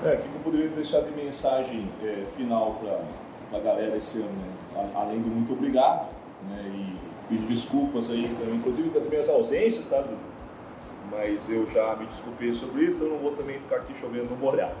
É, 0.04 0.14
o 0.14 0.18
que 0.18 0.34
eu 0.34 0.40
poderia 0.44 0.68
deixar 0.68 1.00
de 1.00 1.10
mensagem 1.10 1.88
é, 2.04 2.24
final 2.36 2.76
para 2.80 3.00
a 3.52 3.58
galera 3.58 3.96
esse 3.96 4.18
ano? 4.18 4.30
Né? 4.30 4.90
Além 4.94 5.20
do 5.20 5.28
muito 5.28 5.52
obrigado, 5.52 6.08
né? 6.48 6.62
E 6.74 7.12
pedir 7.28 7.46
desculpas 7.46 8.10
aí 8.10 8.24
inclusive 8.52 8.90
das 8.90 9.06
minhas 9.06 9.28
ausências, 9.28 9.86
tá? 9.86 10.04
Mas 11.10 11.50
eu 11.50 11.68
já 11.68 11.94
me 11.96 12.06
desculpei 12.06 12.52
sobre 12.54 12.84
isso, 12.84 12.96
então 12.96 13.08
eu 13.08 13.14
não 13.14 13.20
vou 13.20 13.32
também 13.32 13.58
ficar 13.58 13.76
aqui 13.76 13.94
chovendo 13.98 14.34
molhado. 14.36 14.74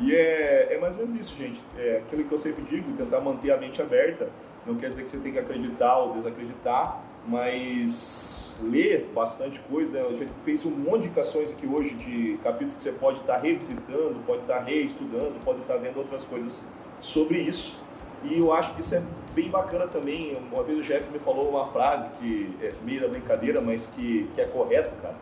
E 0.00 0.14
é, 0.14 0.74
é 0.74 0.78
mais 0.78 0.94
ou 0.94 1.06
menos 1.06 1.20
isso, 1.20 1.36
gente. 1.36 1.60
É 1.76 2.02
aquilo 2.04 2.24
que 2.24 2.32
eu 2.32 2.38
sempre 2.38 2.62
digo, 2.64 2.92
tentar 2.92 3.20
manter 3.20 3.50
a 3.50 3.56
mente 3.56 3.82
aberta. 3.82 4.28
Não 4.64 4.76
quer 4.76 4.90
dizer 4.90 5.02
que 5.02 5.10
você 5.10 5.18
tem 5.18 5.32
que 5.32 5.38
acreditar 5.38 5.96
ou 5.98 6.14
desacreditar, 6.14 7.02
mas 7.26 8.60
ler 8.62 9.10
bastante 9.14 9.58
coisa, 9.60 9.92
né? 9.92 10.00
a 10.08 10.16
gente 10.16 10.32
fez 10.44 10.64
um 10.66 10.70
monte 10.70 11.02
de 11.02 11.06
indicações 11.06 11.52
aqui 11.52 11.66
hoje 11.66 11.94
de 11.94 12.38
capítulos 12.42 12.76
que 12.76 12.82
você 12.82 12.92
pode 12.92 13.20
estar 13.20 13.38
revisitando, 13.38 14.16
pode 14.26 14.42
estar 14.42 14.60
reestudando, 14.60 15.32
pode 15.44 15.60
estar 15.60 15.76
vendo 15.76 15.98
outras 15.98 16.24
coisas 16.24 16.68
sobre 17.00 17.38
isso. 17.40 17.87
E 18.24 18.38
eu 18.38 18.52
acho 18.52 18.74
que 18.74 18.80
isso 18.80 18.94
é 18.94 19.02
bem 19.34 19.50
bacana 19.50 19.86
também. 19.86 20.36
Uma 20.52 20.62
vez 20.62 20.78
o 20.78 20.82
Jeff 20.82 21.10
me 21.12 21.18
falou 21.18 21.48
uma 21.48 21.66
frase 21.68 22.08
que 22.18 22.54
é 22.60 22.72
meio 22.84 23.08
brincadeira, 23.08 23.60
mas 23.60 23.86
que, 23.86 24.28
que 24.34 24.40
é 24.40 24.44
correto, 24.44 24.90
cara. 25.00 25.14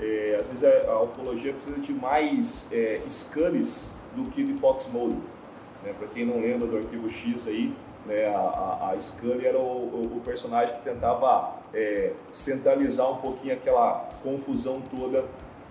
É, 0.00 0.38
às 0.40 0.48
vezes 0.48 0.64
a, 0.64 0.90
a, 0.90 1.02
ufologia 1.02 1.52
precisa 1.52 1.78
de 1.78 1.92
mais 1.92 2.72
é, 2.72 3.00
Scullys 3.08 3.92
do 4.14 4.28
que 4.30 4.42
de 4.42 4.54
Fox 4.54 4.92
Mulder. 4.92 5.18
Né? 5.82 5.94
Para 5.96 6.08
quem 6.08 6.26
não 6.26 6.40
lembra 6.40 6.66
do 6.66 6.76
Arquivo 6.76 7.08
X 7.08 7.46
aí, 7.46 7.72
né, 8.06 8.26
a, 8.26 8.38
a, 8.38 8.90
a 8.90 9.00
Scully 9.00 9.46
era 9.46 9.58
o, 9.58 9.62
o, 9.62 10.16
o, 10.16 10.20
personagem 10.20 10.74
que 10.76 10.82
tentava 10.82 11.56
é, 11.72 12.12
centralizar 12.32 13.10
um 13.10 13.16
pouquinho 13.16 13.54
aquela 13.54 14.08
confusão 14.22 14.82
toda, 14.94 15.24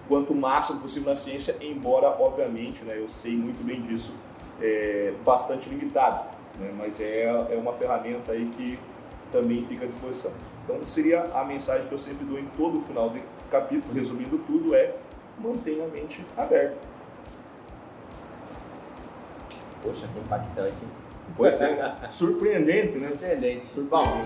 quanto 0.07 0.33
máximo 0.33 0.81
possível 0.81 1.09
na 1.09 1.15
ciência, 1.15 1.57
embora, 1.61 2.07
obviamente, 2.07 2.83
né, 2.83 2.97
eu 2.97 3.09
sei 3.09 3.35
muito 3.35 3.63
bem 3.63 3.81
disso, 3.81 4.15
é, 4.61 5.13
bastante 5.23 5.69
limitado. 5.69 6.25
Né, 6.59 6.73
mas 6.77 6.99
é, 6.99 7.23
é 7.23 7.57
uma 7.57 7.73
ferramenta 7.73 8.31
aí 8.31 8.45
que 8.55 8.77
também 9.31 9.65
fica 9.65 9.85
à 9.85 9.87
disposição. 9.87 10.31
Então 10.63 10.85
seria 10.85 11.23
a 11.33 11.43
mensagem 11.43 11.87
que 11.87 11.93
eu 11.93 11.99
sempre 11.99 12.25
dou 12.25 12.39
em 12.39 12.45
todo 12.57 12.79
o 12.79 12.81
final 12.81 13.09
de 13.09 13.21
capítulo, 13.49 13.93
resumindo 13.93 14.37
tudo, 14.39 14.75
é 14.75 14.95
mantenha 15.37 15.85
a 15.85 15.87
mente 15.87 16.23
aberta. 16.37 16.77
Poxa, 19.81 20.07
que 20.07 20.19
impactante. 20.19 20.73
Pois 21.35 21.59
é, 21.61 21.95
surpreendente, 22.11 22.97
né? 22.97 23.09
Surpreendente. 23.09 23.65
Bom, 23.89 24.25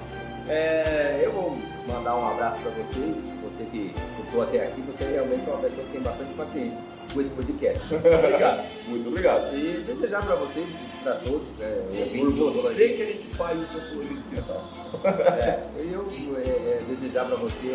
é, 0.49 1.21
eu 1.23 1.31
vou 1.31 1.57
mandar 1.87 2.15
um 2.15 2.27
abraço 2.29 2.61
para 2.61 2.71
vocês. 2.71 3.17
Você 3.43 3.63
que 3.65 3.91
escutou 4.11 4.43
até 4.43 4.67
aqui, 4.67 4.81
você 4.81 5.03
realmente 5.03 5.49
é 5.49 5.53
uma 5.53 5.61
pessoa 5.61 5.83
que 5.85 5.91
tem 5.91 6.01
bastante 6.01 6.33
paciência 6.35 6.81
com 7.13 7.21
esse 7.21 7.29
podcast. 7.31 7.83
obrigado. 7.93 8.65
Muito 8.87 9.09
obrigado. 9.09 9.55
E 9.55 9.83
desejar 9.85 10.25
para 10.25 10.35
vocês, 10.35 10.67
para 11.03 11.15
todos, 11.15 11.47
é, 11.59 12.17
por 12.17 12.31
você 12.31 12.89
que 12.89 13.01
a 13.01 13.05
gente 13.05 13.23
faz 13.35 13.61
isso 13.61 13.81
por 13.81 14.07
é, 15.07 15.63
Eu 15.77 16.07
é, 16.37 16.41
é, 16.41 16.81
desejar 16.87 17.25
para 17.25 17.35
você, 17.35 17.67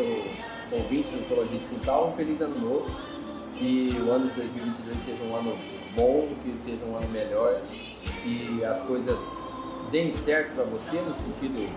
o 0.73 0.75
ouvinte 0.77 1.11
do 1.11 1.21
Ecologia 1.21 1.59
de 1.59 1.65
Quintal, 1.67 2.09
um 2.09 2.17
feliz 2.17 2.41
ano 2.41 2.59
novo. 2.59 2.91
Que 3.55 3.95
o 4.01 4.11
ano 4.11 4.29
de 4.31 4.35
2022 4.35 4.97
seja 5.05 5.25
um 5.25 5.37
ano 5.37 5.57
bom, 5.95 6.29
que 6.43 6.57
seja 6.65 6.85
um 6.85 6.97
ano 6.97 7.09
melhor 7.09 7.61
que 8.23 8.65
as 8.65 8.81
coisas 8.83 9.21
deem 9.91 10.15
certo 10.17 10.55
para 10.55 10.65
você, 10.65 10.97
no 10.97 11.15
sentido 11.15 11.69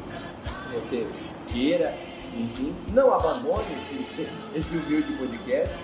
que 0.70 0.76
você 0.76 1.08
queira, 1.52 1.94
enfim, 2.34 2.74
não 2.94 3.14
abandone 3.14 3.66
esse, 3.92 4.28
esse 4.56 4.78
humilde 4.78 5.14
podcast, 5.14 5.76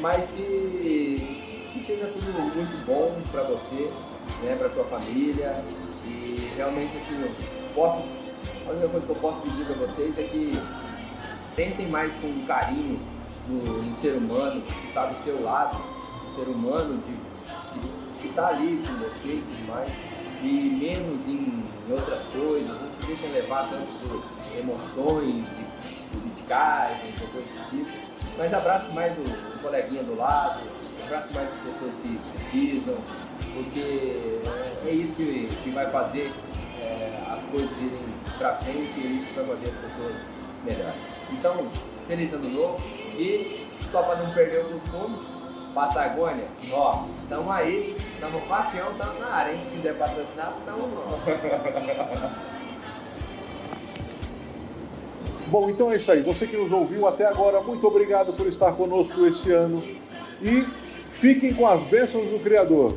mas 0.00 0.30
que, 0.30 1.70
que 1.72 1.84
seja 1.84 2.06
tudo 2.06 2.54
muito 2.54 2.86
bom 2.86 3.20
para 3.32 3.42
você, 3.42 3.90
né, 4.42 4.56
para 4.56 4.70
sua 4.70 4.84
família, 4.84 5.64
e 6.04 6.52
realmente 6.56 6.96
assim, 6.96 7.34
posso, 7.74 8.02
a 8.66 8.70
única 8.70 8.88
coisa 8.88 9.06
que 9.06 9.12
eu 9.12 9.16
posso 9.16 9.40
pedir 9.40 9.64
para 9.64 9.74
vocês 9.74 10.18
é 10.18 10.22
que 10.22 10.52
pensem 11.56 11.88
mais 11.88 12.12
com 12.20 12.46
carinho 12.46 13.00
no, 13.48 13.82
no 13.82 14.00
ser 14.00 14.12
humano 14.12 14.60
que 14.60 14.86
está 14.88 15.06
do 15.06 15.24
seu 15.24 15.42
lado, 15.42 15.76
ser 16.36 16.48
humano 16.48 16.98
de 16.98 17.27
que 18.20 18.28
está 18.28 18.48
ali 18.48 18.82
com 18.86 18.94
você 18.94 19.28
e 19.28 19.44
tudo 19.46 19.68
mais, 19.68 19.92
e 20.42 20.78
menos 20.80 21.26
em, 21.26 21.62
em, 21.88 21.92
outras 21.92 22.22
coisas, 22.24 22.68
não 22.68 22.90
se 23.00 23.06
deixem 23.06 23.30
levar 23.32 23.68
tanto 23.68 23.86
por 24.08 24.58
emoções 24.58 25.44
de 25.44 25.78
politicagem, 26.12 27.12
coisas 27.12 27.34
desse 27.34 27.70
tipo, 27.70 27.90
mas 28.36 28.54
abrace 28.54 28.92
mais 28.92 29.16
o, 29.18 29.22
o, 29.22 29.58
coleguinha 29.60 30.02
do 30.02 30.16
lado, 30.16 30.60
abrace 31.04 31.34
mais 31.34 31.48
as 31.48 31.72
pessoas 31.72 31.94
que 32.02 32.18
precisam, 32.18 32.96
porque 33.54 33.80
é, 34.84 34.88
é 34.88 34.90
isso 34.92 35.16
que, 35.16 35.56
que 35.62 35.70
vai 35.70 35.90
fazer 35.90 36.32
é, 36.80 37.22
as 37.30 37.42
coisas 37.44 37.70
irem 37.78 38.00
para 38.38 38.56
frente 38.56 39.00
e 39.00 39.06
é 39.06 39.10
isso 39.10 39.26
que 39.26 39.34
vai 39.34 39.44
fazer 39.46 39.70
as 39.70 39.76
pessoas 39.76 40.28
melhores. 40.64 41.00
Então, 41.30 41.68
feliz 42.06 42.32
ano 42.32 42.48
novo 42.50 42.82
e 43.16 43.66
só 43.90 44.02
para 44.02 44.22
não 44.22 44.32
perder 44.32 44.60
o 44.60 44.80
costume, 44.80 45.18
Patagônia, 45.74 46.46
ó, 46.72 47.04
tamo 47.28 47.52
aí, 47.52 47.94
tamo 48.20 48.40
passeão, 48.42 48.94
tamo 48.94 49.18
na 49.20 49.26
área, 49.26 49.52
hein? 49.52 49.60
Se 49.64 49.70
quiser 49.76 49.98
patrocinar, 49.98 50.54
tamo 50.64 50.88
Bom, 55.48 55.68
então 55.70 55.90
é 55.90 55.96
isso 55.96 56.12
aí. 56.12 56.20
Você 56.22 56.46
que 56.46 56.56
nos 56.56 56.70
ouviu 56.70 57.08
até 57.08 57.26
agora, 57.26 57.60
muito 57.62 57.84
obrigado 57.86 58.32
por 58.34 58.46
estar 58.46 58.72
conosco 58.72 59.26
esse 59.26 59.50
ano. 59.50 59.82
E 60.42 60.66
fiquem 61.10 61.54
com 61.54 61.66
as 61.66 61.82
bênçãos 61.84 62.28
do 62.28 62.38
Criador. 62.38 62.94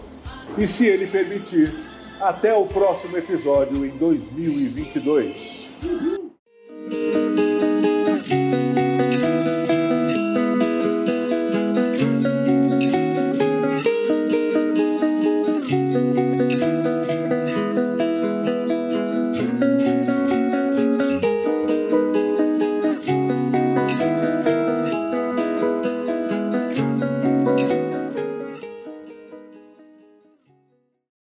E 0.58 0.68
se 0.68 0.86
Ele 0.86 1.08
permitir, 1.08 1.74
até 2.20 2.54
o 2.54 2.66
próximo 2.66 3.18
episódio 3.18 3.86
em 3.86 3.92
2022. 3.92 5.72